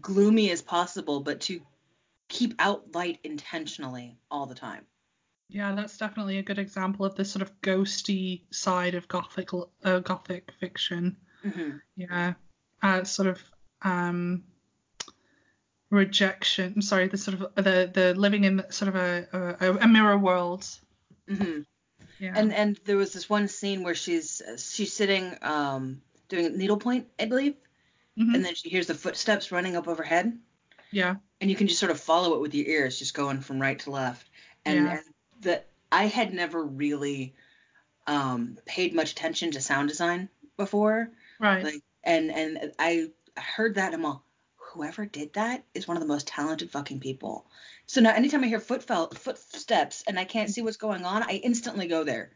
gloomy 0.00 0.50
as 0.50 0.60
possible, 0.60 1.20
but 1.20 1.40
to 1.42 1.60
keep 2.28 2.54
out 2.58 2.92
light 2.94 3.20
intentionally 3.22 4.18
all 4.28 4.46
the 4.46 4.56
time. 4.56 4.84
Yeah, 5.48 5.72
that's 5.72 5.96
definitely 5.96 6.38
a 6.38 6.42
good 6.42 6.58
example 6.58 7.06
of 7.06 7.14
the 7.14 7.24
sort 7.24 7.42
of 7.42 7.60
ghosty 7.60 8.42
side 8.50 8.96
of 8.96 9.06
gothic 9.06 9.50
uh, 9.84 10.00
gothic 10.00 10.50
fiction. 10.58 11.16
hmm 11.44 11.76
Yeah, 11.94 12.34
uh, 12.82 13.04
sort 13.04 13.28
of 13.28 13.40
um, 13.82 14.42
rejection. 15.90 16.72
I'm 16.74 16.82
sorry, 16.82 17.06
the 17.06 17.18
sort 17.18 17.40
of 17.40 17.54
the 17.54 17.88
the 17.94 18.14
living 18.16 18.42
in 18.42 18.64
sort 18.70 18.88
of 18.88 18.96
a 18.96 19.56
a, 19.60 19.76
a 19.84 19.86
mirror 19.86 20.18
world. 20.18 20.66
hmm 21.28 21.60
Yeah. 22.22 22.34
And 22.36 22.54
and 22.54 22.78
there 22.84 22.96
was 22.96 23.12
this 23.12 23.28
one 23.28 23.48
scene 23.48 23.82
where 23.82 23.96
she's 23.96 24.40
she's 24.56 24.92
sitting 24.92 25.36
um 25.42 26.00
doing 26.28 26.56
needlepoint, 26.56 27.08
I 27.18 27.24
believe, 27.24 27.56
Mhm. 28.16 28.34
and 28.36 28.44
then 28.44 28.54
she 28.54 28.68
hears 28.68 28.86
the 28.86 28.94
footsteps 28.94 29.50
running 29.50 29.74
up 29.76 29.88
overhead. 29.88 30.38
yeah. 30.92 31.16
and 31.40 31.50
you 31.50 31.56
can 31.56 31.66
just 31.66 31.80
sort 31.80 31.90
of 31.90 31.98
follow 31.98 32.34
it 32.36 32.40
with 32.40 32.54
your 32.54 32.66
ears, 32.68 32.96
just 32.98 33.14
going 33.14 33.40
from 33.40 33.58
right 33.60 33.78
to 33.80 33.90
left. 33.90 34.28
And, 34.64 34.84
Yeah. 34.84 34.92
and 34.92 35.02
the 35.40 35.64
I 35.90 36.04
had 36.06 36.32
never 36.32 36.62
really 36.64 37.34
um, 38.06 38.58
paid 38.66 38.94
much 38.94 39.12
attention 39.12 39.50
to 39.52 39.60
sound 39.60 39.88
design 39.88 40.28
before, 40.56 41.10
Right. 41.40 41.64
like, 41.64 41.82
and 42.04 42.30
and 42.30 42.72
I 42.78 43.10
heard 43.36 43.74
that 43.76 43.86
and 43.94 43.96
I'm 43.96 44.04
all, 44.04 44.24
whoever 44.56 45.06
did 45.06 45.32
that 45.32 45.64
is 45.74 45.88
one 45.88 45.96
of 45.96 46.00
the 46.02 46.06
most 46.14 46.26
talented 46.28 46.70
fucking 46.70 47.00
people. 47.00 47.46
So 47.86 48.00
now 48.00 48.14
anytime 48.14 48.44
I 48.44 48.48
hear 48.48 48.60
footfell 48.60 49.08
footsteps 49.14 50.04
and 50.06 50.18
I 50.18 50.24
can't 50.24 50.50
see 50.50 50.62
what's 50.62 50.76
going 50.76 51.04
on, 51.04 51.22
I 51.22 51.40
instantly 51.42 51.86
go 51.86 52.04
there. 52.04 52.30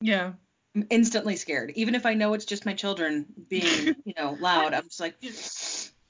yeah. 0.00 0.32
I'm 0.76 0.86
instantly 0.88 1.34
scared, 1.34 1.72
even 1.74 1.96
if 1.96 2.06
I 2.06 2.14
know 2.14 2.32
it's 2.34 2.44
just 2.44 2.64
my 2.64 2.74
children 2.74 3.26
being, 3.48 3.96
you 4.04 4.14
know, 4.16 4.36
loud. 4.38 4.72
I'm 4.72 4.84
just 4.84 5.00
like, 5.00 5.16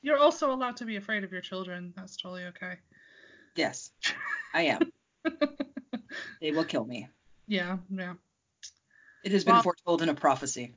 You're 0.02 0.18
also 0.18 0.52
allowed 0.52 0.76
to 0.78 0.84
be 0.84 0.96
afraid 0.96 1.24
of 1.24 1.32
your 1.32 1.40
children. 1.40 1.94
That's 1.96 2.18
totally 2.18 2.44
okay. 2.44 2.74
yes, 3.56 3.90
I 4.52 4.62
am. 4.62 4.92
They 6.40 6.52
will 6.52 6.64
kill 6.64 6.84
me. 6.84 7.08
Yeah. 7.46 7.78
Yeah. 7.90 8.14
It 9.24 9.32
has 9.32 9.44
been 9.44 9.62
foretold 9.62 10.02
in 10.02 10.08
a 10.08 10.14
prophecy. 10.14 10.72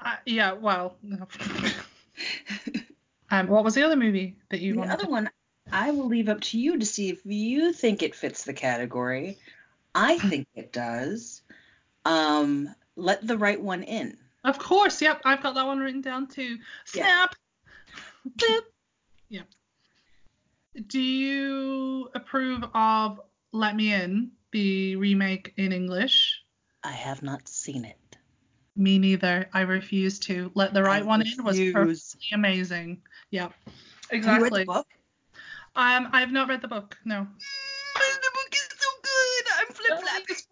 Uh, 0.00 0.16
yeah. 0.26 0.52
Well. 0.52 0.96
no. 1.02 1.26
um. 3.30 3.48
What 3.48 3.64
was 3.64 3.74
the 3.74 3.82
other 3.82 3.96
movie 3.96 4.36
that 4.50 4.60
you 4.60 4.74
the 4.74 4.78
wanted? 4.80 4.92
other 4.92 5.04
to... 5.04 5.10
one, 5.10 5.30
I 5.74 5.90
will 5.90 6.06
leave 6.06 6.28
up 6.28 6.40
to 6.40 6.58
you 6.58 6.78
to 6.78 6.86
see 6.86 7.08
if 7.08 7.18
you 7.24 7.72
think 7.72 8.02
it 8.04 8.14
fits 8.14 8.44
the 8.44 8.52
category. 8.52 9.38
I 9.92 10.18
think 10.18 10.46
it 10.54 10.72
does. 10.72 11.42
Um, 12.04 12.72
let 12.94 13.26
the 13.26 13.36
right 13.36 13.60
one 13.60 13.82
in. 13.82 14.16
Of 14.44 14.58
course. 14.58 15.02
Yep. 15.02 15.22
I've 15.24 15.42
got 15.42 15.56
that 15.56 15.66
one 15.66 15.80
written 15.80 16.00
down 16.00 16.28
too. 16.28 16.58
Snap. 16.84 17.34
Boop. 18.36 18.60
Yep. 19.30 19.46
Do 20.86 21.00
you 21.00 22.08
approve 22.14 22.64
of 22.72 23.20
Let 23.50 23.74
Me 23.74 23.92
In, 23.92 24.30
the 24.52 24.94
remake 24.94 25.54
in 25.56 25.72
English? 25.72 26.40
I 26.84 26.92
have 26.92 27.22
not 27.22 27.48
seen 27.48 27.84
it. 27.84 28.16
Me 28.76 28.98
neither. 28.98 29.48
I 29.52 29.62
refuse 29.62 30.20
to. 30.20 30.52
Let 30.54 30.72
the 30.72 30.82
right 30.84 31.02
I 31.02 31.06
one 31.06 31.22
in 31.22 31.42
was 31.42 31.58
perfectly 31.72 32.28
amazing. 32.32 33.02
Yep. 33.30 33.52
Have 33.64 33.74
Exactly. 34.10 34.38
you 34.38 34.44
read 34.44 34.60
the 34.60 34.72
book? 34.72 34.86
Um, 35.76 36.08
I 36.12 36.20
have 36.20 36.30
not 36.32 36.48
read 36.48 36.62
the 36.62 36.68
book. 36.68 36.96
No. 37.04 37.26
the 37.26 38.30
book 38.34 38.52
is 38.52 38.68
so 38.78 38.90
good. 39.02 39.44
I'm 39.58 39.66
flip 39.74 39.90
Melanie 39.90 40.24
is. 40.30 40.46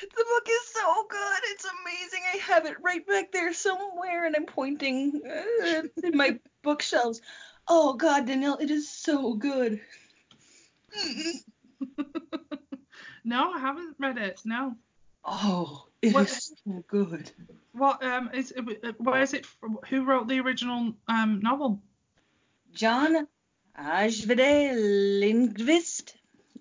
The 0.00 0.24
book 0.24 0.46
is 0.48 0.68
so 0.74 1.06
good. 1.08 1.38
It's 1.44 1.64
amazing. 1.64 2.20
I 2.32 2.36
have 2.52 2.66
it 2.66 2.76
right 2.82 3.04
back 3.06 3.32
there 3.32 3.52
somewhere, 3.52 4.26
and 4.26 4.36
I'm 4.36 4.44
pointing 4.46 5.20
uh, 5.26 5.82
in 6.04 6.16
my 6.16 6.38
bookshelves. 6.62 7.20
Oh 7.66 7.94
God, 7.94 8.26
Danielle, 8.26 8.58
it 8.58 8.70
is 8.70 8.88
so 8.88 9.34
good. 9.34 9.80
no, 13.24 13.52
I 13.52 13.58
haven't 13.58 13.96
read 13.98 14.18
it. 14.18 14.40
No. 14.44 14.74
Oh, 15.24 15.86
it 16.02 16.14
What- 16.14 16.26
is 16.30 16.52
so 16.64 16.84
good. 16.86 17.30
What 17.72 18.02
um 18.04 18.30
is 18.34 18.52
it, 18.52 18.96
where 19.00 19.22
is 19.22 19.34
it? 19.34 19.46
Who 19.88 20.04
wrote 20.04 20.26
the 20.28 20.40
original 20.40 20.94
um 21.06 21.40
novel? 21.42 21.80
John 22.78 23.26
Ajvide 23.76 24.70
Lindqvist. 25.20 26.12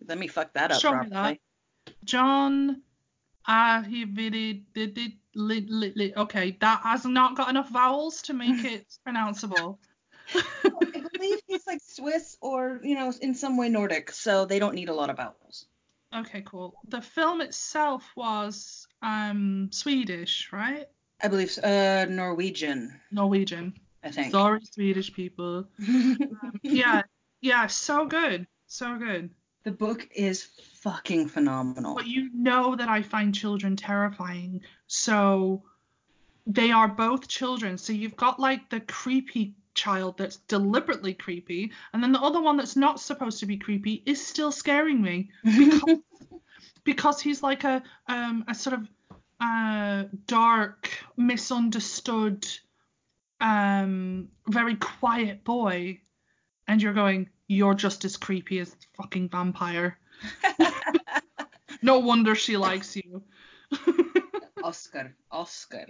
Let 0.08 0.18
me 0.18 0.28
fuck 0.28 0.52
that 0.54 0.72
up 0.72 0.82
Show 0.82 0.90
properly. 0.90 1.40
John 2.04 2.82
Ahividi 3.48 4.64
did 4.74 4.98
it 4.98 5.12
li, 5.36 5.68
li, 5.70 5.94
li. 5.96 6.14
Okay, 6.18 6.58
that 6.60 6.82
has 6.82 7.06
not 7.06 7.38
got 7.38 7.52
enough 7.52 7.70
vowels 7.70 8.24
to 8.24 8.34
make 8.34 8.66
it 8.66 8.88
pronounceable. 9.08 9.78
I 10.34 11.04
believe 11.14 11.40
he's 11.46 11.68
like 11.68 11.82
Swiss 11.86 12.36
or 12.42 12.80
you 12.82 12.96
know 12.96 13.14
in 13.22 13.36
some 13.36 13.56
way 13.56 13.70
Nordic, 13.70 14.10
so 14.10 14.46
they 14.46 14.58
don't 14.58 14.74
need 14.74 14.90
a 14.90 14.96
lot 14.96 15.12
of 15.12 15.18
vowels. 15.18 15.68
Okay, 16.16 16.42
cool. 16.48 16.74
The 16.88 17.02
film 17.02 17.42
itself 17.42 18.04
was 18.16 18.88
um 19.04 19.70
Swedish, 19.72 20.50
right? 20.52 20.88
I 21.22 21.28
believe 21.28 21.56
uh 21.60 22.06
Norwegian. 22.10 23.00
Norwegian. 23.12 23.76
I 24.08 24.12
think. 24.12 24.32
Sorry, 24.32 24.62
Swedish 24.72 25.14
people. 25.14 25.68
Yeah, 26.64 27.02
yeah, 27.42 27.68
so 27.68 28.06
good, 28.06 28.48
so 28.68 28.98
good. 28.98 29.30
the 29.64 29.72
book 29.72 30.08
is 30.16 30.44
fucking 30.82 31.28
phenomenal. 31.28 31.96
But 31.96 32.08
you 32.08 32.30
know 32.34 32.76
that 32.76 32.90
I 32.90 33.02
find 33.02 33.34
children 33.36 33.76
terrifying, 33.76 34.62
so 34.88 35.64
they 36.46 36.72
are 36.72 36.88
both 36.88 37.28
children. 37.28 37.78
So 37.78 37.94
you've 37.94 38.16
got 38.16 38.40
like 38.40 38.70
the 38.70 38.80
creepy 38.80 39.56
child 39.74 40.18
that's 40.18 40.38
deliberately 40.48 41.14
creepy, 41.14 41.72
and 41.94 42.02
then 42.02 42.12
the 42.12 42.22
other 42.22 42.42
one 42.42 42.58
that's 42.58 42.76
not 42.76 43.00
supposed 43.00 43.40
to 43.40 43.46
be 43.46 43.58
creepy 43.58 44.04
is 44.06 44.26
still 44.26 44.52
scaring 44.52 45.02
me 45.02 45.30
because 45.44 46.00
because 46.84 47.22
he's 47.22 47.44
like 47.44 47.64
a 47.64 47.84
um 48.08 48.46
a 48.48 48.56
sort 48.56 48.76
of 48.80 48.88
uh 49.40 50.06
dark, 50.26 50.90
misunderstood, 51.18 52.48
um 53.40 54.30
very 54.48 54.76
quiet 54.76 55.44
boy, 55.44 56.00
and 56.68 56.82
you're 56.82 56.94
going, 56.94 57.30
you're 57.48 57.76
just 57.76 58.06
as 58.06 58.18
creepy 58.18 58.60
as 58.60 58.72
the 58.72 58.86
fucking 58.96 59.30
vampire. 59.30 59.98
No 61.82 62.00
wonder 62.00 62.36
she 62.36 62.58
likes 62.58 62.96
you. 62.96 63.24
Oscar, 64.64 65.16
Oscar. 65.32 65.86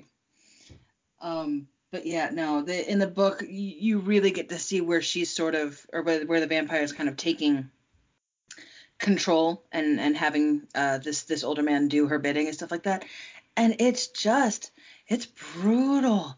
Um, 1.22 1.68
but 1.92 2.06
yeah, 2.06 2.30
no, 2.32 2.62
the 2.62 2.90
in 2.92 3.00
the 3.00 3.08
book 3.08 3.42
y- 3.42 3.48
you 3.50 4.00
really 4.00 4.32
get 4.32 4.50
to 4.50 4.60
see 4.60 4.82
where 4.82 5.02
she's 5.02 5.34
sort 5.34 5.56
of, 5.56 5.84
or 5.94 6.04
where, 6.04 6.26
where 6.26 6.40
the 6.40 6.48
vampire 6.48 6.82
is 6.82 6.92
kind 6.92 7.10
of 7.10 7.18
taking 7.18 7.70
control 9.00 9.64
and 9.72 10.00
and 10.00 10.18
having 10.18 10.64
uh 10.74 10.98
this 10.98 11.24
this 11.24 11.44
older 11.44 11.62
man 11.62 11.88
do 11.88 12.08
her 12.08 12.18
bidding 12.20 12.48
and 12.48 12.56
stuff 12.56 12.72
like 12.72 12.84
that, 12.84 13.06
and 13.56 13.78
it's 13.80 14.08
just 14.08 14.72
it's 15.08 15.26
brutal. 15.26 16.36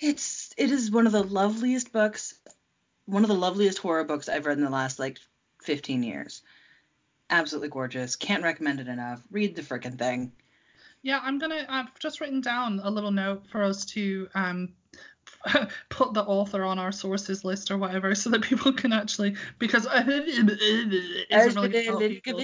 It's 0.00 0.52
it 0.56 0.70
is 0.70 0.90
one 0.90 1.06
of 1.06 1.12
the 1.12 1.24
loveliest 1.24 1.92
books, 1.92 2.34
one 3.06 3.24
of 3.24 3.28
the 3.28 3.34
loveliest 3.34 3.78
horror 3.78 4.04
books 4.04 4.28
I've 4.28 4.46
read 4.46 4.58
in 4.58 4.64
the 4.64 4.70
last 4.70 4.98
like 4.98 5.18
15 5.62 6.02
years. 6.02 6.42
Absolutely 7.30 7.68
gorgeous. 7.68 8.16
Can't 8.16 8.42
recommend 8.42 8.80
it 8.80 8.88
enough. 8.88 9.22
Read 9.30 9.54
the 9.54 9.62
frickin' 9.62 9.98
thing. 9.98 10.32
Yeah, 11.02 11.20
I'm 11.22 11.38
gonna. 11.38 11.66
I've 11.68 11.96
just 11.98 12.20
written 12.20 12.40
down 12.40 12.80
a 12.82 12.90
little 12.90 13.10
note 13.10 13.46
for 13.50 13.62
us 13.62 13.84
to 13.86 14.28
um 14.34 14.74
put 15.90 16.14
the 16.14 16.22
author 16.22 16.64
on 16.64 16.78
our 16.78 16.92
sources 16.92 17.44
list 17.44 17.70
or 17.70 17.78
whatever, 17.78 18.14
so 18.14 18.30
that 18.30 18.42
people 18.42 18.72
can 18.72 18.92
actually 18.92 19.36
because 19.58 19.86
isn't 19.94 20.46
really 20.46 22.14
people. 22.16 22.40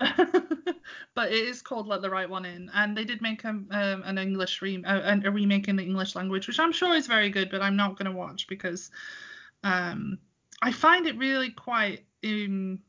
but 1.14 1.30
it 1.32 1.48
is 1.48 1.62
called 1.62 1.86
Let 1.86 2.02
the 2.02 2.10
Right 2.10 2.28
One 2.28 2.44
In, 2.44 2.70
and 2.74 2.96
they 2.96 3.04
did 3.04 3.22
make 3.22 3.44
a, 3.44 3.50
um, 3.50 3.66
an 3.70 4.18
English 4.18 4.62
re- 4.62 4.82
a, 4.86 5.20
a 5.24 5.30
remake 5.30 5.68
in 5.68 5.76
the 5.76 5.82
English 5.82 6.14
language, 6.14 6.46
which 6.46 6.58
I'm 6.58 6.72
sure 6.72 6.94
is 6.94 7.06
very 7.06 7.30
good, 7.30 7.50
but 7.50 7.62
I'm 7.62 7.76
not 7.76 7.98
gonna 7.98 8.12
watch 8.12 8.46
because 8.48 8.90
um 9.64 10.18
I 10.62 10.72
find 10.72 11.06
it 11.06 11.16
really 11.18 11.50
quite 11.50 12.04
um 12.24 12.80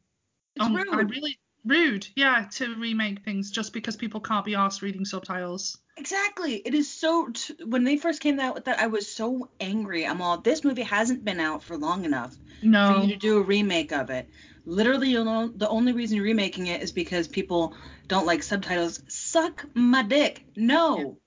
It's 0.55 0.65
um, 0.65 0.75
rude. 0.75 1.09
Really 1.09 1.39
rude, 1.65 2.07
yeah, 2.15 2.47
to 2.53 2.75
remake 2.75 3.23
things 3.23 3.51
just 3.51 3.73
because 3.73 3.95
people 3.95 4.19
can't 4.19 4.45
be 4.45 4.55
asked 4.55 4.81
reading 4.81 5.05
subtitles. 5.05 5.77
Exactly. 5.99 6.55
It 6.55 6.73
is 6.73 6.89
so. 6.89 7.27
T- 7.27 7.55
when 7.65 7.83
they 7.83 7.97
first 7.97 8.21
came 8.21 8.39
out 8.39 8.55
with 8.55 8.65
that, 8.65 8.79
I 8.79 8.87
was 8.87 9.11
so 9.11 9.49
angry. 9.59 10.07
I'm 10.07 10.21
all, 10.21 10.37
this 10.37 10.63
movie 10.63 10.83
hasn't 10.83 11.25
been 11.25 11.39
out 11.39 11.61
for 11.61 11.75
long 11.77 12.05
enough 12.05 12.33
for 12.61 12.65
No, 12.65 13.01
you 13.01 13.09
to 13.09 13.15
do 13.17 13.37
a 13.37 13.41
remake 13.43 13.91
of 13.91 14.09
it. 14.09 14.29
Literally, 14.65 15.09
you 15.09 15.23
know, 15.23 15.51
the 15.53 15.67
only 15.67 15.91
reason 15.91 16.15
you're 16.15 16.25
remaking 16.25 16.67
it 16.67 16.81
is 16.81 16.91
because 16.91 17.27
people 17.27 17.75
don't 18.07 18.25
like 18.25 18.43
subtitles. 18.43 19.01
Suck 19.07 19.65
my 19.73 20.03
dick. 20.03 20.45
No. 20.55 21.17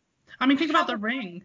I 0.40 0.46
mean 0.46 0.56
think 0.56 0.70
about 0.70 0.86
the 0.86 0.96
ring. 0.96 1.44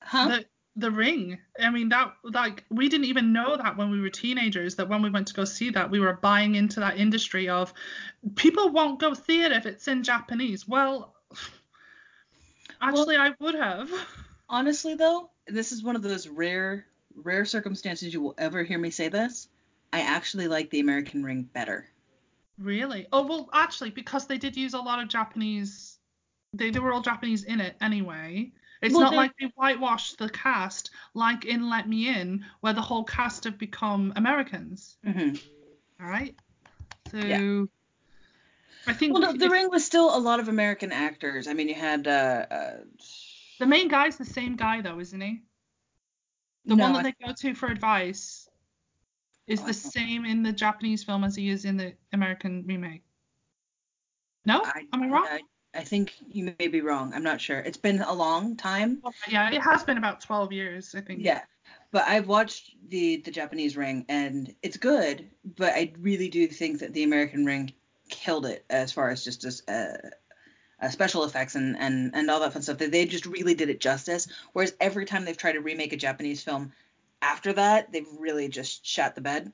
Huh? 0.00 0.28
The 0.28 0.44
the 0.76 0.90
ring. 0.90 1.38
I 1.58 1.70
mean 1.70 1.88
that 1.88 2.14
like 2.22 2.64
we 2.70 2.88
didn't 2.88 3.06
even 3.06 3.32
know 3.32 3.56
that 3.56 3.76
when 3.76 3.90
we 3.90 4.00
were 4.00 4.08
teenagers 4.08 4.76
that 4.76 4.88
when 4.88 5.02
we 5.02 5.10
went 5.10 5.26
to 5.28 5.34
go 5.34 5.44
see 5.44 5.70
that 5.70 5.90
we 5.90 5.98
were 5.98 6.14
buying 6.14 6.54
into 6.54 6.80
that 6.80 6.96
industry 6.96 7.48
of 7.48 7.74
people 8.36 8.70
won't 8.70 9.00
go 9.00 9.14
see 9.14 9.42
it 9.42 9.52
if 9.52 9.66
it's 9.66 9.88
in 9.88 10.04
Japanese. 10.04 10.68
Well, 10.68 11.16
actually 12.80 13.16
I 13.16 13.34
would 13.40 13.54
have. 13.54 13.90
Honestly, 14.48 14.94
though, 14.94 15.30
this 15.46 15.70
is 15.72 15.82
one 15.82 15.96
of 15.96 16.02
those 16.02 16.26
rare, 16.28 16.86
rare 17.14 17.44
circumstances 17.44 18.12
you 18.12 18.20
will 18.20 18.34
ever 18.38 18.62
hear 18.62 18.78
me 18.78 18.90
say 18.90 19.08
this. 19.08 19.48
I 19.92 20.00
actually 20.00 20.48
like 20.48 20.70
the 20.70 20.80
American 20.80 21.22
Ring 21.24 21.48
better. 21.52 21.86
Really? 22.58 23.06
Oh 23.12 23.26
well, 23.26 23.48
actually 23.52 23.90
because 23.90 24.26
they 24.26 24.38
did 24.38 24.56
use 24.56 24.74
a 24.74 24.78
lot 24.80 25.00
of 25.00 25.08
Japanese. 25.08 25.98
They 26.52 26.70
they 26.70 26.78
were 26.80 26.92
all 26.92 27.00
Japanese 27.00 27.44
in 27.44 27.60
it 27.60 27.76
anyway. 27.80 28.52
It's 28.82 28.92
Well, 28.94 29.02
not 29.02 29.10
they- 29.10 29.16
like 29.16 29.32
they 29.38 29.46
whitewashed 29.56 30.18
the 30.18 30.28
cast 30.28 30.90
like 31.14 31.44
in 31.44 31.70
Let 31.70 31.88
Me 31.88 32.08
In, 32.08 32.44
where 32.60 32.72
the 32.72 32.82
whole 32.82 33.04
cast 33.04 33.44
have 33.44 33.58
become 33.58 34.12
Americans. 34.16 34.96
hmm 35.04 35.34
All 36.00 36.06
right. 36.08 36.34
So 37.10 37.18
Yeah. 37.18 37.64
I 38.86 38.92
think 38.92 39.14
Well, 39.14 39.32
the, 39.32 39.38
the 39.38 39.50
Ring 39.50 39.70
was 39.70 39.84
still 39.84 40.16
a 40.16 40.18
lot 40.18 40.40
of 40.40 40.48
American 40.48 40.92
actors. 40.92 41.46
I 41.46 41.54
mean, 41.54 41.68
you 41.68 41.74
had. 41.74 42.06
Uh, 42.06 42.46
uh, 42.50 42.76
the 43.58 43.66
main 43.66 43.88
guy's 43.88 44.16
the 44.16 44.24
same 44.24 44.56
guy 44.56 44.80
though, 44.80 44.98
isn't 45.00 45.20
he? 45.20 45.42
The 46.64 46.76
no, 46.76 46.84
one 46.84 46.92
that 46.94 46.98
I- 47.00 47.02
they 47.02 47.26
go 47.26 47.32
to 47.32 47.54
for 47.54 47.66
advice 47.66 48.48
is 49.46 49.60
Oh, 49.62 49.66
the 49.66 49.74
same 49.74 50.24
in 50.24 50.42
the 50.42 50.52
Japanese 50.52 51.02
film 51.04 51.24
as 51.24 51.34
he 51.34 51.48
is 51.48 51.64
in 51.64 51.76
the 51.76 51.94
American 52.12 52.64
remake. 52.66 53.02
No? 54.46 54.62
I, 54.64 54.86
Am 54.92 55.02
I 55.02 55.08
wrong? 55.08 55.26
I, 55.28 55.40
I 55.74 55.84
think 55.84 56.14
you 56.28 56.54
may 56.58 56.68
be 56.68 56.80
wrong. 56.80 57.12
I'm 57.14 57.22
not 57.22 57.40
sure. 57.40 57.58
It's 57.58 57.76
been 57.76 58.00
a 58.00 58.12
long 58.12 58.56
time. 58.56 59.02
yeah, 59.28 59.50
it 59.50 59.60
has 59.60 59.82
been 59.84 59.98
about 59.98 60.20
12 60.20 60.52
years, 60.52 60.94
I 60.94 61.00
think. 61.00 61.20
Yeah, 61.22 61.42
but 61.90 62.04
I've 62.06 62.28
watched 62.28 62.76
the 62.88 63.16
the 63.18 63.30
Japanese 63.30 63.76
Ring 63.76 64.04
and 64.08 64.54
it's 64.62 64.76
good, 64.76 65.28
but 65.56 65.72
I 65.74 65.92
really 65.98 66.28
do 66.28 66.46
think 66.46 66.80
that 66.80 66.92
the 66.94 67.02
American 67.02 67.44
Ring 67.44 67.72
killed 68.10 68.46
it 68.46 68.64
as 68.68 68.92
far 68.92 69.10
as 69.10 69.24
just 69.24 69.44
as 69.44 69.62
uh, 69.68 69.96
uh, 70.80 70.88
special 70.88 71.24
effects 71.24 71.54
and, 71.54 71.76
and 71.78 72.10
and 72.14 72.30
all 72.30 72.40
that 72.40 72.52
fun 72.52 72.62
stuff. 72.62 72.78
They, 72.78 72.88
they 72.88 73.06
just 73.06 73.26
really 73.26 73.54
did 73.54 73.70
it 73.70 73.80
justice. 73.80 74.28
Whereas 74.52 74.74
every 74.80 75.06
time 75.06 75.24
they've 75.24 75.36
tried 75.36 75.52
to 75.52 75.60
remake 75.60 75.92
a 75.92 75.96
Japanese 75.96 76.42
film 76.42 76.72
after 77.22 77.52
that, 77.54 77.92
they've 77.92 78.06
really 78.18 78.48
just 78.48 78.84
shot 78.86 79.14
the 79.14 79.20
bed. 79.20 79.52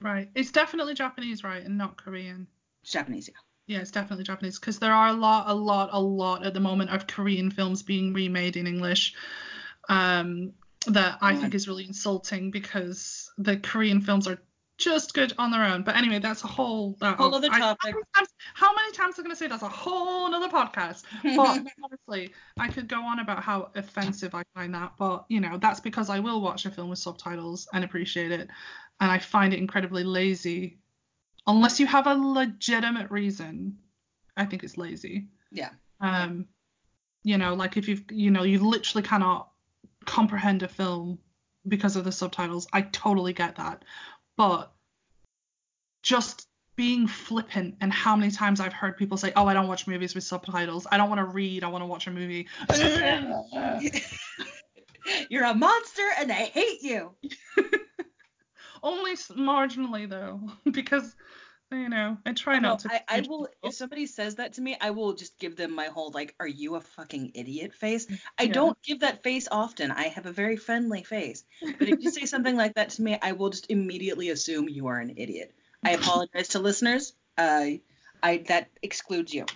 Right. 0.00 0.30
It's 0.34 0.52
definitely 0.52 0.94
Japanese, 0.94 1.42
right, 1.42 1.64
and 1.64 1.76
not 1.76 1.96
Korean. 1.96 2.46
It's 2.82 2.92
Japanese, 2.92 3.28
yeah. 3.28 3.74
Yeah, 3.74 3.80
it's 3.82 3.90
definitely 3.90 4.24
Japanese 4.24 4.58
because 4.58 4.78
there 4.78 4.94
are 4.94 5.08
a 5.08 5.12
lot, 5.12 5.44
a 5.48 5.54
lot, 5.54 5.90
a 5.92 6.00
lot 6.00 6.46
at 6.46 6.54
the 6.54 6.60
moment 6.60 6.90
of 6.90 7.06
Korean 7.06 7.50
films 7.50 7.82
being 7.82 8.14
remade 8.14 8.56
in 8.56 8.66
English. 8.66 9.14
Um, 9.90 10.52
that 10.86 11.18
I 11.20 11.34
think 11.34 11.54
is 11.54 11.68
really 11.68 11.86
insulting 11.86 12.50
because 12.50 13.30
the 13.36 13.56
Korean 13.56 14.00
films 14.00 14.26
are 14.26 14.40
just 14.78 15.12
good 15.12 15.32
on 15.38 15.50
their 15.50 15.64
own. 15.64 15.82
But 15.82 15.96
anyway, 15.96 16.18
that's 16.20 16.42
a 16.44 16.46
whole 16.46 16.96
that 17.00 17.16
Whole 17.18 17.34
other 17.34 17.48
I- 17.50 17.58
topic. 17.58 17.78
how, 17.82 17.90
many 17.92 18.04
times, 18.14 18.28
how 18.54 18.74
many 18.74 18.92
times 18.92 19.18
am 19.18 19.22
I 19.22 19.24
going 19.24 19.30
to 19.34 19.38
say 19.38 19.46
that's 19.48 19.62
a 19.62 19.68
whole 19.68 20.32
other 20.34 20.48
podcast? 20.48 21.02
But 21.22 21.66
honestly, 21.84 22.32
I 22.58 22.68
could 22.68 22.88
go 22.88 23.02
on 23.02 23.18
about 23.18 23.42
how 23.42 23.70
offensive 23.74 24.34
I 24.34 24.42
find 24.54 24.74
that, 24.74 24.92
but 24.98 25.24
you 25.28 25.40
know, 25.40 25.58
that's 25.58 25.80
because 25.80 26.08
I 26.08 26.20
will 26.20 26.40
watch 26.40 26.64
a 26.64 26.70
film 26.70 26.88
with 26.88 26.98
subtitles 27.00 27.68
and 27.72 27.84
appreciate 27.84 28.30
it, 28.32 28.48
and 29.00 29.10
I 29.10 29.18
find 29.18 29.52
it 29.52 29.58
incredibly 29.58 30.04
lazy. 30.04 30.78
Unless 31.46 31.80
you 31.80 31.86
have 31.86 32.06
a 32.06 32.14
legitimate 32.14 33.10
reason, 33.10 33.78
I 34.36 34.44
think 34.44 34.62
it's 34.64 34.76
lazy. 34.76 35.28
Yeah. 35.50 35.70
Um, 36.00 36.46
you 37.24 37.38
know, 37.38 37.54
like 37.54 37.76
if 37.76 37.88
you've, 37.88 38.04
you 38.10 38.30
know, 38.30 38.42
you 38.44 38.60
literally 38.60 39.06
cannot 39.06 39.50
comprehend 40.04 40.62
a 40.62 40.68
film 40.68 41.18
because 41.66 41.96
of 41.96 42.04
the 42.04 42.12
subtitles. 42.12 42.66
I 42.72 42.82
totally 42.82 43.32
get 43.32 43.56
that, 43.56 43.84
but 44.38 44.72
just 46.02 46.46
being 46.76 47.06
flippant 47.08 47.74
and 47.80 47.92
how 47.92 48.16
many 48.16 48.30
times 48.30 48.60
I've 48.60 48.72
heard 48.72 48.96
people 48.96 49.18
say, 49.18 49.32
"Oh, 49.36 49.46
I 49.46 49.52
don't 49.52 49.66
watch 49.66 49.86
movies 49.86 50.14
with 50.14 50.24
subtitles. 50.24 50.86
I 50.90 50.96
don't 50.96 51.10
want 51.10 51.18
to 51.18 51.24
read. 51.24 51.64
I 51.64 51.68
want 51.68 51.82
to 51.82 51.86
watch 51.86 52.06
a 52.06 52.10
movie." 52.10 52.46
You're 55.28 55.44
a 55.44 55.54
monster 55.54 56.02
and 56.18 56.30
I 56.30 56.44
hate 56.44 56.82
you. 56.82 57.14
Only 58.82 59.16
marginally 59.16 60.08
though, 60.08 60.40
because 60.70 61.16
you 61.72 61.88
know 61.88 62.16
I 62.24 62.32
try 62.32 62.58
No, 62.58 62.68
not 62.70 62.80
to. 62.80 62.88
I, 62.88 63.00
I 63.08 63.20
will 63.20 63.46
people. 63.46 63.48
if 63.62 63.74
somebody 63.74 64.06
says 64.06 64.36
that 64.36 64.54
to 64.54 64.60
me, 64.62 64.76
I 64.80 64.90
will 64.90 65.12
just 65.14 65.38
give 65.38 65.56
them 65.56 65.74
my 65.74 65.86
whole 65.86 66.10
like, 66.10 66.34
are 66.40 66.46
you 66.46 66.76
a 66.76 66.80
fucking 66.80 67.32
idiot 67.34 67.74
face? 67.74 68.06
I 68.38 68.46
Yeah. 68.46 68.52
don't 68.52 68.80
give 68.82 69.00
that 69.00 69.22
face 69.22 69.48
often. 69.50 69.90
I 69.90 70.08
have 70.08 70.26
a 70.26 70.32
very 70.32 70.56
friendly 70.56 71.02
face. 71.04 71.44
But 71.78 71.88
if 71.88 71.96
you 72.00 72.08
say 72.08 72.24
something 72.26 72.56
like 72.56 72.74
that 72.74 72.90
to 72.90 73.02
me, 73.02 73.18
I 73.20 73.32
will 73.32 73.50
just 73.50 73.70
immediately 73.70 74.30
assume 74.30 74.68
you 74.68 74.86
are 74.88 74.98
an 74.98 75.14
idiot. 75.16 75.54
I 75.84 75.92
apologize 75.92 76.48
to 76.48 76.58
listeners. 76.58 77.12
Uh, 77.36 77.66
I 78.22 78.38
that 78.48 78.70
excludes 78.82 79.32
you. 79.34 79.46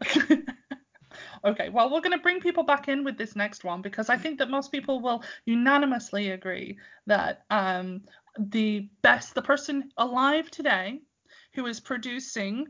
okay, 1.44 1.68
well, 1.68 1.90
we're 1.90 2.00
going 2.00 2.16
to 2.16 2.22
bring 2.22 2.40
people 2.40 2.64
back 2.64 2.88
in 2.88 3.04
with 3.04 3.16
this 3.18 3.36
next 3.36 3.64
one 3.64 3.82
because 3.82 4.08
I 4.08 4.16
think 4.16 4.38
that 4.38 4.50
most 4.50 4.72
people 4.72 5.00
will 5.00 5.22
unanimously 5.46 6.30
agree 6.30 6.78
that 7.06 7.44
um, 7.50 8.02
the 8.38 8.88
best, 9.02 9.34
the 9.34 9.42
person 9.42 9.90
alive 9.96 10.50
today 10.50 11.00
who 11.58 11.66
is 11.66 11.80
producing 11.80 12.68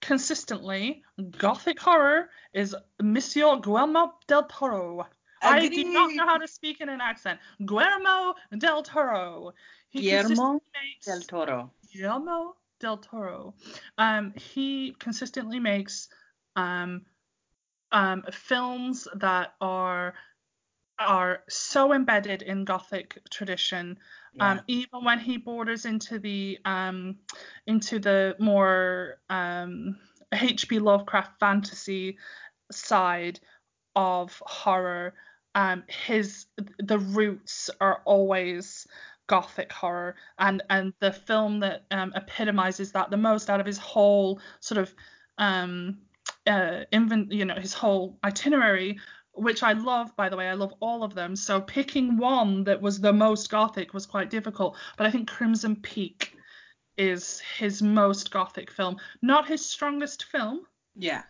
consistently 0.00 1.04
gothic 1.38 1.78
horror 1.78 2.30
is 2.52 2.74
Monsieur 3.00 3.60
Guillermo 3.60 4.14
del 4.26 4.42
Toro. 4.46 5.06
I 5.40 5.68
do 5.68 5.84
not 5.84 6.12
know 6.14 6.26
how 6.26 6.38
to 6.38 6.48
speak 6.48 6.80
in 6.80 6.88
an 6.88 7.00
accent. 7.00 7.38
Guillermo 7.64 8.34
del 8.58 8.82
Toro. 8.82 9.52
He 9.90 10.00
Guillermo 10.00 10.54
makes 10.54 11.06
Del 11.06 11.20
Toro. 11.20 11.70
Guillermo 11.92 12.56
del 12.80 12.96
Toro. 12.96 13.54
Um, 13.98 14.32
he 14.34 14.96
consistently 14.98 15.60
makes 15.60 16.08
um, 16.56 17.02
um, 17.92 18.24
films 18.32 19.06
that 19.14 19.54
are 19.60 20.14
are 20.98 21.42
so 21.48 21.92
embedded 21.92 22.42
in 22.42 22.64
Gothic 22.64 23.18
tradition. 23.30 23.98
Um, 24.40 24.60
even 24.66 25.04
when 25.04 25.20
he 25.20 25.36
borders 25.36 25.84
into 25.84 26.18
the 26.18 26.58
um, 26.64 27.16
into 27.66 27.98
the 27.98 28.34
more 28.40 29.18
um, 29.30 29.96
H.P. 30.32 30.80
Lovecraft 30.80 31.38
fantasy 31.38 32.18
side 32.72 33.38
of 33.94 34.42
horror, 34.44 35.14
um, 35.54 35.84
his 35.86 36.46
the 36.78 36.98
roots 36.98 37.70
are 37.80 38.02
always 38.04 38.86
gothic 39.26 39.72
horror 39.72 40.14
and 40.38 40.62
and 40.68 40.92
the 41.00 41.12
film 41.12 41.60
that 41.60 41.84
um, 41.90 42.12
epitomizes 42.14 42.92
that 42.92 43.10
the 43.10 43.16
most 43.16 43.48
out 43.48 43.60
of 43.60 43.66
his 43.66 43.78
whole 43.78 44.38
sort 44.60 44.78
of 44.78 44.94
um 45.38 45.96
uh 46.46 46.80
invent 46.92 47.32
you 47.32 47.44
know 47.44 47.54
his 47.54 47.72
whole 47.72 48.18
itinerary 48.22 48.98
which 49.34 49.62
I 49.62 49.72
love 49.72 50.14
by 50.16 50.28
the 50.28 50.36
way 50.36 50.48
I 50.48 50.54
love 50.54 50.74
all 50.80 51.02
of 51.02 51.14
them 51.14 51.36
so 51.36 51.60
picking 51.60 52.16
one 52.16 52.64
that 52.64 52.80
was 52.80 53.00
the 53.00 53.12
most 53.12 53.50
gothic 53.50 53.92
was 53.92 54.06
quite 54.06 54.30
difficult 54.30 54.76
but 54.96 55.06
I 55.06 55.10
think 55.10 55.28
Crimson 55.28 55.76
Peak 55.76 56.36
is 56.96 57.40
his 57.58 57.82
most 57.82 58.30
gothic 58.30 58.70
film 58.70 58.96
not 59.22 59.48
his 59.48 59.64
strongest 59.64 60.24
film 60.24 60.60
Yeah. 60.94 61.22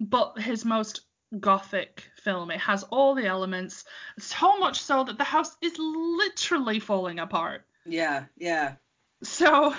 but 0.00 0.38
his 0.38 0.64
most 0.64 1.00
gothic 1.40 2.04
film. 2.22 2.50
It 2.52 2.60
has 2.60 2.84
all 2.84 3.14
the 3.16 3.26
elements, 3.26 3.84
so 4.20 4.56
much 4.58 4.80
so 4.80 5.02
that 5.02 5.18
the 5.18 5.24
house 5.24 5.56
is 5.60 5.74
literally 5.78 6.78
falling 6.78 7.18
apart. 7.18 7.66
Yeah. 7.86 8.26
Yeah. 8.36 8.76
So 9.24 9.74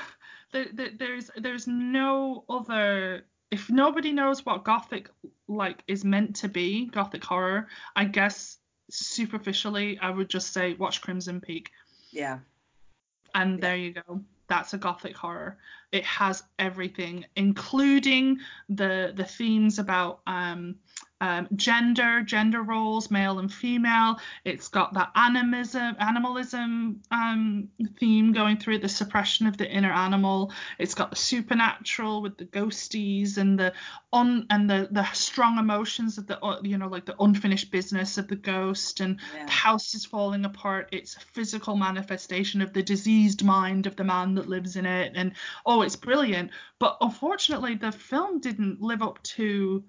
there, 0.52 0.66
there, 0.74 0.90
there's 0.98 1.32
there's 1.38 1.66
no 1.68 2.44
other. 2.50 3.26
If 3.52 3.70
nobody 3.70 4.12
knows 4.12 4.46
what 4.46 4.64
gothic 4.64 5.10
like 5.48 5.84
is 5.88 6.04
meant 6.04 6.36
to 6.38 6.50
be, 6.50 6.86
gothic 6.88 7.24
horror, 7.24 7.68
I 7.96 8.06
guess 8.06 8.58
superficially 8.90 9.98
I 10.00 10.10
would 10.10 10.30
just 10.30 10.54
say 10.54 10.74
watch 10.74 11.02
Crimson 11.02 11.42
Peak. 11.42 11.72
Yeah. 12.12 12.40
And 13.34 13.62
there 13.62 13.76
you 13.76 13.94
go. 13.94 14.22
That's 14.48 14.74
a 14.74 14.78
gothic 14.78 15.16
horror. 15.16 15.58
It 15.92 16.04
has 16.06 16.44
everything, 16.60 17.26
including 17.36 18.40
the 18.70 19.14
the 19.16 19.26
themes 19.26 19.80
about 19.80 20.22
um, 20.28 20.76
um, 21.22 21.48
gender, 21.56 22.22
gender 22.22 22.62
roles, 22.62 23.10
male 23.10 23.40
and 23.40 23.52
female. 23.52 24.20
It's 24.44 24.68
got 24.68 24.94
that 24.96 25.12
animism, 25.16 25.96
animalism 26.00 27.02
um, 27.10 27.70
theme 28.00 28.34
going 28.34 28.58
through 28.58 28.80
the 28.80 28.90
suppression 28.90 29.48
of 29.48 29.58
the 29.58 29.70
inner 29.70 29.92
animal. 29.94 30.52
It's 30.78 30.94
got 30.94 31.12
the 31.12 31.16
supernatural 31.16 32.22
with 32.22 32.38
the 32.38 32.46
ghosties 32.46 33.38
and 33.38 33.58
the 33.58 33.74
on 34.12 34.46
and 34.50 34.70
the 34.70 34.88
the 34.92 35.06
strong 35.14 35.58
emotions 35.58 36.18
of 36.18 36.28
the 36.28 36.42
uh, 36.44 36.60
you 36.64 36.78
know 36.78 36.88
like 36.88 37.06
the 37.06 37.16
unfinished 37.22 37.72
business 37.72 38.18
of 38.18 38.28
the 38.28 38.36
ghost 38.36 39.00
and 39.00 39.20
Yeah. 39.34 39.46
the 39.46 39.52
house 39.52 39.94
is 39.96 40.06
falling 40.06 40.44
apart. 40.46 40.90
It's 40.92 41.16
a 41.16 41.22
physical 41.22 41.76
manifestation 41.78 42.62
of 42.62 42.74
the 42.74 42.84
diseased 42.84 43.44
mind 43.44 43.88
of 43.88 43.96
the 43.96 44.04
man 44.04 44.36
that 44.36 44.50
lives 44.50 44.76
in 44.76 44.86
it, 44.86 45.14
and 45.16 45.32
oh, 45.66 45.82
it's 45.82 45.96
brilliant. 45.96 46.52
But 46.80 46.98
unfortunately, 47.02 47.76
the 47.76 47.92
film 47.94 48.42
didn't 48.42 48.82
live 48.82 49.02
up 49.02 49.22
to 49.24 49.84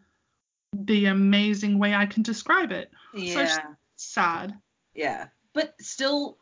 the 0.85 1.07
amazing 1.07 1.79
way 1.79 1.95
I 1.95 2.07
can 2.07 2.23
describe 2.23 2.73
it. 2.73 2.91
So 3.13 3.21
Yeah. 3.21 3.75
sad. 3.97 4.55
Yeah. 4.95 5.29
But 5.53 5.75
still 5.81 6.39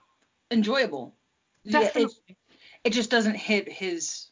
enjoyable. 0.51 1.17
Yeah, 1.63 1.81
it, 1.81 1.85
Definitely. 1.85 2.37
it 2.85 2.91
just 2.91 3.11
doesn't 3.11 3.37
hit 3.37 3.71
his 3.71 4.27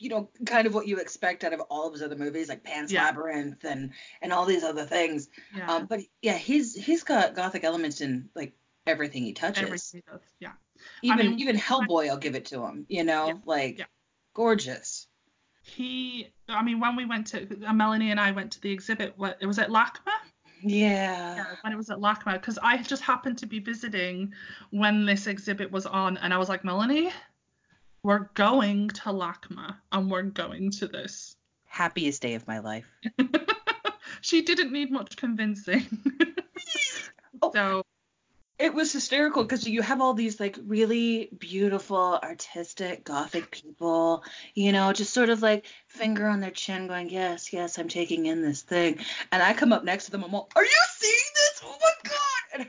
you 0.00 0.08
know 0.08 0.28
kind 0.44 0.66
of 0.66 0.74
what 0.74 0.88
you 0.88 0.98
expect 0.98 1.44
out 1.44 1.52
of 1.52 1.60
all 1.70 1.86
of 1.86 1.92
his 1.92 2.02
other 2.02 2.16
movies 2.16 2.48
like 2.48 2.64
Pan's 2.64 2.92
Yeah. 2.92 3.04
Labyrinth 3.04 3.64
and 3.64 3.92
and 4.22 4.32
all 4.32 4.44
these 4.44 4.64
other 4.64 4.84
things. 4.84 5.28
yeah. 5.56 5.72
Um, 5.72 5.86
but 5.86 6.00
yeah, 6.20 6.36
he's 6.36 6.74
he's 6.74 7.04
got 7.04 7.34
gothic 7.34 7.62
elements 7.64 8.00
in 8.00 8.28
like 8.34 8.54
everything 8.86 9.24
he 9.24 9.32
touches. 9.34 9.62
Everything 9.62 10.02
does. 10.10 10.20
Yeah. 10.40 10.52
Even 11.02 11.26
mean, 11.30 11.38
even 11.38 11.56
Hellboy, 11.56 12.08
I'll 12.10 12.16
give 12.16 12.34
it 12.34 12.46
to 12.46 12.64
him. 12.64 12.86
You 12.88 13.04
know, 13.04 13.28
Yeah, 13.28 13.34
like 13.44 13.88
gorgeous. 14.34 15.06
He. 15.64 16.28
I 16.48 16.62
mean, 16.62 16.78
when 16.78 16.94
we 16.94 17.06
went 17.06 17.26
to 17.28 17.48
uh, 17.66 17.72
Melanie 17.72 18.10
and 18.10 18.20
I 18.20 18.30
went 18.30 18.52
to 18.52 18.60
the 18.60 18.70
exhibit. 18.70 19.14
What 19.16 19.38
it 19.40 19.46
was 19.46 19.58
at 19.58 19.70
LACMA. 19.70 20.12
Yeah. 20.62 21.36
Yeah, 21.36 21.44
when 21.62 21.72
it 21.72 21.76
was 21.76 21.90
at 21.90 21.98
LACMA, 21.98 22.34
because 22.34 22.58
I 22.62 22.78
just 22.78 23.02
happened 23.02 23.38
to 23.38 23.46
be 23.46 23.58
visiting 23.58 24.32
when 24.70 25.04
this 25.04 25.26
exhibit 25.26 25.70
was 25.70 25.84
on, 25.84 26.16
and 26.18 26.32
I 26.32 26.38
was 26.38 26.48
like, 26.48 26.64
Melanie, 26.64 27.10
we're 28.02 28.30
going 28.34 28.88
to 28.88 29.10
LACMA, 29.10 29.76
and 29.92 30.10
we're 30.10 30.22
going 30.22 30.70
to 30.72 30.86
this. 30.86 31.36
Happiest 31.66 32.22
day 32.22 32.34
of 32.34 32.46
my 32.46 32.60
life. 32.60 32.86
she 34.20 34.42
didn't 34.42 34.72
need 34.72 34.90
much 34.90 35.16
convincing. 35.16 35.86
Oh. 37.42 37.50
So 37.52 37.84
It 38.64 38.72
was 38.72 38.92
hysterical 38.94 39.42
because 39.42 39.66
you 39.68 39.82
have 39.82 40.00
all 40.00 40.14
these 40.14 40.40
like 40.40 40.58
really 40.64 41.28
beautiful, 41.38 42.18
artistic, 42.22 43.04
gothic 43.04 43.50
people, 43.50 44.24
you 44.54 44.72
know, 44.72 44.90
just 44.94 45.12
sort 45.12 45.28
of 45.28 45.42
like 45.42 45.66
finger 45.86 46.26
on 46.26 46.40
their 46.40 46.50
chin, 46.50 46.86
going, 46.86 47.10
"Yes, 47.10 47.52
yes, 47.52 47.76
I'm 47.78 47.88
taking 47.88 48.24
in 48.24 48.40
this 48.40 48.62
thing." 48.62 48.98
And 49.32 49.42
I 49.42 49.52
come 49.52 49.72
up 49.72 49.84
next 49.84 50.06
to 50.06 50.10
them, 50.12 50.24
I'm 50.24 50.34
all, 50.34 50.48
"Are 50.56 50.64
you 50.64 50.82
seeing 50.96 51.30
this? 51.34 51.60
Oh 51.62 51.76
my 51.78 52.10
god!" 52.10 52.66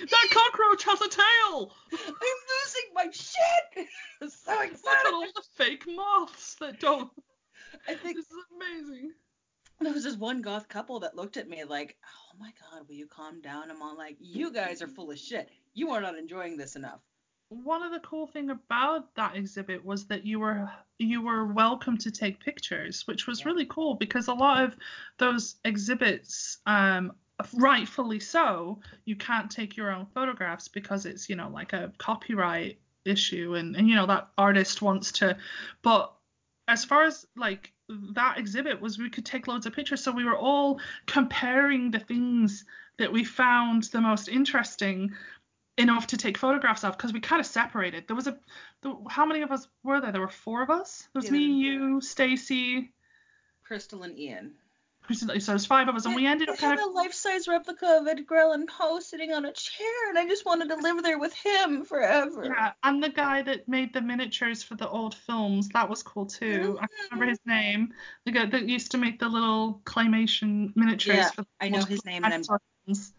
Like, 0.00 0.08
that 0.10 0.28
cockroach 0.30 0.84
has 0.84 1.00
a 1.02 1.08
tail. 1.10 1.72
I'm 1.92 2.40
losing 2.54 2.94
my 2.94 3.06
shit. 3.12 3.88
I'm 4.22 4.28
so 4.30 4.50
Look 4.52 4.60
at 4.62 4.70
excited. 4.72 5.12
all 5.12 5.26
the 5.34 5.42
fake 5.56 5.84
moths 5.86 6.54
that 6.56 6.80
don't. 6.80 7.10
I 7.86 7.94
think 7.94 8.16
This 8.16 8.26
is 8.26 8.44
amazing. 8.56 9.12
There 9.84 9.92
was 9.92 10.04
this 10.04 10.16
one 10.16 10.42
goth 10.42 10.68
couple 10.68 11.00
that 11.00 11.16
looked 11.16 11.36
at 11.36 11.48
me 11.48 11.64
like, 11.64 11.96
"Oh 12.04 12.36
my 12.38 12.52
god, 12.60 12.86
will 12.88 12.94
you 12.94 13.06
calm 13.06 13.40
down?" 13.40 13.70
I'm 13.70 13.82
all 13.82 13.96
like, 13.96 14.16
"You 14.20 14.52
guys 14.52 14.82
are 14.82 14.88
full 14.88 15.10
of 15.10 15.18
shit. 15.18 15.48
You 15.74 15.90
are 15.90 16.00
not 16.00 16.16
enjoying 16.16 16.56
this 16.56 16.76
enough." 16.76 17.00
One 17.50 17.82
of 17.82 17.92
the 17.92 18.00
cool 18.00 18.26
thing 18.26 18.50
about 18.50 19.14
that 19.14 19.36
exhibit 19.36 19.84
was 19.84 20.06
that 20.06 20.24
you 20.24 20.40
were 20.40 20.70
you 20.98 21.22
were 21.22 21.46
welcome 21.46 21.98
to 21.98 22.10
take 22.10 22.40
pictures, 22.40 23.06
which 23.06 23.26
was 23.26 23.40
Yeah. 23.40 23.46
really 23.46 23.66
cool 23.66 23.94
because 23.94 24.28
a 24.28 24.34
lot 24.34 24.64
of 24.64 24.76
those 25.18 25.56
exhibits, 25.64 26.58
um, 26.66 27.12
rightfully 27.52 28.20
so, 28.20 28.80
you 29.04 29.16
can't 29.16 29.50
take 29.50 29.76
your 29.76 29.90
own 29.90 30.06
photographs 30.06 30.68
because 30.68 31.04
it's 31.04 31.28
you 31.28 31.36
know 31.36 31.48
like 31.48 31.72
a 31.72 31.92
copyright 31.98 32.78
issue 33.04 33.54
and 33.54 33.76
and 33.76 33.88
you 33.88 33.94
know 33.94 34.06
that 34.06 34.30
artist 34.38 34.80
wants 34.82 35.12
to, 35.12 35.36
but 35.82 36.13
as 36.68 36.84
far 36.84 37.04
as 37.04 37.26
like 37.36 37.72
that 38.14 38.38
exhibit 38.38 38.80
was 38.80 38.98
we 38.98 39.10
could 39.10 39.26
take 39.26 39.46
loads 39.46 39.66
of 39.66 39.74
pictures 39.74 40.02
so 40.02 40.10
we 40.10 40.24
were 40.24 40.36
all 40.36 40.80
comparing 41.06 41.90
the 41.90 41.98
things 41.98 42.64
that 42.98 43.12
we 43.12 43.24
found 43.24 43.84
the 43.84 44.00
most 44.00 44.28
interesting 44.28 45.10
enough 45.76 46.06
to 46.08 46.16
take 46.16 46.38
photographs 46.38 46.84
of 46.84 46.96
because 46.96 47.12
we 47.12 47.20
kind 47.20 47.40
of 47.40 47.46
separated. 47.46 48.06
There 48.06 48.16
was 48.16 48.26
a 48.26 48.36
the, 48.82 48.94
how 49.08 49.26
many 49.26 49.42
of 49.42 49.50
us 49.50 49.66
were 49.82 50.00
there? 50.00 50.12
There 50.12 50.20
were 50.20 50.28
four 50.28 50.62
of 50.62 50.70
us? 50.70 51.08
There 51.12 51.20
was 51.20 51.26
Yeah, 51.26 51.32
me 51.32 51.46
you 51.46 52.00
stacy. 52.00 52.92
Crystal 53.64 54.02
and 54.02 54.18
Ian. 54.18 54.54
So 55.12 55.26
there's 55.26 55.66
five 55.66 55.88
of 55.88 55.94
us, 55.96 56.06
and 56.06 56.14
we 56.14 56.26
ended 56.26 56.48
up 56.48 56.54
I 56.54 56.58
kind 56.58 56.78
had 56.78 56.86
of 56.88 56.94
a 56.94 56.96
life-size 56.96 57.46
replica 57.46 57.98
of 58.00 58.06
Edgar 58.06 58.36
Allan 58.36 58.66
Poe 58.66 59.00
sitting 59.00 59.32
on 59.32 59.44
a 59.44 59.52
chair, 59.52 60.08
and 60.08 60.18
I 60.18 60.26
just 60.26 60.46
wanted 60.46 60.70
to 60.70 60.76
live 60.76 61.02
there 61.02 61.18
with 61.18 61.34
him 61.34 61.84
forever. 61.84 62.44
yeah. 62.46 62.72
And 62.82 63.04
the 63.04 63.10
guy 63.10 63.42
that 63.42 63.68
made 63.68 63.92
the 63.92 64.00
miniatures 64.00 64.62
for 64.62 64.76
the 64.76 64.88
old 64.88 65.14
films, 65.14 65.68
that 65.68 65.88
was 65.90 66.02
cool 66.02 66.24
too. 66.24 66.78
I 66.80 66.86
can't 66.86 67.12
remember 67.12 67.30
his 67.30 67.40
name. 67.44 67.92
The 68.24 68.32
guy 68.32 68.46
that 68.46 68.66
used 68.66 68.90
to 68.92 68.98
make 68.98 69.18
the 69.18 69.28
little 69.28 69.82
claymation 69.84 70.74
miniatures. 70.74 71.16
Yeah, 71.16 71.30
for 71.30 71.42
the 71.42 71.48
I 71.60 71.68
know 71.68 71.84
his 71.84 72.04
name, 72.06 72.24
and 72.24 72.32
I'm- 72.32 72.42
films. 72.86 73.12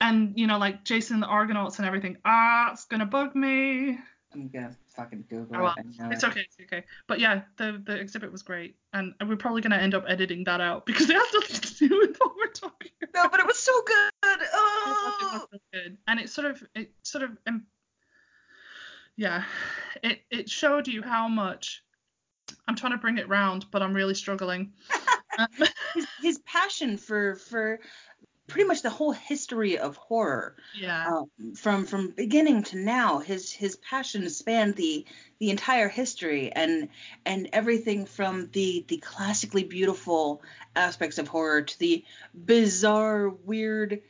And 0.00 0.38
you 0.38 0.46
know, 0.46 0.58
like 0.58 0.84
Jason 0.84 1.14
and 1.14 1.22
the 1.22 1.26
Argonauts 1.26 1.78
and 1.78 1.86
everything. 1.86 2.18
Ah, 2.24 2.70
it's 2.72 2.84
gonna 2.84 3.06
bug 3.06 3.34
me. 3.34 3.98
I'm 4.32 4.48
gonna 4.48 4.76
fucking 4.98 5.24
Google 5.30 5.56
Oh, 5.56 5.62
well, 5.62 5.74
it. 5.78 5.86
I 6.00 6.04
know 6.04 6.10
It's 6.10 6.22
it. 6.24 6.28
okay, 6.30 6.40
it's 6.40 6.56
okay. 6.60 6.84
But 7.06 7.20
yeah, 7.20 7.42
the 7.56 7.80
the 7.84 7.94
exhibit 7.96 8.30
was 8.32 8.42
great, 8.42 8.76
and 8.92 9.14
we're 9.26 9.36
probably 9.36 9.62
gonna 9.62 9.76
end 9.76 9.94
up 9.94 10.04
editing 10.08 10.44
that 10.44 10.60
out 10.60 10.84
because 10.86 11.08
it 11.08 11.14
has 11.16 11.26
nothing 11.34 11.60
to 11.60 11.88
do 11.88 11.98
with 11.98 12.16
what 12.18 12.32
we're 12.36 12.52
talking 12.52 12.90
about. 13.02 13.24
No, 13.24 13.28
but 13.30 13.40
it 13.40 13.46
was 13.46 13.58
so 13.58 13.72
good. 13.86 14.10
It 14.24 14.38
was- 14.40 14.48
Oh. 14.52 15.18
it 15.20 15.32
was 15.32 15.46
really 15.52 15.62
good, 15.84 15.98
and 16.06 16.20
it 16.20 16.28
sort 16.30 16.46
of 16.50 16.62
it 16.74 16.92
sort 17.02 17.24
of 17.24 17.30
um, 17.46 17.66
yeah, 19.16 19.44
it 20.02 20.20
it 20.30 20.50
showed 20.50 20.86
you 20.88 21.02
how 21.02 21.28
much. 21.28 21.82
I'm 22.66 22.76
trying 22.76 22.92
to 22.92 22.98
bring 22.98 23.18
it 23.18 23.28
round, 23.28 23.66
but 23.70 23.82
I'm 23.82 23.94
really 23.94 24.14
struggling. 24.14 24.72
Um, 25.38 25.46
his, 25.94 26.06
his 26.20 26.38
passion 26.40 26.96
for 26.96 27.36
for 27.36 27.78
pretty 28.48 28.66
much 28.66 28.82
the 28.82 28.90
whole 28.90 29.12
history 29.12 29.78
of 29.78 29.96
horror 29.96 30.56
yeah, 30.78 31.06
um, 31.06 31.54
from 31.54 31.86
from 31.86 32.10
beginning 32.10 32.62
to 32.64 32.78
now 32.78 33.18
his 33.18 33.52
his 33.52 33.76
passion 33.76 34.28
spanned 34.28 34.74
the 34.74 35.04
the 35.38 35.50
entire 35.50 35.88
history 35.88 36.50
and 36.50 36.88
and 37.24 37.48
everything 37.52 38.06
from 38.06 38.48
the 38.52 38.84
the 38.88 38.96
classically 38.96 39.64
beautiful 39.64 40.42
aspects 40.74 41.18
of 41.18 41.28
horror 41.28 41.62
to 41.62 41.78
the 41.78 42.04
bizarre 42.34 43.28
weird 43.28 44.02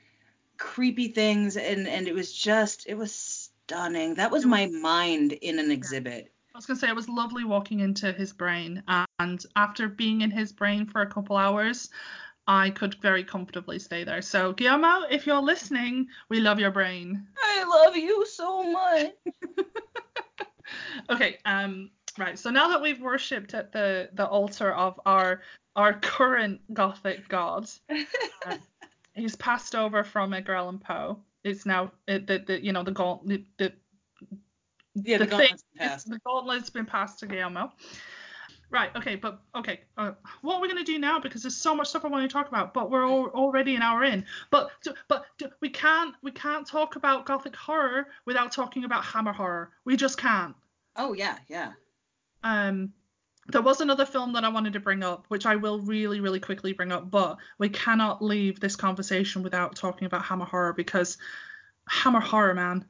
creepy 0.59 1.09
things. 1.09 1.57
And 1.57 1.89
and 1.89 2.07
it 2.07 2.15
was 2.15 2.33
just 2.33 2.87
it 2.87 2.95
was 2.95 3.15
stunning. 3.15 4.15
That 4.15 4.31
was 4.31 4.45
my 4.45 4.67
mind 4.67 5.33
in 5.33 5.59
an 5.59 5.71
exhibit. 5.71 6.33
I 6.55 6.59
was 6.59 6.67
gonna 6.67 6.79
say 6.79 6.89
it 6.89 6.97
was 6.97 7.09
lovely 7.09 7.45
walking 7.45 7.81
into 7.81 8.13
his 8.13 8.33
brain, 8.33 8.83
and 9.21 9.45
after 9.55 9.89
being 9.89 10.23
in 10.23 10.31
his 10.31 10.53
brain 10.53 10.87
for 10.87 11.01
a 11.01 11.07
couple 11.07 11.37
hours, 11.37 11.89
I 12.49 12.71
could 12.71 12.95
very 12.97 13.23
comfortably 13.23 13.79
stay 13.79 14.05
there. 14.05 14.23
So 14.23 14.55
Guillermo, 14.55 15.03
if 15.11 15.27
you're 15.27 15.41
listening, 15.41 16.09
we 16.31 16.41
love 16.41 16.59
your 16.59 16.71
brain. 16.71 17.27
i 17.45 17.63
love 17.65 17.95
you 17.97 18.27
so 18.27 18.63
much 18.65 19.13
Okay, 21.11 21.39
um, 21.45 21.91
right. 22.19 22.39
So 22.39 22.51
now 22.51 22.69
that 22.69 22.83
we've 22.83 23.01
worshipped 23.01 23.55
at 23.55 23.73
the 23.73 24.11
the 24.15 24.27
altar 24.27 24.73
of 24.73 25.01
our 25.07 25.43
our 25.77 25.95
current 25.95 26.61
Gothic 26.75 27.29
god, 27.29 27.71
um, 28.47 28.59
he's 29.15 29.37
passed 29.37 29.75
over 29.75 30.05
from 30.05 30.35
Edgar 30.35 30.55
Allan 30.55 30.79
Poe. 30.79 31.19
It's 31.45 31.65
now 31.65 31.93
it, 32.07 32.27
the, 32.27 32.39
the 32.47 32.63
you 32.63 32.73
know 32.73 32.83
the 32.83 32.91
gauntlet 32.93 33.45
the, 33.57 33.73
yeah 34.95 35.19
the, 35.19 35.25
the 35.25 35.31
thing 35.37 35.39
gauntlet's 35.39 35.63
is- 35.63 35.79
passed 35.79 36.11
the 36.11 36.19
gauntlet's 36.19 36.71
been 36.71 36.87
passed 36.87 37.21
to 37.21 37.27
Guillermo. 37.27 37.73
Right. 38.71 38.95
Okay. 38.97 39.17
But 39.17 39.41
okay. 39.55 39.81
Uh, 39.97 40.13
what 40.43 40.57
are 40.57 40.61
we 40.61 40.69
gonna 40.69 40.85
do 40.85 40.99
now? 40.99 41.19
Because 41.19 41.43
there's 41.43 41.57
so 41.57 41.75
much 41.75 41.89
stuff 41.89 42.05
I 42.05 42.09
want 42.09 42.29
to 42.29 42.33
talk 42.33 42.49
about, 42.49 42.75
but 42.75 42.91
we're 42.91 43.07
all, 43.07 43.27
already 43.29 43.75
an 43.77 43.83
hour 43.83 44.05
in. 44.05 44.25
But 44.51 44.71
but 45.09 45.25
we 45.61 45.71
can't 45.71 46.15
we 46.23 46.31
can't 46.33 46.67
talk 46.67 46.97
about 46.97 47.25
Gothic 47.27 47.57
horror 47.57 48.09
without 48.27 48.53
talking 48.53 48.85
about 48.85 49.05
Hammer 49.05 49.33
horror. 49.33 49.71
We 49.85 49.97
just 49.97 50.19
can't. 50.19 50.55
oh 50.97 51.15
yeah 51.15 51.39
yeah 51.49 51.73
Um, 52.43 52.93
there 53.51 53.63
was 53.63 53.81
another 53.81 54.05
film 54.05 54.35
that 54.35 54.45
I 54.45 54.51
wanted 54.51 54.75
to 54.75 54.81
bring 54.81 55.03
up, 55.03 55.25
which 55.29 55.47
I 55.47 55.57
will 55.57 55.81
really, 55.81 56.21
really 56.21 56.41
quickly 56.41 56.75
bring 56.75 56.93
up, 56.93 57.11
but 57.11 57.39
we 57.59 57.71
cannot 57.71 58.23
leave 58.23 58.61
this 58.61 58.77
conversation 58.77 59.43
without 59.43 59.75
talking 59.77 60.05
about 60.05 60.25
Hammer 60.25 60.45
horror 60.45 60.75
because 60.75 61.17
Hammer 61.89 62.21
horror, 62.21 62.53
man. 62.55 62.85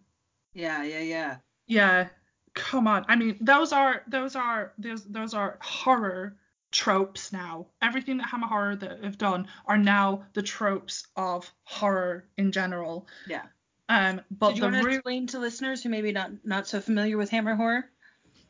yeah 0.54 0.82
yeah 0.82 1.00
yeah 1.00 1.36
Yeah, 1.68 2.08
come 2.54 2.86
on. 2.86 3.04
I 3.08 3.16
mean, 3.16 3.36
those 3.40 3.72
are 3.72 4.02
those 4.08 4.36
are 4.36 4.72
those 4.78 5.04
those 5.04 5.34
are 5.34 5.58
horror 5.60 6.36
tropes 6.70 7.32
now. 7.32 7.66
Everything 7.80 8.18
that 8.18 8.28
Hammer 8.28 8.46
horror 8.46 8.76
that 8.76 9.02
have 9.04 9.18
done 9.18 9.48
are 9.66 9.78
now 9.78 10.24
the 10.34 10.42
tropes 10.42 11.06
of 11.16 11.50
horror 11.64 12.24
in 12.36 12.52
general. 12.52 13.06
yeah 13.26 13.44
Um, 13.88 14.20
but 14.30 14.50
Did 14.50 14.58
you 14.58 14.62
want 14.64 14.76
to 14.76 14.82
real 14.82 14.96
explain 14.96 15.26
to 15.28 15.38
listeners 15.38 15.82
who 15.82 15.88
maybe 15.88 16.12
not 16.12 16.30
not 16.44 16.66
so 16.66 16.80
familiar 16.80 17.16
with 17.16 17.30
Hammer 17.30 17.54
horror? 17.54 17.90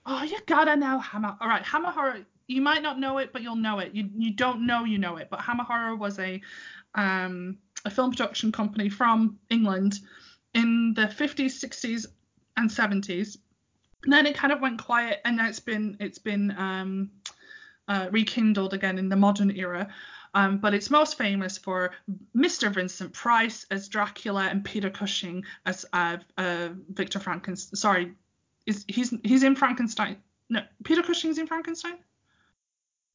Oh, 0.07 0.23
you 0.23 0.39
gotta 0.47 0.77
know 0.77 0.99
Hammer. 0.99 1.37
All 1.41 1.49
right, 1.49 1.63
Hammer 1.63 1.91
Horror. 1.91 2.27
You 2.47 2.63
might 2.63 2.83
not 2.83 2.99
know 2.99 3.19
it, 3.19 3.33
but 3.33 3.43
you'll 3.43 3.57
know 3.57 3.79
it. 3.79 3.95
You 3.95 4.09
you 4.17 4.33
don't 4.33 4.67
know 4.67 4.85
you 4.85 4.99
know 4.99 5.17
it. 5.17 5.29
But 5.31 5.43
Hammer 5.43 5.65
Horror 5.65 5.97
was 5.97 6.19
a 6.19 6.41
um 6.95 7.59
a 7.85 7.91
film 7.91 8.11
production 8.11 8.51
company 8.53 8.89
from 8.89 9.39
England 9.51 10.01
in 10.55 10.95
the 10.95 11.03
50s, 11.03 11.63
60s, 11.63 12.07
and 12.57 12.69
70s. 12.69 13.37
And 14.05 14.13
then 14.13 14.27
it 14.27 14.37
kind 14.37 14.53
of 14.53 14.61
went 14.61 14.83
quiet, 14.83 15.21
and 15.25 15.37
now 15.37 15.49
it's 15.49 15.61
been 15.61 15.97
it's 16.01 16.19
been 16.19 16.55
um 16.57 17.11
uh, 17.89 18.09
rekindled 18.11 18.75
again 18.75 18.99
in 18.99 19.09
the 19.09 19.17
modern 19.17 19.51
era. 19.51 19.89
Um, 20.35 20.59
but 20.59 20.75
it's 20.75 20.91
most 20.91 21.17
famous 21.17 21.57
for 21.57 21.93
Mr. 22.37 22.73
Vincent 22.73 23.13
Price 23.13 23.67
as 23.71 23.89
Dracula 23.89 24.43
and 24.51 24.63
Peter 24.65 24.91
Cushing 24.91 25.43
as 25.65 25.87
uh, 25.93 26.19
uh, 26.37 26.69
Victor 26.91 27.19
Frankenstein. 27.19 27.77
Sorry, 27.77 28.13
is 28.67 28.85
he's 28.89 29.15
he's 29.25 29.43
in 29.43 29.57
Frankenstein? 29.57 30.19
No, 30.51 30.61
Peter 30.85 31.03
Cushing's 31.03 31.39
in 31.39 31.47
Frankenstein. 31.47 31.99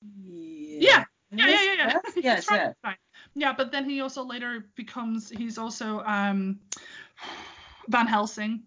Yeah. 0.01 1.05
Yeah, 1.31 1.47
yeah, 1.47 1.61
yeah, 1.63 1.73
yeah. 1.73 1.88
Yes, 2.03 2.13
He's 2.13 2.23
yes, 2.23 2.47
yes. 2.51 2.95
Yeah, 3.36 3.53
but 3.53 3.71
then 3.71 3.89
he 3.89 4.01
also 4.01 4.23
later 4.23 4.65
becomes 4.75 5.29
he's 5.29 5.57
also 5.57 6.01
um 6.01 6.59
Van 7.88 8.07
Helsing. 8.07 8.63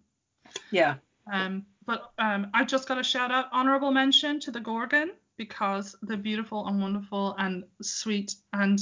Yeah. 0.71 0.97
Um, 1.31 1.67
but 1.87 2.11
um, 2.19 2.49
I 2.53 2.65
just 2.65 2.89
got 2.89 2.99
a 2.99 3.03
shout 3.03 3.31
out, 3.31 3.47
honorable 3.53 3.91
mention 3.93 4.41
to 4.41 4.51
the 4.51 4.61
Gorgon 4.61 5.13
because 5.37 5.95
the 6.03 6.17
beautiful 6.17 6.67
and 6.67 6.81
wonderful 6.81 7.35
and 7.39 7.65
sweet 7.83 8.35
and 8.53 8.81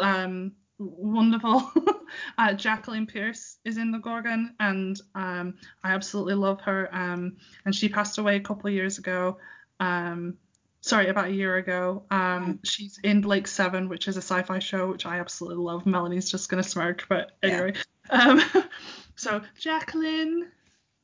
um, 0.00 0.52
wonderful 0.78 1.70
uh, 2.38 2.52
Jacqueline 2.52 3.06
Pearce 3.06 3.58
is 3.64 3.78
in 3.78 3.90
the 3.90 3.98
Gorgon, 3.98 4.54
and 4.60 5.00
um, 5.14 5.54
I 5.82 5.92
absolutely 5.92 6.34
love 6.34 6.60
her. 6.62 6.88
Um, 6.94 7.36
and 7.64 7.74
she 7.74 7.88
passed 7.88 8.18
away 8.18 8.36
a 8.36 8.40
couple 8.40 8.68
of 8.68 8.74
years 8.74 8.98
ago. 8.98 9.38
Um, 9.80 10.34
sorry, 10.80 11.08
about 11.08 11.28
a 11.28 11.32
year 11.32 11.56
ago. 11.56 12.04
Um, 12.10 12.60
she's 12.64 12.98
in 13.02 13.20
Blake 13.20 13.46
Seven, 13.48 13.88
which 13.88 14.08
is 14.08 14.16
a 14.16 14.22
sci-fi 14.22 14.58
show, 14.60 14.88
which 14.90 15.04
I 15.06 15.18
absolutely 15.18 15.62
love. 15.64 15.84
Melanie's 15.86 16.30
just 16.30 16.48
gonna 16.48 16.62
smirk, 16.62 17.06
but 17.08 17.32
Yeah. 17.42 17.50
anyway. 17.50 17.72
Um, 18.10 18.40
so 19.16 19.42
Jacqueline, 19.58 20.50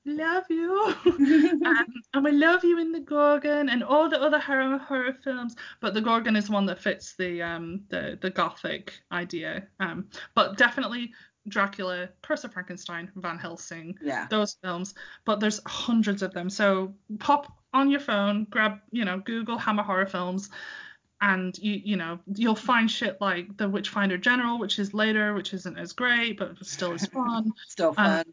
love 0.07 0.45
you. 0.51 0.95
um, 1.07 1.87
and 2.15 2.25
we 2.25 2.33
love 2.33 2.65
you 2.65 2.79
in 2.79 2.93
the 2.93 3.01
Gorgon 3.01 3.69
and 3.69 3.83
all 3.83 4.09
the 4.09 4.21
other 4.21 4.39
horror 4.39 4.79
horror 4.79 5.17
films, 5.25 5.57
but 5.81 5.95
the 5.95 6.01
Gorgon 6.01 6.37
is 6.37 6.51
one 6.51 6.67
that 6.67 6.81
fits 6.81 7.15
the 7.17 7.43
um 7.43 7.83
the 7.89 8.19
the 8.21 8.31
gothic 8.31 8.93
idea. 9.13 9.67
Um, 9.81 10.09
but 10.35 10.57
definitely 10.57 11.13
Dracula, 11.49 12.09
Curse 12.23 12.45
of 12.45 12.53
Frankenstein, 12.53 13.11
Van 13.17 13.39
Helsing, 13.39 13.99
Yeah. 14.01 14.27
those 14.31 14.57
films. 14.63 14.95
But 15.25 15.41
there's 15.41 15.61
hundreds 15.67 16.23
of 16.23 16.33
them, 16.33 16.49
so 16.49 16.95
pop 17.19 17.53
on 17.73 17.91
your 17.91 18.01
phone, 18.01 18.47
grab 18.51 18.81
you 18.91 19.05
know 19.05 19.19
Google 19.21 19.59
Hammer 19.59 19.83
horror 19.83 20.07
films. 20.07 20.51
And 21.21 21.57
you 21.59 21.81
you 21.85 21.97
know 21.97 22.19
you'll 22.35 22.55
find 22.55 22.91
shit 22.91 23.19
like 23.21 23.57
the 23.57 23.69
Witchfinder 23.69 24.19
General, 24.19 24.59
which 24.59 24.79
is 24.79 24.93
later, 24.93 25.33
which 25.33 25.55
isn't 25.55 25.79
as 25.79 25.93
great, 25.93 26.39
but 26.39 26.65
still 26.67 26.93
is 26.93 27.07
fun. 27.15 27.53
Still 27.69 27.95
fun. 27.95 28.25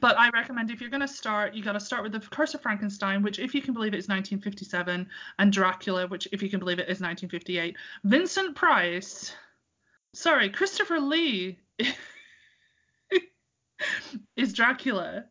But 0.00 0.18
I 0.18 0.30
recommend 0.30 0.70
if 0.70 0.80
you're 0.80 0.90
going 0.90 1.00
to 1.00 1.08
start, 1.08 1.54
you 1.54 1.62
got 1.62 1.72
to 1.74 1.80
start 1.80 2.02
with 2.02 2.12
The 2.12 2.18
Curse 2.20 2.54
of 2.54 2.60
Frankenstein, 2.62 3.22
which, 3.22 3.38
if 3.38 3.54
you 3.54 3.62
can 3.62 3.72
believe 3.72 3.94
it, 3.94 3.98
is 3.98 4.08
1957, 4.08 5.08
and 5.38 5.52
Dracula, 5.52 6.08
which, 6.08 6.26
if 6.32 6.42
you 6.42 6.50
can 6.50 6.58
believe 6.58 6.78
it, 6.78 6.88
is 6.88 7.00
1958. 7.00 7.76
Vincent 8.04 8.56
Price, 8.56 9.32
sorry, 10.12 10.50
Christopher 10.50 10.98
Lee 10.98 11.58
is 14.36 14.52
Dracula, 14.52 15.24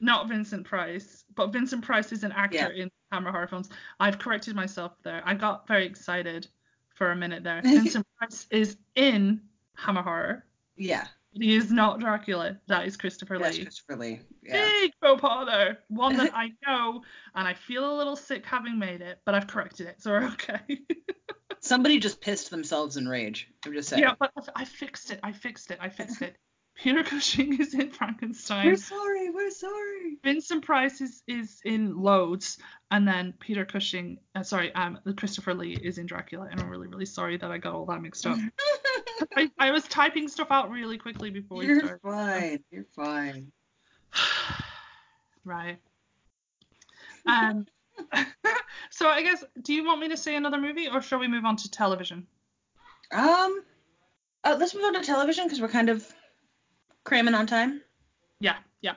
not 0.00 0.28
Vincent 0.28 0.66
Price. 0.66 1.24
But 1.34 1.52
Vincent 1.52 1.82
Price 1.82 2.12
is 2.12 2.24
an 2.24 2.32
actor 2.32 2.72
Yeah. 2.74 2.82
in 2.84 2.90
Hammer 3.12 3.30
horror 3.30 3.46
films. 3.46 3.70
I've 4.00 4.18
corrected 4.18 4.54
myself 4.54 4.92
there. 5.02 5.22
I 5.24 5.34
got 5.34 5.66
very 5.66 5.86
excited 5.86 6.46
for 6.94 7.10
a 7.12 7.16
minute 7.16 7.42
there. 7.42 7.62
Vincent 7.64 8.06
Price 8.18 8.46
is 8.50 8.76
in 8.96 9.40
Hammer 9.76 10.02
horror. 10.02 10.44
yeah. 10.76 11.06
He 11.32 11.54
is 11.54 11.70
not 11.70 12.00
Dracula. 12.00 12.58
That 12.68 12.86
is 12.86 12.96
Christopher 12.96 13.38
That's 13.38 13.56
Lee. 13.56 13.64
Christopher 13.64 13.96
Lee. 13.96 14.20
Yeah. 14.42 14.68
Big 14.80 14.92
faux 15.00 15.20
pas 15.20 15.46
there. 15.46 15.78
One 15.88 16.16
that 16.16 16.32
I 16.34 16.50
know, 16.66 17.02
and 17.34 17.46
I 17.46 17.54
feel 17.54 17.94
a 17.94 17.96
little 17.96 18.16
sick 18.16 18.44
having 18.46 18.78
made 18.78 19.02
it, 19.02 19.20
but 19.24 19.34
I've 19.34 19.46
corrected 19.46 19.86
it, 19.86 20.02
so 20.02 20.10
we're 20.10 20.28
okay. 20.28 20.60
Somebody 21.60 21.98
just 21.98 22.20
pissed 22.20 22.50
themselves 22.50 22.96
in 22.96 23.08
rage. 23.08 23.48
I'm 23.66 23.72
just 23.72 23.88
saying. 23.88 24.02
yeah, 24.02 24.14
but 24.18 24.32
I 24.36 24.62
I 24.62 24.64
fixed 24.64 25.10
it. 25.10 25.20
I 25.22 25.32
fixed 25.32 25.70
it. 25.70 25.78
I 25.80 25.88
fixed 25.88 26.22
it. 26.22 26.36
Peter 26.76 27.02
Cushing 27.02 27.60
is 27.60 27.74
in 27.74 27.90
Frankenstein. 27.90 28.64
We're 28.66 28.76
sorry. 28.76 29.30
We're 29.30 29.50
sorry. 29.50 30.18
Vincent 30.22 30.64
Price 30.64 31.00
is 31.00 31.22
is 31.26 31.60
in 31.64 32.00
Loads, 32.00 32.58
and 32.92 33.06
then 33.06 33.34
Peter 33.40 33.64
Cushing, 33.64 34.18
uh, 34.36 34.44
sorry, 34.44 34.72
um, 34.74 35.00
Christopher 35.16 35.54
Lee 35.54 35.76
is 35.82 35.98
in 35.98 36.06
Dracula, 36.06 36.46
and 36.48 36.60
I'm 36.60 36.70
really 36.70 36.86
really 36.86 37.06
sorry 37.06 37.36
that 37.36 37.50
I 37.50 37.58
got 37.58 37.74
all 37.74 37.86
that 37.86 38.00
mixed 38.00 38.24
up. 38.26 38.38
I, 39.36 39.50
I 39.58 39.70
was 39.70 39.84
typing 39.84 40.28
stuff 40.28 40.48
out 40.50 40.70
really 40.70 40.98
quickly 40.98 41.30
before 41.30 41.58
we 41.58 41.66
You're 41.66 41.80
started. 41.80 42.00
fine. 42.02 42.64
You're 42.70 42.86
fine. 42.94 43.52
right. 45.44 45.78
Um. 47.26 47.66
so 48.90 49.08
I 49.08 49.22
guess, 49.22 49.44
do 49.62 49.72
you 49.72 49.84
want 49.84 50.00
me 50.00 50.08
to 50.08 50.16
say 50.16 50.36
another 50.36 50.58
movie, 50.58 50.88
or 50.88 51.02
shall 51.02 51.18
we 51.18 51.28
move 51.28 51.44
on 51.44 51.56
to 51.56 51.70
television? 51.70 52.26
Um, 53.12 53.62
uh, 54.44 54.56
let's 54.58 54.74
move 54.74 54.84
on 54.84 54.94
to 54.94 55.02
television 55.02 55.44
because 55.44 55.60
we're 55.60 55.68
kind 55.68 55.88
of 55.88 56.06
cramming 57.04 57.34
on 57.34 57.46
time. 57.46 57.82
Yeah, 58.40 58.56
yeah. 58.82 58.94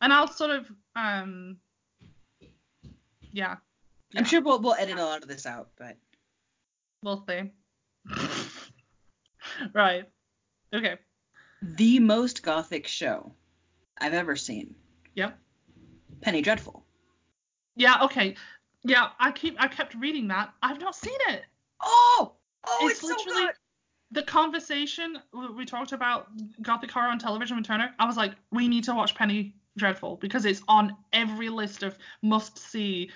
And 0.00 0.12
I'll 0.12 0.28
sort 0.28 0.50
of, 0.50 0.70
um, 0.96 1.58
yeah. 3.32 3.56
I'm 4.16 4.24
sure 4.24 4.42
we'll 4.42 4.60
we'll 4.60 4.74
edit 4.74 4.98
a 4.98 5.04
lot 5.04 5.22
of 5.22 5.28
this 5.28 5.46
out, 5.46 5.70
but 5.78 5.96
we'll 7.02 7.24
see. 7.28 7.50
Right. 9.74 10.04
Okay. 10.74 10.96
the 11.62 11.98
most 12.00 12.42
gothic 12.42 12.86
show 12.86 13.32
I've 14.00 14.14
ever 14.14 14.36
seen, 14.36 14.74
Yep. 15.14 15.38
Penny 16.22 16.40
Dreadful. 16.42 16.84
Yeah. 17.76 18.02
Okay. 18.04 18.36
Yeah. 18.84 19.08
I 19.18 19.30
keep. 19.32 19.56
I 19.58 19.68
kept 19.68 19.94
reading 19.94 20.28
that. 20.28 20.52
I've 20.62 20.80
not 20.80 20.94
seen 20.96 21.16
it. 21.28 21.42
Oh, 21.82 22.32
oh, 22.66 22.78
It's 22.82 22.92
it's, 22.92 23.00
so 23.00 23.08
literally- 23.08 23.46
good. 23.46 23.54
The 24.12 24.22
conversation 24.24 25.18
we 25.56 25.64
talked 25.64 25.92
about 25.92 26.28
gothic 26.60 26.90
horror 26.90 27.08
on 27.08 27.18
television 27.18 27.56
with 27.56 27.66
Turner. 27.66 27.94
I 27.98 28.04
was 28.06 28.16
like, 28.18 28.32
we 28.50 28.68
need 28.68 28.84
to 28.84 28.94
watch 28.94 29.14
Penny 29.14 29.54
Dreadful 29.78 30.16
because 30.16 30.44
it's 30.44 30.60
on 30.68 30.94
every 31.14 31.48
list 31.48 31.82
of 31.82 31.96
must 32.22 32.58
see 32.58 33.10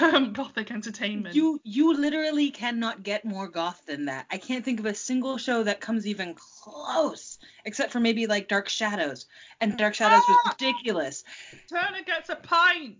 um, 0.00 0.32
gothic 0.32 0.70
entertainment. 0.70 1.34
You 1.34 1.60
you 1.64 1.94
literally 1.94 2.50
cannot 2.50 3.02
get 3.02 3.24
more 3.24 3.48
goth 3.48 3.82
than 3.86 4.06
that. 4.06 4.26
I 4.30 4.38
can't 4.38 4.64
think 4.64 4.80
of 4.80 4.86
a 4.86 4.94
single 4.94 5.38
show 5.38 5.62
that 5.62 5.80
comes 5.80 6.06
even 6.06 6.34
close, 6.34 7.38
except 7.64 7.92
for 7.92 8.00
maybe 8.00 8.26
like 8.26 8.48
Dark 8.48 8.68
Shadows. 8.68 9.26
And 9.60 9.76
Dark 9.76 9.94
Shadows 9.94 10.26
was 10.28 10.38
Ah! 10.44 10.50
ridiculous. 10.50 11.24
Turner 11.68 12.02
gets 12.04 12.28
a 12.28 12.36
pint. 12.36 12.96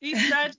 He 0.00 0.14
said, 0.30 0.56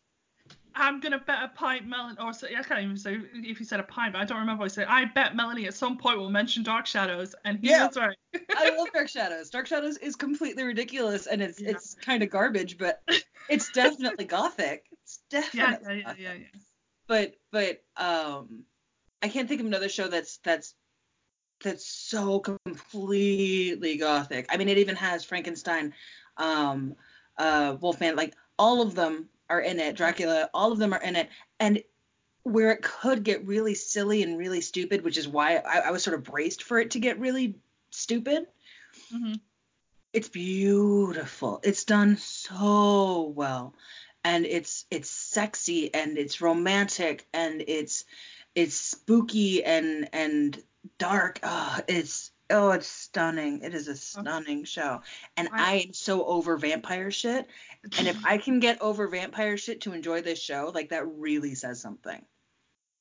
I'm 0.75 0.99
gonna 0.99 1.19
bet 1.19 1.43
a 1.43 1.47
pint 1.49 1.87
Melanie 1.87 2.17
or 2.19 2.33
so, 2.33 2.47
I 2.47 2.61
can't 2.63 2.81
even 2.83 2.97
say 2.97 3.17
if 3.33 3.57
he 3.57 3.63
said 3.63 3.79
a 3.79 3.83
pint, 3.83 4.13
but 4.13 4.21
I 4.21 4.25
don't 4.25 4.39
remember 4.39 4.61
what 4.61 4.71
he 4.71 4.75
said. 4.75 4.87
I 4.89 5.05
bet 5.05 5.35
Melanie 5.35 5.67
at 5.67 5.73
some 5.73 5.97
point 5.97 6.17
will 6.17 6.29
mention 6.29 6.63
Dark 6.63 6.85
Shadows, 6.85 7.33
and 7.45 7.59
he 7.59 7.69
Yeah. 7.69 7.87
was 7.87 7.95
right. 7.97 8.17
I 8.57 8.75
love 8.77 8.89
Dark 8.93 9.07
Shadows. 9.09 9.49
Dark 9.49 9.67
Shadows 9.67 9.97
is 9.97 10.15
completely 10.15 10.63
ridiculous 10.63 11.27
and 11.27 11.41
it's 11.41 11.61
Yeah. 11.61 11.71
it's 11.71 11.93
kind 11.95 12.23
of 12.23 12.29
garbage, 12.29 12.77
but 12.77 13.01
it's 13.47 13.69
definitely 13.69 14.25
gothic. 14.25 14.85
It's 15.35 15.53
yeah, 15.55 15.71
definitely 15.71 15.99
yeah, 15.99 16.13
yeah, 16.17 16.33
yeah, 16.33 16.33
yeah. 16.33 16.59
But 17.07 17.35
but 17.51 17.83
um 17.97 18.63
I 19.21 19.29
can't 19.29 19.47
think 19.47 19.61
of 19.61 19.67
another 19.67 19.89
show 19.89 20.07
that's 20.07 20.37
that's 20.37 20.75
that's 21.63 21.85
so 21.85 22.39
completely 22.39 23.97
gothic. 23.97 24.47
I 24.49 24.57
mean 24.57 24.69
it 24.69 24.77
even 24.77 24.95
has 24.95 25.23
Frankenstein, 25.23 25.93
um 26.37 26.95
uh 27.37 27.77
Wolfman, 27.79 28.15
like 28.15 28.33
all 28.57 28.81
of 28.81 28.95
them 28.95 29.29
are 29.49 29.61
in 29.61 29.79
it. 29.79 29.95
Dracula, 29.95 30.49
all 30.53 30.71
of 30.71 30.79
them 30.79 30.93
are 30.93 31.01
in 31.01 31.15
it. 31.15 31.29
And 31.59 31.83
where 32.43 32.71
it 32.71 32.83
could 32.83 33.23
get 33.23 33.45
really 33.47 33.73
silly 33.73 34.21
and 34.21 34.37
really 34.37 34.61
stupid, 34.61 35.03
which 35.03 35.17
is 35.17 35.27
why 35.27 35.57
I, 35.57 35.79
I 35.79 35.91
was 35.91 36.03
sort 36.03 36.15
of 36.15 36.23
braced 36.23 36.63
for 36.63 36.79
it 36.79 36.91
to 36.91 36.99
get 36.99 37.19
really 37.19 37.55
stupid. 37.89 38.45
Mhm. 39.13 39.39
It's 40.13 40.29
beautiful. 40.29 41.59
It's 41.63 41.83
done 41.83 42.17
so 42.17 43.33
well. 43.35 43.73
And 44.25 44.45
it's 44.45 44.85
it's 44.89 45.09
sexy 45.09 45.93
and 45.93 46.17
it's 46.17 46.41
romantic 46.41 47.27
and 47.33 47.63
it's 47.67 48.03
it's 48.55 48.75
spooky 48.75 49.63
and 49.63 50.09
and 50.13 50.61
dark. 50.97 51.39
Oh, 51.43 51.79
it's 51.87 52.31
oh, 52.49 52.71
it's 52.71 52.87
stunning. 52.87 53.61
It 53.61 53.73
is 53.73 53.87
a 53.87 53.95
stunning 53.95 54.65
show. 54.65 55.01
And 55.37 55.49
I- 55.51 55.71
I 55.71 55.73
am 55.87 55.93
so 55.93 56.25
over 56.25 56.57
vampire 56.57 57.11
shit. 57.11 57.47
And 57.97 58.07
if 58.07 58.17
I 58.25 58.37
can 58.39 58.59
get 58.59 58.81
over 58.81 59.07
vampire 59.07 59.57
shit 59.57 59.81
to 59.81 59.93
enjoy 59.93 60.21
this 60.21 60.41
show, 60.41 60.71
like 60.73 60.89
that 60.89 61.05
really 61.07 61.55
says 61.55 61.79
something. 61.79 62.25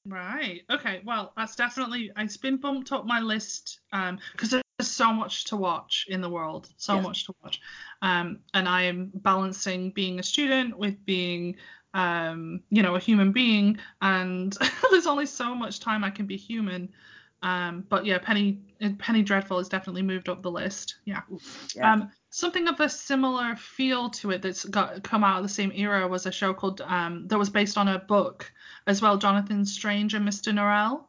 Right. 0.07 0.61
Okay. 0.71 1.01
Well, 1.05 1.33
that's 1.37 1.57
definitely 1.57 2.11
it's 2.19 2.37
been 2.37 2.59
bumped 2.59 2.93
up 2.93 3.07
my 3.07 3.21
list 3.21 3.81
um 3.93 4.19
because 4.33 4.55
there's 4.79 4.91
so 4.91 5.13
much 5.13 5.45
to 5.45 5.57
watch 5.57 6.07
in 6.09 6.21
the 6.21 6.29
world, 6.29 6.69
so 6.77 6.95
Yes. 6.97 7.05
much 7.05 7.27
to 7.27 7.35
watch. 7.43 7.61
Um, 8.03 8.41
and 8.55 8.69
I 8.69 8.83
am 8.83 9.11
balancing 9.15 9.91
being 9.93 10.19
a 10.19 10.23
student 10.23 10.77
with 10.79 11.05
being 11.05 11.57
um 11.95 12.61
you 12.71 12.83
know 12.83 12.97
a 12.97 12.99
human 13.01 13.31
being, 13.33 13.79
and 14.03 14.57
there's 14.91 15.07
only 15.07 15.27
so 15.27 15.55
much 15.55 15.79
time 15.81 16.03
I 16.05 16.11
can 16.11 16.27
be 16.27 16.37
human. 16.37 16.93
Um, 17.43 17.85
but 17.89 18.05
yeah, 18.07 18.19
Penny 18.19 18.59
Penny 18.99 19.23
Dreadful 19.23 19.59
has 19.59 19.69
definitely 19.69 20.03
moved 20.03 20.29
up 20.29 20.43
the 20.43 20.51
list. 20.51 20.97
Yeah. 21.05 21.21
Yeah. 21.77 21.93
Um, 21.93 22.11
something 22.31 22.67
of 22.69 22.81
a 22.81 22.89
similar 22.89 23.55
feel 23.55 24.11
to 24.11 24.31
it 24.33 24.43
that's 24.43 24.65
got 24.65 25.05
come 25.05 25.23
out 25.23 25.37
of 25.37 25.43
the 25.45 25.49
same 25.49 25.71
era 25.75 26.09
was 26.09 26.27
a 26.27 26.33
show 26.33 26.53
called 26.53 26.81
um, 26.81 27.29
that 27.29 27.39
was 27.39 27.51
based 27.51 27.79
on 27.79 27.87
a 27.89 27.99
book 28.01 28.51
as 28.89 29.01
well, 29.01 29.17
Jonathan 29.19 29.65
Strange 29.65 30.15
and 30.15 30.27
Mr. 30.27 30.53
Norrell. 30.53 31.05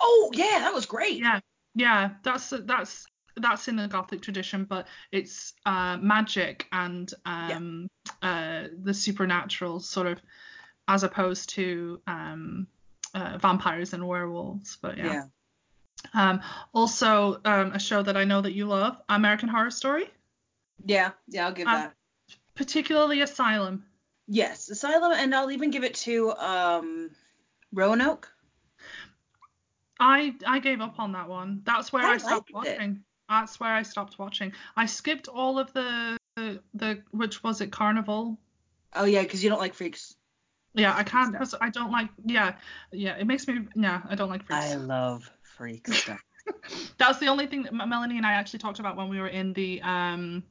oh 0.00 0.30
yeah, 0.34 0.60
that 0.60 0.72
was 0.74 0.86
great. 0.86 1.18
Yeah, 1.18 1.40
yeah, 1.74 2.10
that's 2.22 2.52
that's 2.64 3.06
that's 3.36 3.68
in 3.68 3.76
the 3.76 3.88
Gothic 3.88 4.20
tradition, 4.20 4.64
but 4.64 4.86
it's 5.10 5.54
uh, 5.64 5.96
magic 5.96 6.66
and 6.72 7.12
um, 7.24 7.88
uh, 8.20 8.64
the 8.82 8.92
supernatural 8.92 9.80
sort 9.80 10.06
of, 10.06 10.20
as 10.88 11.02
opposed 11.02 11.48
to 11.50 12.00
um, 12.06 12.66
uh, 13.14 13.38
vampires 13.38 13.94
and 13.94 14.06
werewolves. 14.06 14.76
But 14.82 14.98
yeah. 14.98 15.12
yeah. 15.12 15.22
Um, 16.14 16.40
also, 16.74 17.40
um, 17.44 17.72
a 17.72 17.78
show 17.78 18.02
that 18.02 18.16
I 18.16 18.24
know 18.24 18.40
that 18.40 18.52
you 18.52 18.66
love, 18.66 18.96
American 19.08 19.48
Horror 19.48 19.70
Story, 19.70 20.10
Yeah, 20.84 21.12
yeah, 21.28 21.46
I'll 21.46 21.52
give 21.52 21.68
Um, 21.68 21.74
that. 21.74 21.94
particularly 22.54 23.20
Asylum. 23.20 23.84
Yes, 24.26 24.68
Asylum, 24.68 25.12
and 25.12 25.34
I'll 25.34 25.50
even 25.52 25.70
give 25.70 25.84
it 25.84 25.94
to 25.94 26.32
um 26.32 27.10
Roanoke. 27.72 28.28
I 30.02 30.34
I 30.46 30.58
gave 30.58 30.80
up 30.80 30.98
on 30.98 31.12
that 31.12 31.28
one. 31.28 31.62
That's 31.64 31.92
where 31.92 32.04
I 32.04 32.14
I, 32.14 32.16
stopped 32.18 32.52
liked 32.52 32.66
it. 32.66 32.78
watching. 32.78 33.04
That's 33.28 33.60
where 33.60 33.72
I 33.72 33.82
stopped 33.82 34.18
watching. 34.18 34.52
I 34.76 34.86
skipped 34.86 35.28
all 35.28 35.58
of 35.58 35.72
the 35.72 36.18
the 36.74 37.02
which 37.12 37.42
was 37.44 37.60
it 37.60 37.70
Carnival. 37.70 38.38
Oh 38.94 39.04
yeah, 39.04 39.22
because 39.22 39.44
you 39.44 39.48
don't 39.48 39.60
like 39.60 39.74
freaks. 39.74 40.16
Yeah, 40.74 40.92
I 40.96 41.04
can't 41.04 41.32
because 41.32 41.54
I 41.60 41.70
don't 41.70 41.92
like. 41.92 42.08
Yeah, 42.24 42.56
yeah, 42.90 43.16
it 43.16 43.26
makes 43.26 43.46
me. 43.46 43.60
Yeah, 43.76 44.02
I 44.08 44.16
don't 44.16 44.28
like 44.28 44.44
freaks. 44.44 44.64
I 44.64 44.74
love 44.74 45.30
freak 45.42 45.86
stuff. 45.86 46.20
That's 46.98 47.20
the 47.20 47.28
only 47.28 47.46
thing 47.46 47.62
that 47.62 47.72
Melanie 47.72 48.16
and 48.16 48.26
I 48.26 48.32
actually 48.32 48.58
talked 48.58 48.80
about 48.80 48.96
when 48.96 49.08
we 49.08 49.20
were 49.20 49.28
in 49.28 49.52
the 49.52 49.80
um 49.82 50.42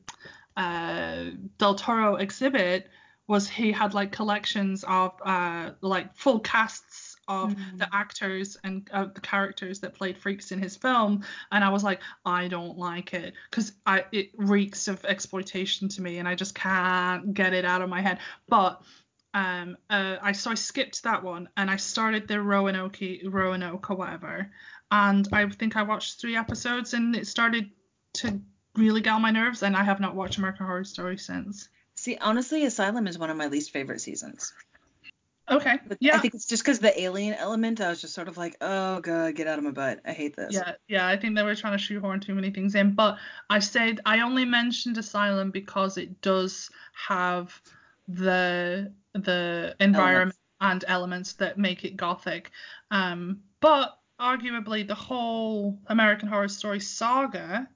uh 0.56 1.26
Del 1.58 1.76
Toro 1.76 2.16
exhibit. 2.16 2.88
Was 3.28 3.50
he 3.50 3.72
had 3.74 3.94
like 3.94 4.14
collections 4.14 4.86
of 4.88 5.12
uh 5.26 5.72
like 5.82 6.16
full 6.16 6.40
casts 6.40 7.11
of 7.28 7.56
Mm. 7.56 7.78
the 7.78 7.88
actors 7.94 8.58
and 8.64 8.90
uh, 8.92 9.06
the 9.06 9.22
characters 9.22 9.80
that 9.82 9.94
played 9.94 10.18
freaks 10.18 10.52
in 10.52 10.60
his 10.60 10.76
film, 10.76 11.24
and 11.52 11.64
I 11.64 11.70
was 11.70 11.84
like, 11.84 12.02
I 12.26 12.48
don't 12.48 12.78
like 12.78 13.14
it 13.14 13.34
because 13.50 13.72
I 13.86 14.06
it 14.12 14.32
reeks 14.36 14.88
of 14.88 15.06
exploitation 15.06 15.88
to 15.90 16.02
me, 16.02 16.18
and 16.20 16.28
I 16.28 16.36
just 16.36 16.56
can't 16.56 17.34
get 17.34 17.54
it 17.54 17.66
out 17.66 17.82
of 17.82 17.90
my 17.90 18.02
head. 18.02 18.20
But 18.48 18.82
um 19.34 19.78
uh 19.90 20.18
I 20.22 20.34
so 20.34 20.52
I 20.52 20.56
skipped 20.56 21.04
that 21.04 21.24
one 21.24 21.48
and 21.56 21.72
I 21.72 21.78
started 21.78 22.28
the 22.28 22.42
Roanoke 22.42 23.00
Roanoke 23.24 23.90
or 23.90 23.96
whatever, 23.96 24.52
and 24.92 25.28
I 25.32 25.48
think 25.48 25.78
I 25.78 25.84
watched 25.84 26.20
three 26.20 26.36
episodes 26.36 26.94
and 26.94 27.16
it 27.16 27.28
started 27.28 27.70
to 28.16 28.42
really 28.76 29.02
get 29.02 29.14
on 29.14 29.22
my 29.22 29.32
nerves, 29.32 29.64
and 29.64 29.76
I 29.76 29.84
have 29.84 30.00
not 30.00 30.16
watched 30.16 30.38
American 30.38 30.66
Horror 30.66 30.84
Story 30.84 31.18
since. 31.18 31.70
See, 31.96 32.18
honestly, 32.18 32.66
Asylum 32.66 33.08
is 33.08 33.18
one 33.18 33.30
of 33.30 33.38
my 33.38 33.48
least 33.48 33.72
favorite 33.72 34.02
seasons. 34.02 34.54
Okay. 35.52 35.80
But 35.86 35.98
yeah. 36.00 36.16
I 36.16 36.20
think 36.20 36.34
it's 36.34 36.46
just 36.46 36.64
because 36.64 36.80
the 36.80 37.00
alien 37.00 37.34
element. 37.34 37.82
I 37.82 37.90
was 37.90 38.02
just 38.02 38.14
sort 38.14 38.28
of 38.28 38.38
like, 38.38 38.56
oh 38.62 39.00
god, 39.02 39.36
get 39.36 39.48
out 39.48 39.58
of 39.58 39.64
my 39.64 39.72
butt. 39.72 40.00
I 40.06 40.14
hate 40.14 40.36
this. 40.36 40.54
Yeah, 40.54 40.74
yeah, 40.88 41.08
I 41.08 41.18
think 41.18 41.36
they 41.36 41.44
were 41.44 41.56
trying 41.56 41.74
to 41.74 41.84
shoehorn 41.84 42.22
too 42.22 42.34
many 42.34 42.52
things 42.52 42.76
in. 42.76 42.94
But 42.94 43.18
I 43.50 43.60
said 43.60 44.00
I 44.06 44.22
only 44.22 44.46
mentioned 44.46 44.98
Asylum 44.98 45.52
because 45.52 45.98
it 45.98 46.22
does 46.22 46.70
have 46.94 47.62
the 48.08 48.92
the 49.14 49.76
environment 49.80 50.38
and 50.62 50.86
elements 50.88 51.34
that 51.34 51.58
make 51.58 51.84
it 51.84 51.98
gothic. 51.98 52.52
Um, 52.92 53.42
but 53.60 53.98
arguably 54.20 54.88
the 54.88 54.96
whole 54.96 55.80
American 55.88 56.28
Horror 56.28 56.48
Story 56.48 56.80
saga 56.80 57.68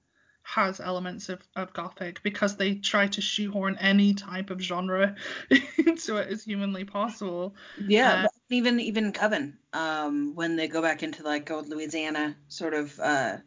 has 0.45 0.79
elements 0.79 1.29
of, 1.29 1.41
of 1.55 1.73
gothic 1.73 2.21
because 2.23 2.55
they 2.55 2.75
try 2.75 3.07
to 3.07 3.21
shoehorn 3.21 3.77
any 3.79 4.13
type 4.13 4.49
of 4.51 4.61
genre 4.61 5.15
into 5.77 6.17
it 6.17 6.29
as 6.29 6.43
humanly 6.43 6.85
possible. 6.85 7.55
Yeah, 7.77 8.23
Uh, 8.23 8.27
even 8.49 8.79
even 8.79 9.11
Coven, 9.11 9.57
um, 9.73 10.35
when 10.35 10.55
they 10.55 10.67
go 10.67 10.81
back 10.81 11.03
into 11.03 11.23
like 11.23 11.49
old 11.51 11.67
Louisiana 11.67 12.35
sort 12.47 12.73
of 12.73 12.99
uh, 12.99 13.37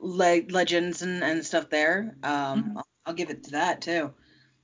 le- 0.00 0.42
legends 0.48 1.02
and, 1.02 1.22
and 1.22 1.44
stuff 1.44 1.70
there. 1.70 2.16
Um, 2.22 2.64
Mhm. 2.64 2.76
I'll, 2.76 2.86
I'll 3.06 3.14
give 3.14 3.30
it 3.30 3.44
to 3.44 3.50
that 3.52 3.82
too. 3.82 4.14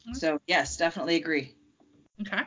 Mhm. 0.08 0.16
So 0.16 0.40
yes, 0.46 0.76
definitely 0.76 1.16
agree. 1.16 1.54
Okay. 2.20 2.42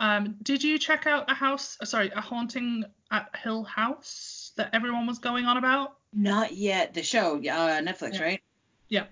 Um, 0.00 0.36
did 0.42 0.64
you 0.64 0.78
check 0.78 1.06
out 1.06 1.30
a 1.30 1.34
house? 1.34 1.78
Sorry, 1.84 2.10
a 2.14 2.20
haunting 2.20 2.84
at 3.10 3.34
Hill 3.36 3.62
House 3.64 4.52
that 4.56 4.70
everyone 4.74 5.06
was 5.06 5.18
going 5.18 5.44
on 5.44 5.56
about? 5.56 5.96
Not 6.12 6.52
yet. 6.52 6.94
The 6.94 7.02
show, 7.02 7.36
uh, 7.36 7.80
Netflix, 7.80 8.14
Yeah. 8.14 8.22
right? 8.22 8.42
Yeah. 8.88 9.04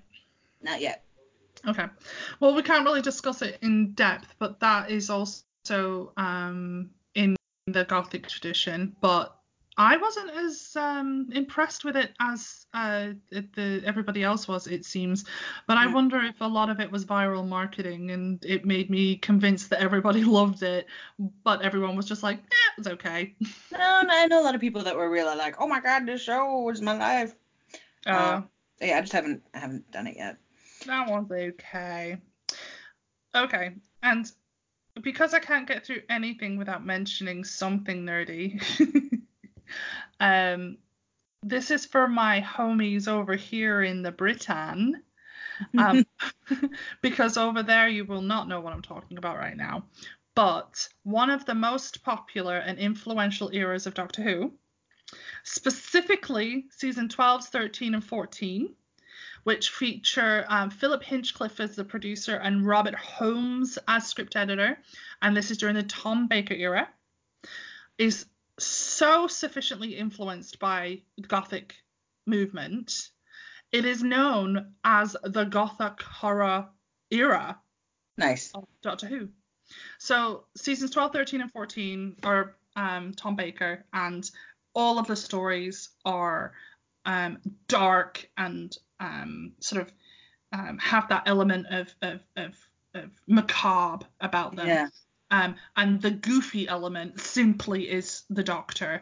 Not 0.62 0.80
yet. 0.80 1.04
Okay. 1.66 1.86
Well, 2.40 2.54
we 2.54 2.62
can't 2.62 2.84
really 2.84 3.02
discuss 3.02 3.42
it 3.42 3.58
in 3.62 3.92
depth, 3.92 4.34
but 4.38 4.60
that 4.60 4.90
is 4.90 5.10
also 5.10 6.12
um, 6.16 6.90
in 7.14 7.36
the 7.66 7.84
Gothic 7.84 8.28
tradition. 8.28 8.96
But 9.00 9.36
I 9.82 9.96
wasn't 9.96 10.30
as 10.30 10.76
um, 10.76 11.30
impressed 11.32 11.86
with 11.86 11.96
it 11.96 12.12
as 12.20 12.66
uh, 12.74 13.08
the 13.30 13.82
everybody 13.86 14.22
else 14.22 14.46
was, 14.46 14.66
it 14.66 14.84
seems. 14.84 15.24
But 15.66 15.78
I 15.78 15.86
wonder 15.86 16.20
if 16.22 16.34
a 16.42 16.46
lot 16.46 16.68
of 16.68 16.80
it 16.80 16.92
was 16.92 17.06
viral 17.06 17.48
marketing, 17.48 18.10
and 18.10 18.44
it 18.44 18.66
made 18.66 18.90
me 18.90 19.16
convinced 19.16 19.70
that 19.70 19.80
everybody 19.80 20.22
loved 20.38 20.62
it, 20.62 20.86
but 21.44 21.62
everyone 21.62 21.96
was 21.96 22.04
just 22.04 22.22
like, 22.22 22.38
eh, 22.38 22.70
it's 22.76 22.88
okay. 22.88 23.34
No, 23.72 24.02
no, 24.02 24.08
I 24.10 24.26
know 24.26 24.42
a 24.42 24.44
lot 24.44 24.54
of 24.54 24.60
people 24.60 24.82
that 24.82 24.96
were 24.96 25.08
really 25.08 25.34
like, 25.36 25.56
oh 25.58 25.66
my 25.66 25.80
god, 25.80 26.04
this 26.04 26.20
show 26.20 26.58
was 26.60 26.82
my 26.82 26.96
life. 26.98 27.34
Uh, 28.06 28.10
Uh, 28.10 28.42
Yeah, 28.82 28.98
I 28.98 29.00
just 29.00 29.14
haven't 29.14 29.42
I 29.54 29.60
haven't 29.60 29.90
done 29.90 30.06
it 30.06 30.16
yet. 30.18 30.36
That 30.86 31.08
one's 31.08 31.30
okay. 31.32 32.18
Okay, 33.34 33.70
and 34.02 34.30
because 35.02 35.32
I 35.34 35.38
can't 35.38 35.66
get 35.68 35.86
through 35.86 36.02
anything 36.10 36.58
without 36.58 36.84
mentioning 36.84 37.44
something 37.44 38.04
nerdy, 38.04 38.60
um, 40.20 40.78
this 41.42 41.70
is 41.70 41.86
for 41.86 42.06
my 42.06 42.40
homies 42.40 43.08
over 43.08 43.34
here 43.34 43.82
in 43.82 44.02
the 44.02 44.12
Britain. 44.12 45.02
Um, 45.76 46.06
because 47.02 47.36
over 47.36 47.62
there 47.62 47.88
you 47.88 48.04
will 48.04 48.22
not 48.22 48.48
know 48.48 48.60
what 48.60 48.72
I'm 48.72 48.82
talking 48.82 49.18
about 49.18 49.38
right 49.38 49.56
now. 49.56 49.84
But 50.34 50.88
one 51.02 51.30
of 51.30 51.44
the 51.44 51.54
most 51.54 52.02
popular 52.04 52.56
and 52.58 52.78
influential 52.78 53.50
eras 53.52 53.86
of 53.86 53.94
Doctor 53.94 54.22
Who, 54.22 54.52
specifically 55.42 56.66
season 56.70 57.08
12, 57.08 57.46
13, 57.46 57.94
and 57.94 58.04
14, 58.04 58.74
which 59.42 59.70
feature 59.70 60.44
um, 60.48 60.70
Philip 60.70 61.02
Hinchcliffe 61.02 61.60
as 61.60 61.74
the 61.74 61.84
producer 61.84 62.36
and 62.36 62.66
Robert 62.66 62.94
Holmes 62.94 63.78
as 63.88 64.06
script 64.06 64.36
editor, 64.36 64.78
and 65.20 65.36
this 65.36 65.50
is 65.50 65.58
during 65.58 65.74
the 65.74 65.82
Tom 65.82 66.28
Baker 66.28 66.54
era, 66.54 66.88
is 67.98 68.26
so 68.62 69.26
sufficiently 69.26 69.96
influenced 69.96 70.58
by 70.58 71.02
Gothic 71.26 71.74
movement. 72.26 73.10
It 73.72 73.84
is 73.84 74.02
known 74.02 74.74
as 74.84 75.16
the 75.22 75.44
Gothic 75.44 76.02
horror 76.02 76.68
era 77.10 77.58
nice. 78.16 78.50
of 78.54 78.66
Doctor 78.82 79.06
Who. 79.06 79.28
So 79.98 80.44
seasons 80.56 80.90
12, 80.90 81.12
13, 81.12 81.40
and 81.42 81.52
14 81.52 82.16
are 82.24 82.56
um, 82.76 83.12
Tom 83.14 83.36
Baker, 83.36 83.84
and 83.92 84.28
all 84.74 84.98
of 84.98 85.06
the 85.06 85.16
stories 85.16 85.90
are 86.04 86.52
um, 87.04 87.38
dark 87.68 88.28
and 88.36 88.76
um, 88.98 89.52
sort 89.60 89.82
of 89.82 89.92
um, 90.52 90.78
have 90.78 91.08
that 91.08 91.24
element 91.26 91.66
of, 91.70 91.94
of, 92.02 92.20
of, 92.36 92.54
of 92.94 93.10
macabre 93.26 94.06
about 94.20 94.56
them. 94.56 94.66
Yeah. 94.66 94.88
Um, 95.30 95.54
and 95.76 96.02
the 96.02 96.10
goofy 96.10 96.66
element 96.66 97.20
simply 97.20 97.88
is 97.88 98.24
the 98.30 98.42
Doctor, 98.42 99.00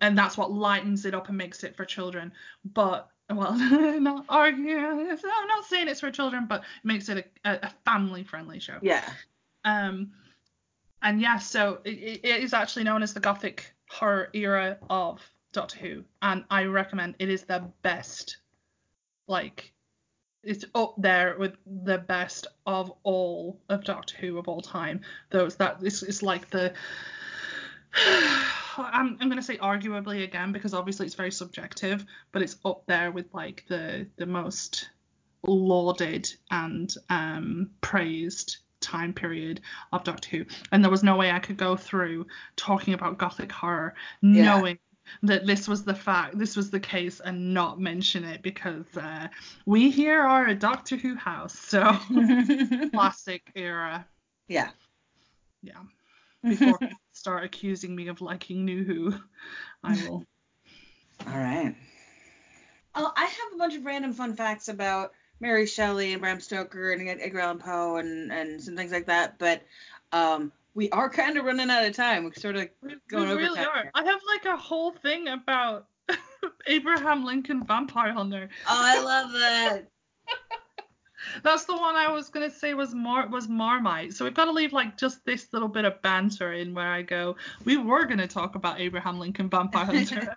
and 0.00 0.18
that's 0.18 0.36
what 0.36 0.52
lightens 0.52 1.06
it 1.06 1.14
up 1.14 1.28
and 1.28 1.38
makes 1.38 1.64
it 1.64 1.76
for 1.76 1.84
children. 1.84 2.32
But 2.64 3.08
well, 3.30 3.54
not 4.00 4.26
arguing. 4.28 4.78
I'm 4.78 5.48
not 5.48 5.64
saying 5.66 5.88
it's 5.88 6.00
for 6.00 6.10
children, 6.10 6.46
but 6.46 6.60
it 6.60 6.84
makes 6.84 7.08
it 7.08 7.30
a, 7.44 7.66
a 7.66 7.72
family-friendly 7.84 8.60
show. 8.60 8.78
Yeah. 8.82 9.08
Um, 9.64 10.12
and 11.02 11.20
yeah, 11.20 11.38
so 11.38 11.80
it, 11.84 12.20
it 12.22 12.42
is 12.42 12.52
actually 12.52 12.84
known 12.84 13.02
as 13.02 13.14
the 13.14 13.20
Gothic 13.20 13.74
horror 13.88 14.28
era 14.32 14.78
of 14.88 15.20
Doctor 15.52 15.78
Who, 15.78 16.04
and 16.20 16.44
I 16.50 16.64
recommend 16.64 17.16
it 17.18 17.28
is 17.28 17.44
the 17.44 17.64
best. 17.82 18.38
Like, 19.26 19.72
it's 20.42 20.64
up 20.74 20.94
there 20.98 21.36
with 21.38 21.56
the 21.66 21.98
best 21.98 22.46
of 22.66 22.92
all 23.02 23.60
of 23.68 23.84
Doctor 23.84 24.16
Who 24.18 24.38
of 24.38 24.48
all 24.48 24.60
time. 24.60 25.00
Those 25.30 25.56
that 25.56 25.78
it's, 25.82 26.02
it's 26.02 26.22
like 26.22 26.50
the. 26.50 26.72
I'm, 28.78 29.18
I'm 29.20 29.28
gonna 29.28 29.42
say 29.42 29.58
arguably 29.58 30.24
again 30.24 30.52
because 30.52 30.72
obviously 30.74 31.06
it's 31.06 31.14
very 31.14 31.30
subjective, 31.30 32.04
but 32.32 32.42
it's 32.42 32.56
up 32.64 32.84
there 32.86 33.10
with 33.12 33.26
like 33.34 33.64
the 33.68 34.06
the 34.16 34.26
most 34.26 34.88
lauded 35.46 36.32
and 36.50 36.94
um, 37.10 37.70
praised 37.80 38.58
time 38.80 39.12
period 39.12 39.60
of 39.92 40.04
Doctor 40.04 40.28
Who, 40.38 40.44
and 40.72 40.82
there 40.82 40.90
was 40.90 41.02
no 41.02 41.16
way 41.16 41.30
I 41.30 41.38
could 41.38 41.56
go 41.56 41.76
through 41.76 42.26
talking 42.56 42.94
about 42.94 43.18
Gothic 43.18 43.52
horror 43.52 43.94
Yeah. 44.22 44.44
knowing 44.44 44.78
that 45.22 45.46
this 45.46 45.68
was 45.68 45.84
the 45.84 45.94
fact, 45.94 46.38
this 46.38 46.56
was 46.56 46.70
the 46.70 46.80
case, 46.80 47.20
and 47.20 47.54
not 47.54 47.80
mention 47.80 48.24
it 48.24 48.42
because 48.42 48.96
uh, 48.96 49.28
we 49.66 49.90
here 49.90 50.20
are 50.20 50.46
a 50.46 50.54
Doctor 50.54 50.96
Who 50.96 51.14
house, 51.14 51.58
so 51.58 51.96
classic 52.92 53.50
era. 53.54 54.06
yeah. 54.48 54.70
Yeah. 55.62 55.82
Before 56.48 56.78
people 56.78 56.98
start 57.12 57.44
accusing 57.44 57.94
me 57.94 58.08
of 58.08 58.20
liking 58.20 58.64
New 58.64 58.82
Who, 58.82 59.14
I 59.84 59.94
will. 59.94 60.24
All 61.26 61.38
right. 61.38 61.74
Oh, 62.94 63.12
I 63.16 63.24
have 63.24 63.54
a 63.54 63.58
bunch 63.58 63.76
of 63.76 63.84
random 63.84 64.12
fun 64.12 64.34
facts 64.34 64.68
about 64.68 65.12
Mary 65.40 65.66
Shelley 65.66 66.12
and 66.12 66.20
Bram 66.20 66.40
Stoker 66.40 66.92
and 66.92 67.08
Edgar 67.08 67.40
Allan 67.40 67.58
Poe 67.58 67.96
and, 67.96 68.32
and 68.32 68.62
some 68.62 68.76
things 68.76 68.92
like 68.92 69.06
that, 69.06 69.38
but 69.38 69.62
um, 70.12 70.52
we 70.74 70.90
are 70.90 71.10
kind 71.10 71.36
of 71.36 71.44
running 71.44 71.70
out 71.70 71.84
of 71.84 71.94
time. 71.94 72.24
We're 72.24 72.34
sort 72.34 72.56
of 72.56 72.68
We, 72.82 72.96
going 73.08 73.24
we 73.24 73.30
over 73.30 73.40
really 73.40 73.56
time 73.56 73.68
are. 73.68 73.82
here. 73.82 73.90
I 73.94 74.04
have 74.04 74.20
like 74.26 74.44
a 74.46 74.56
whole 74.56 74.92
thing 74.92 75.28
about 75.28 75.86
Abraham 76.66 77.24
Lincoln 77.24 77.64
Vampire 77.64 78.12
Hunter. 78.12 78.48
Oh, 78.66 78.80
I 78.84 79.02
love 79.02 79.32
that. 79.32 79.88
That's 81.42 81.64
the 81.64 81.76
one 81.76 81.94
I 81.94 82.10
was 82.10 82.28
gonna 82.28 82.50
say 82.50 82.74
was 82.74 82.94
Mar 82.94 83.28
was 83.28 83.48
Marmite. 83.48 84.12
So 84.12 84.24
we've 84.24 84.34
got 84.34 84.46
to 84.46 84.52
leave 84.52 84.72
like 84.72 84.96
just 84.96 85.24
this 85.24 85.48
little 85.52 85.68
bit 85.68 85.84
of 85.84 86.00
banter 86.02 86.52
in 86.52 86.74
where 86.74 86.90
I 86.92 87.02
go. 87.02 87.36
We 87.64 87.76
were 87.76 88.04
gonna 88.06 88.28
talk 88.28 88.54
about 88.54 88.80
Abraham 88.80 89.18
Lincoln 89.18 89.48
Vampire 89.48 89.84
Hunter 89.84 90.36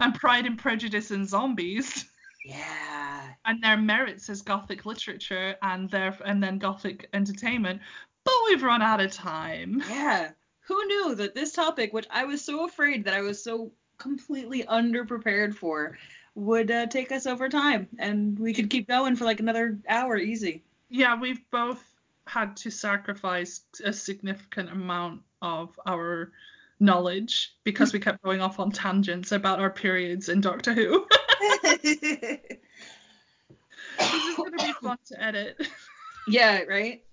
and 0.00 0.14
Pride 0.14 0.46
and 0.46 0.58
Prejudice 0.58 1.10
and 1.10 1.28
Zombies 1.28 2.06
yeah. 2.44 3.22
and 3.44 3.62
their 3.62 3.76
merits 3.76 4.28
as 4.28 4.42
Gothic 4.42 4.86
literature 4.86 5.56
and 5.62 5.90
their 5.90 6.16
and 6.24 6.42
then 6.42 6.58
Gothic 6.58 7.08
entertainment. 7.12 7.80
But 8.24 8.34
we've 8.46 8.62
run 8.62 8.82
out 8.82 9.00
of 9.00 9.12
time. 9.12 9.82
Yeah. 9.88 10.30
Who 10.66 10.84
knew 10.86 11.14
that 11.16 11.34
this 11.34 11.52
topic, 11.52 11.92
which 11.92 12.06
I 12.10 12.24
was 12.24 12.42
so 12.42 12.64
afraid 12.64 13.04
that 13.04 13.14
I 13.14 13.20
was 13.20 13.42
so 13.42 13.72
completely 13.98 14.64
underprepared 14.64 15.54
for, 15.54 15.98
would 16.34 16.70
uh, 16.70 16.86
take 16.86 17.12
us 17.12 17.26
over 17.26 17.48
time 17.48 17.86
and 17.98 18.38
we 18.38 18.52
could 18.52 18.70
keep 18.70 18.88
going 18.88 19.14
for 19.16 19.24
like 19.24 19.40
another 19.40 19.78
hour 19.88 20.16
easy. 20.16 20.64
Yeah, 20.88 21.18
we've 21.18 21.48
both 21.50 21.82
had 22.26 22.56
to 22.58 22.70
sacrifice 22.70 23.60
a 23.84 23.92
significant 23.92 24.70
amount 24.70 25.22
of 25.42 25.78
our 25.86 26.32
knowledge 26.80 27.54
because 27.64 27.92
we 27.92 28.00
kept 28.00 28.22
going 28.22 28.40
off 28.40 28.58
on 28.58 28.70
tangents 28.72 29.32
about 29.32 29.60
our 29.60 29.70
periods 29.70 30.28
in 30.28 30.40
Doctor 30.40 30.72
Who. 30.72 31.06
this 31.62 31.92
is 31.94 32.36
gonna 34.36 34.56
be 34.56 34.72
fun 34.82 34.98
to 35.06 35.22
edit. 35.22 35.68
yeah, 36.26 36.62
right? 36.62 37.03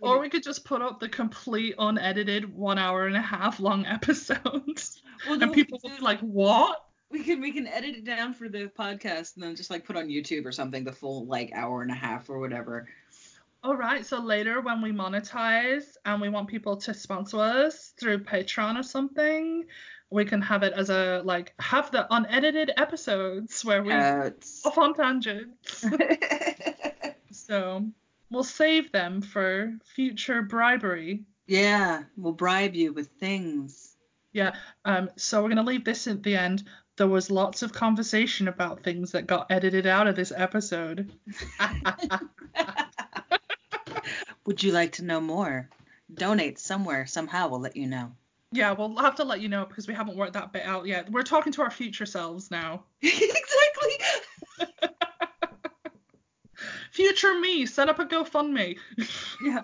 Or 0.00 0.20
we 0.20 0.28
could 0.28 0.42
just 0.42 0.64
put 0.64 0.82
up 0.82 1.00
the 1.00 1.08
complete 1.08 1.74
unedited 1.78 2.54
one 2.54 2.78
hour 2.78 3.06
and 3.06 3.16
a 3.16 3.20
half 3.20 3.60
long 3.60 3.86
episodes. 3.86 5.02
Well, 5.28 5.42
And 5.42 5.52
people 5.52 5.80
will 5.82 5.96
be 5.96 6.02
like, 6.02 6.20
what? 6.20 6.84
We 7.10 7.22
can 7.22 7.42
we 7.42 7.52
can 7.52 7.66
edit 7.66 7.96
it 7.96 8.04
down 8.04 8.32
for 8.32 8.48
the 8.48 8.70
podcast 8.78 9.34
and 9.34 9.44
then 9.44 9.54
just 9.54 9.70
like 9.70 9.84
put 9.84 9.96
on 9.96 10.06
YouTube 10.06 10.46
or 10.46 10.52
something 10.52 10.82
the 10.82 10.92
full 10.92 11.26
like 11.26 11.52
hour 11.52 11.82
and 11.82 11.90
a 11.90 11.94
half 11.94 12.30
or 12.30 12.38
whatever. 12.38 12.88
All 13.64 13.76
right, 13.76 14.04
so 14.04 14.18
later 14.18 14.60
when 14.60 14.82
we 14.82 14.90
monetize 14.90 15.96
and 16.04 16.20
we 16.20 16.28
want 16.28 16.48
people 16.48 16.76
to 16.78 16.92
sponsor 16.92 17.38
us 17.38 17.92
through 18.00 18.24
Patreon 18.24 18.76
or 18.76 18.82
something, 18.82 19.64
we 20.10 20.24
can 20.24 20.42
have 20.42 20.62
it 20.62 20.72
as 20.72 20.90
a 20.90 21.22
like 21.24 21.54
have 21.60 21.90
the 21.90 22.06
unedited 22.12 22.72
episodes 22.76 23.64
where 23.64 23.82
we 23.82 23.90
Cats. 23.90 24.64
off 24.64 24.78
on 24.78 24.94
tangents. 24.94 25.84
so 27.30 27.86
we'll 28.32 28.44
save 28.44 28.90
them 28.92 29.20
for 29.20 29.72
future 29.94 30.42
bribery. 30.42 31.24
yeah, 31.46 32.02
we'll 32.16 32.32
bribe 32.32 32.74
you 32.74 32.92
with 32.92 33.08
things. 33.20 33.96
Yeah. 34.32 34.54
Um. 34.84 35.10
So 35.16 35.42
we're 35.42 35.50
gonna 35.50 35.62
leave 35.62 35.84
this 35.84 36.06
at 36.06 36.22
the 36.22 36.36
end. 36.36 36.64
There 36.96 37.06
was 37.06 37.30
lots 37.30 37.62
of 37.62 37.72
conversation 37.72 38.48
about 38.48 38.82
things 38.82 39.12
that 39.12 39.26
got 39.26 39.50
edited 39.50 39.86
out 39.86 40.06
of 40.06 40.16
this 40.16 40.32
episode. 40.34 41.12
Would 44.46 44.62
you 44.62 44.72
like 44.72 44.92
to 44.92 45.04
know 45.04 45.20
more? 45.20 45.68
Donate 46.14 46.58
somewhere, 46.58 47.06
somehow, 47.06 47.48
we'll 47.48 47.60
let 47.60 47.76
you 47.76 47.86
know. 47.86 48.12
Yeah, 48.50 48.72
we'll 48.72 48.96
have 48.96 49.14
to 49.16 49.24
let 49.24 49.40
you 49.40 49.48
know 49.48 49.64
because 49.64 49.88
we 49.88 49.94
haven't 49.94 50.18
worked 50.18 50.34
that 50.34 50.52
bit 50.52 50.64
out 50.64 50.86
yet. 50.86 51.10
We're 51.10 51.22
talking 51.22 51.52
to 51.54 51.62
our 51.62 51.70
future 51.70 52.04
selves 52.04 52.50
now. 52.50 52.84
exactly. 53.02 54.68
Future 56.92 57.38
me, 57.40 57.64
set 57.66 57.88
up 57.88 57.98
a 57.98 58.04
GoFundMe. 58.04 58.76
Yeah. 59.44 59.62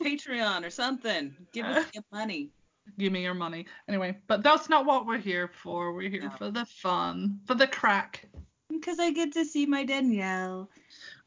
Patreon 0.00 0.64
or 0.66 0.70
something. 0.70 1.34
Give 1.52 1.64
us 1.66 1.86
your 1.94 2.04
money. 2.12 2.50
Give 2.98 3.12
me 3.12 3.22
your 3.22 3.34
money. 3.34 3.66
Anyway, 3.88 4.16
but 4.26 4.42
that's 4.42 4.68
not 4.68 4.84
what 4.84 5.06
we're 5.06 5.18
here 5.18 5.48
for. 5.62 5.92
We're 5.92 6.10
here 6.10 6.22
No. 6.24 6.30
for 6.30 6.50
the 6.50 6.64
fun, 6.66 7.40
for 7.46 7.54
the 7.54 7.66
crack. 7.66 8.26
Because 8.68 8.98
I 8.98 9.10
get 9.12 9.32
to 9.34 9.44
see 9.44 9.64
my 9.66 9.84
Danielle. 9.84 10.68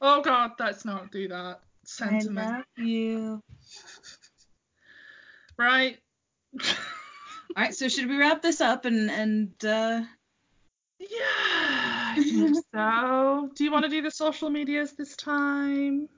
Oh 0.02 0.22
God, 0.22 0.52
let's 0.60 0.84
not 0.86 1.12
do 1.12 1.28
that. 1.30 1.60
I 1.62 1.86
Sentiment. 1.86 2.52
love 2.52 2.66
you. 2.88 3.42
Right? 5.58 5.98
All 6.64 6.70
right, 7.58 7.76
so 7.76 7.90
should 7.90 8.08
we 8.08 8.18
wrap 8.18 8.42
this 8.42 8.62
up 8.62 8.86
and 8.86 9.10
and 9.12 9.52
uh 9.66 10.02
yeah, 11.00 11.08
I 11.10 11.79
think 12.16 12.58
so. 12.74 13.50
Do 13.56 13.64
you 13.64 13.72
want 13.72 13.86
to 13.86 13.90
do 13.90 14.02
the 14.02 14.12
social 14.12 14.50
medias 14.50 14.94
this 14.94 15.16
time? 15.16 16.10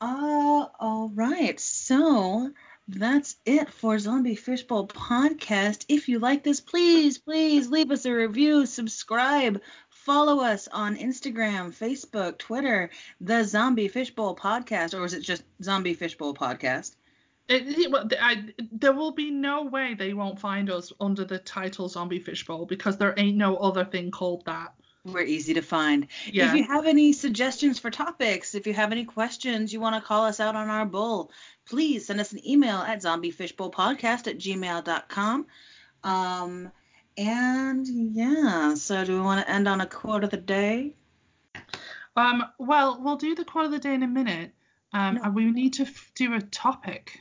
Uh, 0.00 0.66
all 0.78 1.10
right. 1.14 1.58
So 1.58 2.50
that's 2.88 3.36
it 3.44 3.70
for 3.70 3.98
Zombie 3.98 4.36
Fishbowl 4.36 4.88
Podcast. 4.88 5.84
If 5.88 6.08
you 6.08 6.18
like 6.18 6.42
this, 6.44 6.60
please, 6.60 7.18
please 7.18 7.68
leave 7.70 7.90
us 7.90 8.04
a 8.04 8.12
review, 8.12 8.66
subscribe, 8.66 9.60
follow 9.90 10.40
us 10.44 10.68
on 10.68 10.96
Instagram, 10.96 11.74
Facebook, 11.74 12.38
Twitter, 12.38 12.90
the 13.20 13.42
Zombie 13.44 13.88
Fishbowl 13.88 14.36
Podcast, 14.36 14.98
or 14.98 15.04
is 15.04 15.14
it 15.14 15.22
just 15.22 15.42
Zombie 15.62 15.94
Fishbowl 15.94 16.34
Podcast? 16.34 16.94
It, 17.48 17.66
it- 17.78 17.90
well, 17.90 18.08
I, 18.20 18.44
there 18.72 18.92
will 18.92 19.12
be 19.12 19.30
no 19.30 19.64
way 19.64 19.94
they 19.94 20.12
won't 20.14 20.38
find 20.40 20.70
us 20.70 20.92
under 21.00 21.24
the 21.24 21.38
title 21.38 21.88
Zombie 21.88 22.20
Fishbowl 22.20 22.66
because 22.66 22.98
there 22.98 23.14
ain't 23.16 23.36
no 23.36 23.56
other 23.56 23.84
thing 23.84 24.10
called 24.10 24.44
that. 24.46 24.74
We're 25.12 25.22
easy 25.22 25.54
to 25.54 25.62
find. 25.62 26.08
Yeah. 26.30 26.48
If 26.50 26.56
you 26.56 26.64
have 26.64 26.86
any 26.86 27.12
suggestions 27.12 27.78
for 27.78 27.90
topics, 27.90 28.54
if 28.54 28.66
you 28.66 28.74
have 28.74 28.90
any 28.92 29.04
questions, 29.04 29.72
you 29.72 29.80
want 29.80 29.94
to 29.94 30.00
call 30.06 30.24
us 30.24 30.40
out 30.40 30.56
on 30.56 30.68
our 30.68 30.84
bull, 30.84 31.30
please 31.64 32.06
send 32.06 32.20
us 32.20 32.32
an 32.32 32.46
email 32.46 32.78
at 32.78 33.02
zombiefishbowlpodcast 33.02 34.26
at 34.26 34.38
gmail.com. 34.38 35.46
Um, 36.04 36.70
and 37.16 37.86
yeah, 38.14 38.74
so 38.74 39.04
do 39.04 39.14
we 39.14 39.20
want 39.20 39.46
to 39.46 39.50
end 39.52 39.68
on 39.68 39.80
a 39.80 39.86
quote 39.86 40.24
of 40.24 40.30
the 40.30 40.36
day? 40.36 40.94
Um, 42.16 42.44
well, 42.58 42.98
we'll 43.00 43.16
do 43.16 43.34
the 43.34 43.44
quote 43.44 43.66
of 43.66 43.70
the 43.70 43.78
day 43.78 43.94
in 43.94 44.02
a 44.02 44.08
minute. 44.08 44.52
Um, 44.92 45.14
No. 45.16 45.22
and 45.24 45.34
we 45.34 45.44
need 45.50 45.74
to 45.74 45.82
f- 45.82 46.12
do 46.14 46.34
a 46.34 46.40
topic. 46.40 47.20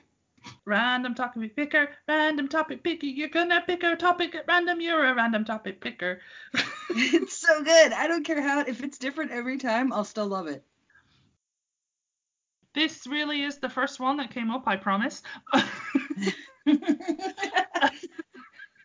Random 0.65 1.13
topic 1.15 1.55
picker, 1.55 1.89
random 2.07 2.47
topic 2.47 2.83
picker. 2.83 3.05
You're 3.05 3.29
gonna 3.29 3.63
pick 3.65 3.83
a 3.83 3.95
topic 3.95 4.35
at 4.35 4.45
random. 4.47 4.81
You're 4.81 5.05
a 5.05 5.13
random 5.15 5.45
topic 5.45 5.79
picker. 5.79 6.21
it's 6.89 7.37
so 7.37 7.63
good. 7.63 7.93
I 7.93 8.07
don't 8.07 8.25
care 8.25 8.41
how, 8.41 8.61
if 8.61 8.83
it's 8.83 8.97
different 8.97 9.31
every 9.31 9.57
time, 9.57 9.93
I'll 9.93 10.03
still 10.03 10.27
love 10.27 10.47
it. 10.47 10.63
this 12.73 13.07
really 13.07 13.41
is 13.43 13.57
the 13.57 13.69
first 13.69 13.99
one 13.99 14.17
that 14.17 14.31
came 14.31 14.51
up. 14.51 14.67
I 14.67 14.75
promise. 14.75 15.23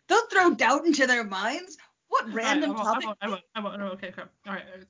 Don't 0.07 0.31
throw 0.31 0.53
doubt 0.55 0.85
into 0.85 1.07
their 1.07 1.23
minds. 1.23 1.77
What 2.07 2.33
random 2.33 2.71
Alright, 2.71 2.85
I 2.85 2.91
topic? 2.91 3.05
won't, 3.05 3.17
I 3.21 3.27
won't, 3.29 3.41
I 3.55 3.59
won't, 3.59 3.75
I 3.75 3.83
won't. 3.83 3.93
Okay, 3.93 4.07
okay. 4.07 4.21
All 4.47 4.53
right, 4.53 4.63
all 4.71 4.77
right. 4.77 4.87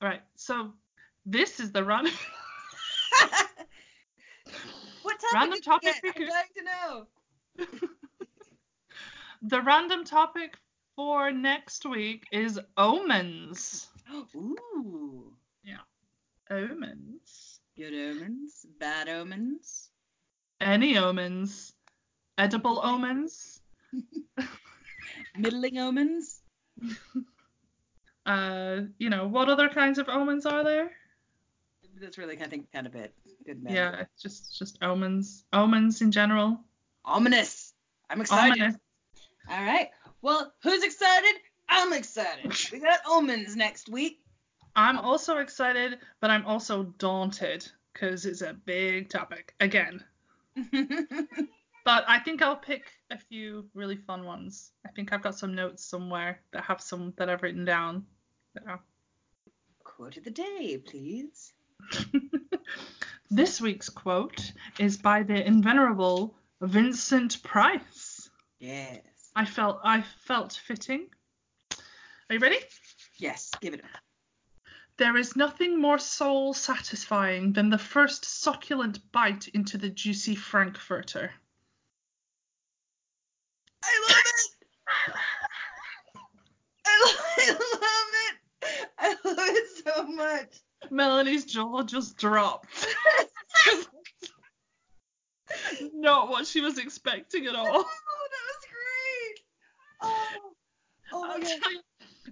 All 0.00 0.08
right. 0.08 0.22
So 0.36 0.72
this 1.26 1.60
is 1.60 1.72
the 1.72 1.84
random. 1.84 2.12
Random 5.34 5.60
topic. 5.60 5.94
I'm 6.04 6.26
dying 6.26 6.48
to 6.56 6.64
know. 6.64 7.06
the 9.42 9.62
random 9.62 10.04
topic 10.04 10.56
for 10.96 11.30
next 11.30 11.84
week 11.86 12.24
is 12.32 12.58
omens. 12.76 13.88
Ooh. 14.34 15.32
Yeah. 15.62 15.78
Omens. 16.50 17.60
Good 17.76 17.94
omens, 17.94 18.66
bad 18.80 19.08
omens. 19.08 19.90
Any 20.60 20.98
omens. 20.98 21.74
Edible 22.36 22.80
omens. 22.84 23.60
Middling 25.36 25.78
omens. 25.78 26.42
Uh, 28.26 28.82
you 28.98 29.08
know, 29.08 29.26
what 29.26 29.48
other 29.48 29.70
kinds 29.70 29.98
of 29.98 30.06
omens 30.10 30.44
are 30.44 30.62
there? 30.62 30.90
That's 32.00 32.18
really, 32.18 32.40
I 32.40 32.46
think, 32.46 32.70
kind 32.72 32.86
of 32.86 32.94
it. 32.94 33.14
Good 33.46 33.62
man. 33.62 33.74
Yeah, 33.74 34.00
it's 34.00 34.22
just 34.22 34.58
just 34.58 34.78
omens. 34.82 35.44
Omens 35.52 36.02
in 36.02 36.12
general. 36.12 36.60
Ominous. 37.04 37.72
I'm 38.10 38.20
excited. 38.20 38.60
Ominous. 38.60 38.76
All 39.50 39.62
right. 39.64 39.88
Well, 40.22 40.52
who's 40.62 40.82
excited? 40.82 41.34
I'm 41.68 41.92
excited. 41.92 42.52
We 42.72 42.80
got 42.80 43.00
omens 43.06 43.56
next 43.56 43.88
week. 43.88 44.20
I'm 44.76 44.98
also 44.98 45.38
excited, 45.38 45.98
but 46.20 46.30
I'm 46.30 46.46
also 46.46 46.84
daunted 46.98 47.68
because 47.92 48.26
it's 48.26 48.42
a 48.42 48.54
big 48.54 49.08
topic 49.08 49.54
again. 49.60 50.04
But 51.88 52.04
I 52.06 52.18
think 52.18 52.42
I'll 52.42 52.54
pick 52.54 52.84
a 53.10 53.16
few 53.16 53.64
really 53.72 53.96
fun 53.96 54.26
ones. 54.26 54.72
I 54.86 54.90
think 54.90 55.10
I've 55.10 55.22
got 55.22 55.38
some 55.38 55.54
notes 55.54 55.82
somewhere 55.82 56.42
that 56.52 56.62
have 56.64 56.82
some 56.82 57.14
that 57.16 57.30
I've 57.30 57.42
written 57.42 57.64
down. 57.64 58.04
So. 58.52 58.78
Quote 59.84 60.18
of 60.18 60.24
the 60.24 60.30
day, 60.30 60.82
please. 60.86 61.54
this 63.30 63.60
week's 63.60 63.88
quote 63.88 64.52
is 64.78 64.96
by 64.96 65.22
the 65.22 65.34
invenerable 65.34 66.34
Vincent 66.60 67.42
Price. 67.42 68.28
Yes. 68.58 69.00
I 69.36 69.44
felt 69.44 69.80
I 69.84 70.04
felt 70.26 70.60
fitting. 70.66 71.08
Are 72.28 72.34
you 72.34 72.40
ready? 72.40 72.58
Yes. 73.18 73.50
Give 73.60 73.74
it. 73.74 73.84
up. 73.84 73.90
There 74.98 75.16
is 75.16 75.36
nothing 75.36 75.80
more 75.80 75.98
soul 75.98 76.52
satisfying 76.52 77.52
than 77.52 77.70
the 77.70 77.78
first 77.78 78.24
succulent 78.24 78.98
bite 79.12 79.46
into 79.48 79.78
the 79.78 79.90
juicy 79.90 80.34
frankfurter. 80.34 81.30
I 83.84 84.08
love 84.08 84.18
it. 84.26 85.14
I 86.86 87.50
love 87.52 88.12
it. 88.26 88.36
I 88.98 89.08
love 89.24 89.38
it 89.38 89.68
so 89.84 90.02
much. 90.08 90.60
Melanie's 90.90 91.44
jaw 91.44 91.82
just 91.82 92.16
dropped. 92.16 92.86
Not 95.94 96.28
what 96.28 96.46
she 96.46 96.60
was 96.60 96.78
expecting 96.78 97.46
at 97.46 97.54
all. 97.54 97.84
Oh, 98.20 98.28
that 98.30 98.44
was 98.46 98.66
great. 98.70 99.40
Oh. 100.02 100.52
Oh 101.12 101.20
my 101.22 101.32
I'll 101.34 101.40
god. 101.40 101.48
tell, 101.62 101.72
you, 101.72 101.80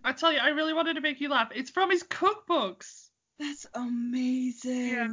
I 0.04 0.12
tell 0.12 0.32
you, 0.32 0.38
I 0.38 0.48
really 0.48 0.72
wanted 0.74 0.94
to 0.94 1.00
make 1.00 1.20
you 1.20 1.28
laugh. 1.30 1.50
It's 1.54 1.70
from 1.70 1.90
his 1.90 2.02
cookbooks. 2.02 3.08
That's 3.38 3.66
amazing. 3.74 4.88
Yeah. 4.90 5.08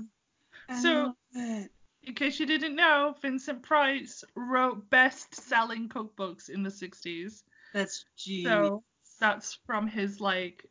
I 0.69 0.81
So- 0.81 0.93
love 0.93 1.15
it. 1.35 1.71
In 2.05 2.15
case 2.15 2.37
you 2.37 2.45
didn't 2.45 2.75
know, 2.75 3.15
Vincent 3.21 3.63
Price 3.63 4.25
wrote 4.35 4.89
best-selling 4.89 5.87
cookbooks 5.87 6.49
in 6.49 6.61
the 6.61 6.69
60s. 6.69 7.43
That's 7.73 8.03
genius. 8.17 8.51
So 8.51 8.83
that's 9.23 9.57
from 9.65 9.87
his 9.87 10.19
like 10.19 10.65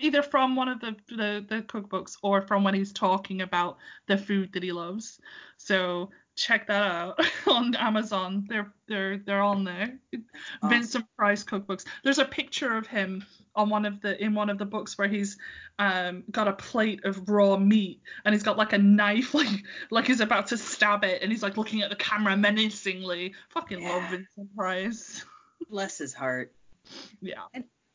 either 0.00 0.22
from 0.22 0.54
one 0.54 0.68
of 0.68 0.80
the, 0.80 0.94
the 1.08 1.44
the 1.48 1.62
cookbooks 1.62 2.16
or 2.22 2.40
from 2.42 2.62
when 2.62 2.72
he's 2.72 2.92
talking 2.92 3.40
about 3.40 3.76
the 4.06 4.16
food 4.16 4.52
that 4.52 4.62
he 4.62 4.70
loves. 4.70 5.18
So 5.56 6.10
check 6.36 6.68
that 6.68 6.84
out 6.84 7.18
on 7.48 7.74
Amazon. 7.74 8.46
They're 8.48 8.72
they're 8.86 9.18
they're 9.18 9.42
on 9.42 9.64
there. 9.64 9.98
awesome. 10.62 10.70
Vincent 10.70 11.06
Price 11.16 11.42
cookbooks. 11.42 11.86
There's 12.04 12.20
a 12.20 12.24
picture 12.24 12.76
of 12.76 12.86
him 12.86 13.24
on 13.56 13.68
one 13.68 13.84
of 13.84 14.00
the 14.00 14.22
in 14.22 14.32
one 14.32 14.48
of 14.48 14.58
the 14.58 14.64
books 14.64 14.96
where 14.96 15.08
he's 15.08 15.36
um 15.80 16.22
got 16.30 16.46
a 16.46 16.52
plate 16.52 17.04
of 17.04 17.28
raw 17.28 17.56
meat 17.56 18.00
and 18.24 18.32
he's 18.32 18.44
got 18.44 18.56
like 18.56 18.74
a 18.74 18.78
knife 18.78 19.34
like 19.34 19.64
like 19.90 20.06
he's 20.06 20.20
about 20.20 20.46
to 20.46 20.56
stab 20.56 21.02
it 21.02 21.20
and 21.20 21.32
he's 21.32 21.42
like 21.42 21.56
looking 21.56 21.82
at 21.82 21.90
the 21.90 21.96
camera 21.96 22.36
menacingly. 22.36 23.34
Fucking 23.48 23.82
love 23.82 24.08
Vincent 24.08 24.54
Price. 24.56 25.24
Bless 25.68 25.98
his 25.98 26.14
heart. 26.14 26.52
Yeah. 27.20 27.42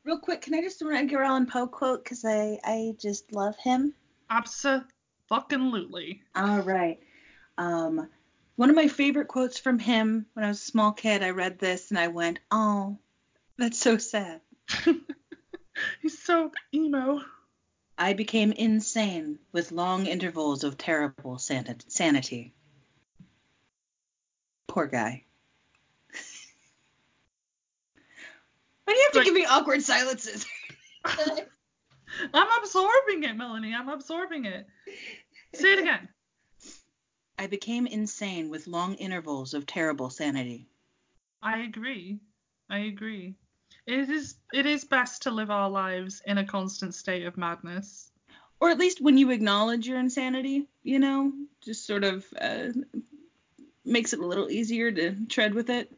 Real 0.06 0.20
quick, 0.20 0.42
can 0.42 0.54
I 0.54 0.62
just 0.62 0.80
do 0.80 0.90
an 0.90 0.98
Edgar 0.98 1.24
Allan 1.24 1.46
Poe 1.46 1.68
quote? 1.68 2.04
Because 2.04 2.26
I, 2.26 2.60
I 2.64 2.94
just 3.00 3.32
love 3.32 3.56
him. 3.58 3.94
Absolutely. 4.30 6.22
All 6.36 6.62
right. 6.62 7.00
Um, 7.58 8.10
one 8.56 8.70
of 8.70 8.76
my 8.76 8.88
favorite 8.88 9.30
quotes 9.30 9.58
from 9.58 9.80
him 9.80 10.26
when 10.34 10.44
I 10.44 10.50
was 10.50 10.62
a 10.62 10.66
small 10.66 10.92
kid, 10.92 11.24
I 11.24 11.30
read 11.30 11.58
this 11.58 11.90
and 11.90 11.98
I 11.98 12.10
went, 12.10 12.40
oh, 12.52 12.98
that's 13.58 13.80
so 13.80 13.98
sad. 13.98 14.42
He's 16.02 16.22
so 16.22 16.52
emo. 16.74 17.22
I 17.98 18.14
became 18.14 18.52
insane 18.52 19.40
with 19.52 19.72
long 19.72 20.06
intervals 20.06 20.64
of 20.64 20.78
terrible 20.78 21.38
san- 21.38 21.80
sanity. 21.88 22.54
Poor 24.68 24.88
guy. 24.88 25.24
Why 28.86 28.94
do 28.94 28.98
you 29.00 29.04
have 29.06 29.12
to 29.14 29.18
Like- 29.20 29.26
give 29.26 29.34
me 29.34 29.46
awkward 29.46 29.82
silences? 29.82 30.46
I'm 31.06 32.48
absorbing 32.62 33.24
it, 33.24 33.36
Melanie. 33.36 33.74
I'm 33.74 33.90
absorbing 33.90 34.46
it. 34.46 34.68
Say 35.56 35.74
it 35.74 35.80
again. 35.80 36.08
I 37.40 37.48
became 37.48 37.88
insane 37.88 38.50
with 38.50 38.68
long 38.68 38.96
intervals 38.96 39.54
of 39.54 39.66
terrible 39.66 40.10
sanity. 40.10 40.68
I 41.42 41.60
agree. 41.62 42.20
I 42.70 42.80
agree. 42.80 43.36
It 43.88 44.10
is 44.10 44.36
it 44.54 44.66
is 44.66 44.86
best 44.86 45.24
to 45.24 45.32
live 45.32 45.50
our 45.52 45.70
lives 45.70 46.22
in 46.26 46.38
a 46.38 46.46
constant 46.46 46.94
state 46.96 47.26
of 47.26 47.36
madness. 47.38 48.12
or 48.62 48.70
at 48.70 48.78
least 48.78 49.02
when 49.02 49.18
you 49.18 49.32
acknowledge 49.32 49.88
your 49.88 50.00
insanity, 50.00 50.68
you 50.84 51.00
know, 51.00 51.34
just 51.62 51.86
sort 51.86 52.04
of 52.06 52.26
uh, 52.40 52.70
makes 53.84 54.14
it 54.14 54.20
a 54.20 54.26
little 54.26 54.50
easier 54.50 54.90
to 54.92 55.16
tread 55.26 55.54
with 55.54 55.70
it. 55.70 55.92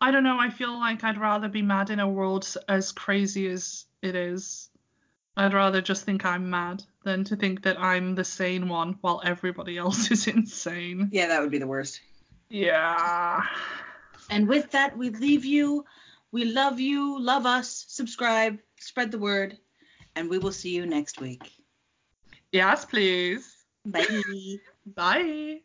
I 0.00 0.10
don't 0.10 0.22
know. 0.22 0.38
I 0.38 0.50
feel 0.50 0.78
like 0.78 1.02
I'd 1.02 1.18
rather 1.18 1.48
be 1.48 1.62
mad 1.62 1.90
in 1.90 2.00
a 2.00 2.08
world 2.08 2.54
as 2.68 2.92
crazy 2.92 3.48
as 3.48 3.86
it 4.02 4.14
is. 4.14 4.70
I'd 5.36 5.54
rather 5.54 5.80
just 5.80 6.04
think 6.04 6.24
I'm 6.24 6.50
mad 6.50 6.82
than 7.04 7.24
to 7.24 7.36
think 7.36 7.62
that 7.62 7.80
I'm 7.80 8.14
the 8.14 8.24
sane 8.24 8.68
one 8.68 8.98
while 9.00 9.20
everybody 9.24 9.78
else 9.78 10.10
is 10.10 10.26
insane. 10.36 11.08
Yeah, 11.12 11.28
that 11.28 11.40
would 11.40 11.50
be 11.50 11.58
the 11.58 11.66
worst. 11.66 12.00
Yeah. 12.48 13.42
And 14.30 14.48
with 14.48 14.70
that, 14.72 14.96
we 14.96 15.10
leave 15.10 15.44
you. 15.44 15.84
We 16.32 16.44
love 16.44 16.80
you. 16.80 17.20
Love 17.20 17.46
us. 17.46 17.84
Subscribe. 17.88 18.58
Spread 18.78 19.10
the 19.10 19.18
word. 19.18 19.58
And 20.16 20.28
we 20.28 20.38
will 20.38 20.52
see 20.52 20.74
you 20.74 20.86
next 20.86 21.20
week. 21.20 21.52
Yes, 22.52 22.84
please. 22.84 23.64
Bye. 23.84 24.56
Bye. 24.86 25.60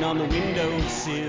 On 0.00 0.16
the 0.18 0.24
windowsill. 0.24 1.21